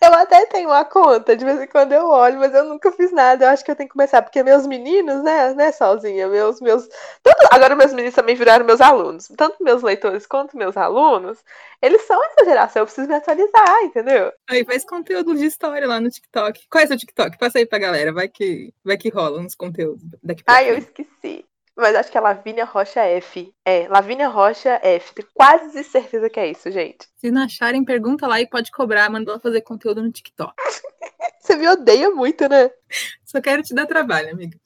Eu 0.00 0.14
até 0.14 0.46
tenho 0.46 0.68
uma 0.68 0.84
conta, 0.84 1.36
de 1.36 1.44
vez 1.44 1.60
em 1.60 1.66
quando 1.66 1.92
eu 1.92 2.06
olho, 2.06 2.38
mas 2.38 2.54
eu 2.54 2.64
nunca 2.64 2.92
fiz 2.92 3.10
nada. 3.10 3.44
Eu 3.44 3.48
acho 3.48 3.64
que 3.64 3.70
eu 3.70 3.74
tenho 3.74 3.88
que 3.88 3.94
começar, 3.94 4.22
porque 4.22 4.42
meus 4.42 4.66
meninos, 4.66 5.22
né, 5.24 5.54
né, 5.54 5.72
Solzinha, 5.72 6.28
meus, 6.28 6.60
meus. 6.60 6.86
Tanto, 7.22 7.48
agora 7.50 7.74
meus 7.74 7.92
meninos 7.92 8.14
também 8.14 8.36
viraram 8.36 8.64
meus 8.64 8.80
alunos. 8.80 9.28
Tanto 9.36 9.62
meus 9.62 9.82
leitores 9.82 10.26
quanto 10.26 10.56
meus 10.56 10.76
alunos, 10.76 11.38
eles 11.82 12.02
são 12.02 12.22
essa 12.24 12.44
geração, 12.44 12.82
eu 12.82 12.86
preciso 12.86 13.08
me 13.08 13.14
atualizar, 13.14 13.82
entendeu? 13.82 14.32
Aí 14.48 14.64
faz 14.64 14.84
conteúdo 14.84 15.34
de 15.34 15.46
história 15.46 15.86
lá 15.86 16.00
no 16.00 16.10
TikTok. 16.10 16.66
Qual 16.70 16.82
é 16.82 16.86
seu 16.86 16.96
TikTok? 16.96 17.36
Passa 17.38 17.58
aí 17.58 17.66
pra 17.66 17.78
galera, 17.78 18.12
vai 18.12 18.28
que, 18.28 18.72
vai 18.84 18.96
que 18.96 19.08
rola 19.08 19.40
uns 19.40 19.54
conteúdos 19.54 20.02
daqui 20.22 20.44
pra 20.44 20.54
Ai, 20.54 20.70
eu 20.70 20.78
esqueci. 20.78 21.44
Mas 21.76 21.94
acho 21.94 22.10
que 22.10 22.16
é 22.16 22.20
Lavínia 22.20 22.64
Rocha 22.64 23.00
F. 23.00 23.54
É, 23.64 23.86
Lavínia 23.86 24.28
Rocha 24.28 24.80
F. 24.82 25.14
Tenho 25.14 25.28
quase 25.34 25.84
certeza 25.84 26.30
que 26.30 26.40
é 26.40 26.50
isso, 26.50 26.70
gente. 26.70 27.06
Se 27.16 27.30
não 27.30 27.42
acharem, 27.42 27.84
pergunta 27.84 28.26
lá 28.26 28.40
e 28.40 28.48
pode 28.48 28.70
cobrar. 28.70 29.10
Manda 29.10 29.32
ela 29.32 29.40
fazer 29.40 29.60
conteúdo 29.60 30.02
no 30.02 30.10
TikTok. 30.10 30.54
Você 31.38 31.54
me 31.54 31.68
odeia 31.68 32.10
muito, 32.10 32.48
né? 32.48 32.70
Só 33.24 33.40
quero 33.40 33.62
te 33.62 33.74
dar 33.74 33.86
trabalho, 33.86 34.30
amiga. 34.30 34.58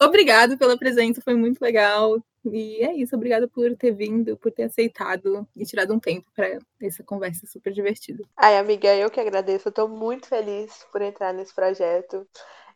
Obrigado 0.00 0.56
pela 0.56 0.78
presença, 0.78 1.20
foi 1.20 1.34
muito 1.34 1.60
legal. 1.60 2.22
E 2.44 2.84
é 2.84 2.94
isso, 2.94 3.16
obrigada 3.16 3.48
por 3.48 3.74
ter 3.76 3.90
vindo, 3.90 4.36
por 4.36 4.52
ter 4.52 4.62
aceitado 4.62 5.46
e 5.56 5.64
tirado 5.64 5.92
um 5.92 5.98
tempo 5.98 6.30
para 6.34 6.58
essa 6.80 7.02
conversa 7.02 7.46
super 7.46 7.72
divertida. 7.72 8.24
Ai, 8.36 8.56
amiga, 8.56 8.94
eu 8.94 9.10
que 9.10 9.20
agradeço. 9.20 9.68
Eu 9.68 9.72
tô 9.72 9.88
muito 9.88 10.28
feliz 10.28 10.86
por 10.92 11.02
entrar 11.02 11.34
nesse 11.34 11.52
projeto. 11.52 12.26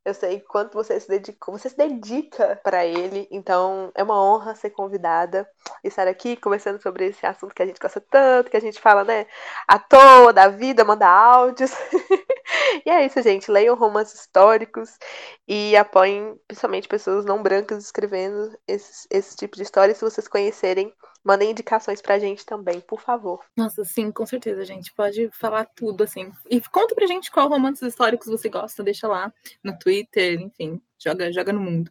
Eu 0.05 0.15
sei 0.15 0.41
quanto 0.41 0.75
você 0.75 0.99
se 0.99 1.09
dedicou, 1.09 1.57
você 1.57 1.69
se 1.69 1.77
dedica 1.77 2.61
para 2.65 2.85
ele, 2.85 3.29
então 3.31 3.93
é 3.95 4.03
uma 4.03 4.21
honra 4.21 4.53
ser 4.57 4.71
convidada 4.71 5.49
e 5.85 5.87
estar 5.87 6.09
aqui 6.09 6.37
conversando 6.37 6.83
sobre 6.83 7.07
esse 7.07 7.25
assunto 7.25 7.55
que 7.55 7.62
a 7.62 7.67
gente 7.67 7.79
gosta 7.79 8.01
tanto, 8.01 8.51
que 8.51 8.57
a 8.57 8.61
gente 8.61 8.81
fala, 8.81 9.05
né, 9.05 9.27
à 9.69 9.79
toa 9.79 10.33
da 10.33 10.49
vida, 10.49 10.85
manda 10.85 11.07
áudios. 11.07 11.71
e 12.85 12.91
é 12.91 13.07
isso, 13.07 13.23
gente. 13.23 13.49
Leiam 13.49 13.77
romances 13.77 14.21
históricos 14.21 14.99
e 15.47 15.77
apoiem 15.77 16.37
principalmente 16.49 16.88
pessoas 16.88 17.25
não 17.25 17.41
brancas 17.41 17.85
escrevendo 17.85 18.59
esse, 18.67 19.07
esse 19.09 19.37
tipo 19.37 19.57
de 19.57 19.62
história. 19.62 19.95
Se 19.95 20.01
vocês 20.01 20.27
conhecerem, 20.27 20.93
mandem 21.25 21.51
indicações 21.51 22.01
pra 22.01 22.19
gente 22.19 22.45
também, 22.45 22.81
por 22.81 23.01
favor. 23.01 23.45
Nossa, 23.57 23.85
sim, 23.85 24.11
com 24.11 24.27
certeza, 24.27 24.65
gente. 24.65 24.93
Pode 24.95 25.31
falar 25.33 25.65
tudo, 25.65 26.05
assim. 26.05 26.31
E 26.51 26.61
conta 26.61 26.95
pra 26.95 27.07
gente 27.07 27.31
qual 27.31 27.49
romances 27.49 27.87
históricos 27.89 28.29
você 28.29 28.49
gosta, 28.49 28.83
deixa 28.83 29.07
lá 29.07 29.33
no 29.63 29.79
Twitter, 29.79 30.41
enfim, 30.41 30.81
joga, 30.99 31.33
joga 31.33 31.53
no 31.53 31.61
mundo. 31.61 31.91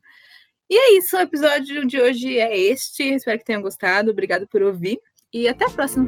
E 0.69 0.77
é 0.77 0.97
isso, 0.97 1.17
o 1.17 1.19
episódio 1.19 1.85
de 1.85 1.99
hoje 1.99 2.37
é 2.39 2.57
este. 2.57 3.03
Espero 3.03 3.37
que 3.37 3.45
tenham 3.45 3.61
gostado. 3.61 4.11
Obrigado 4.11 4.47
por 4.47 4.61
ouvir 4.61 4.99
e 5.33 5.47
até 5.47 5.65
a 5.65 5.69
próxima. 5.69 6.07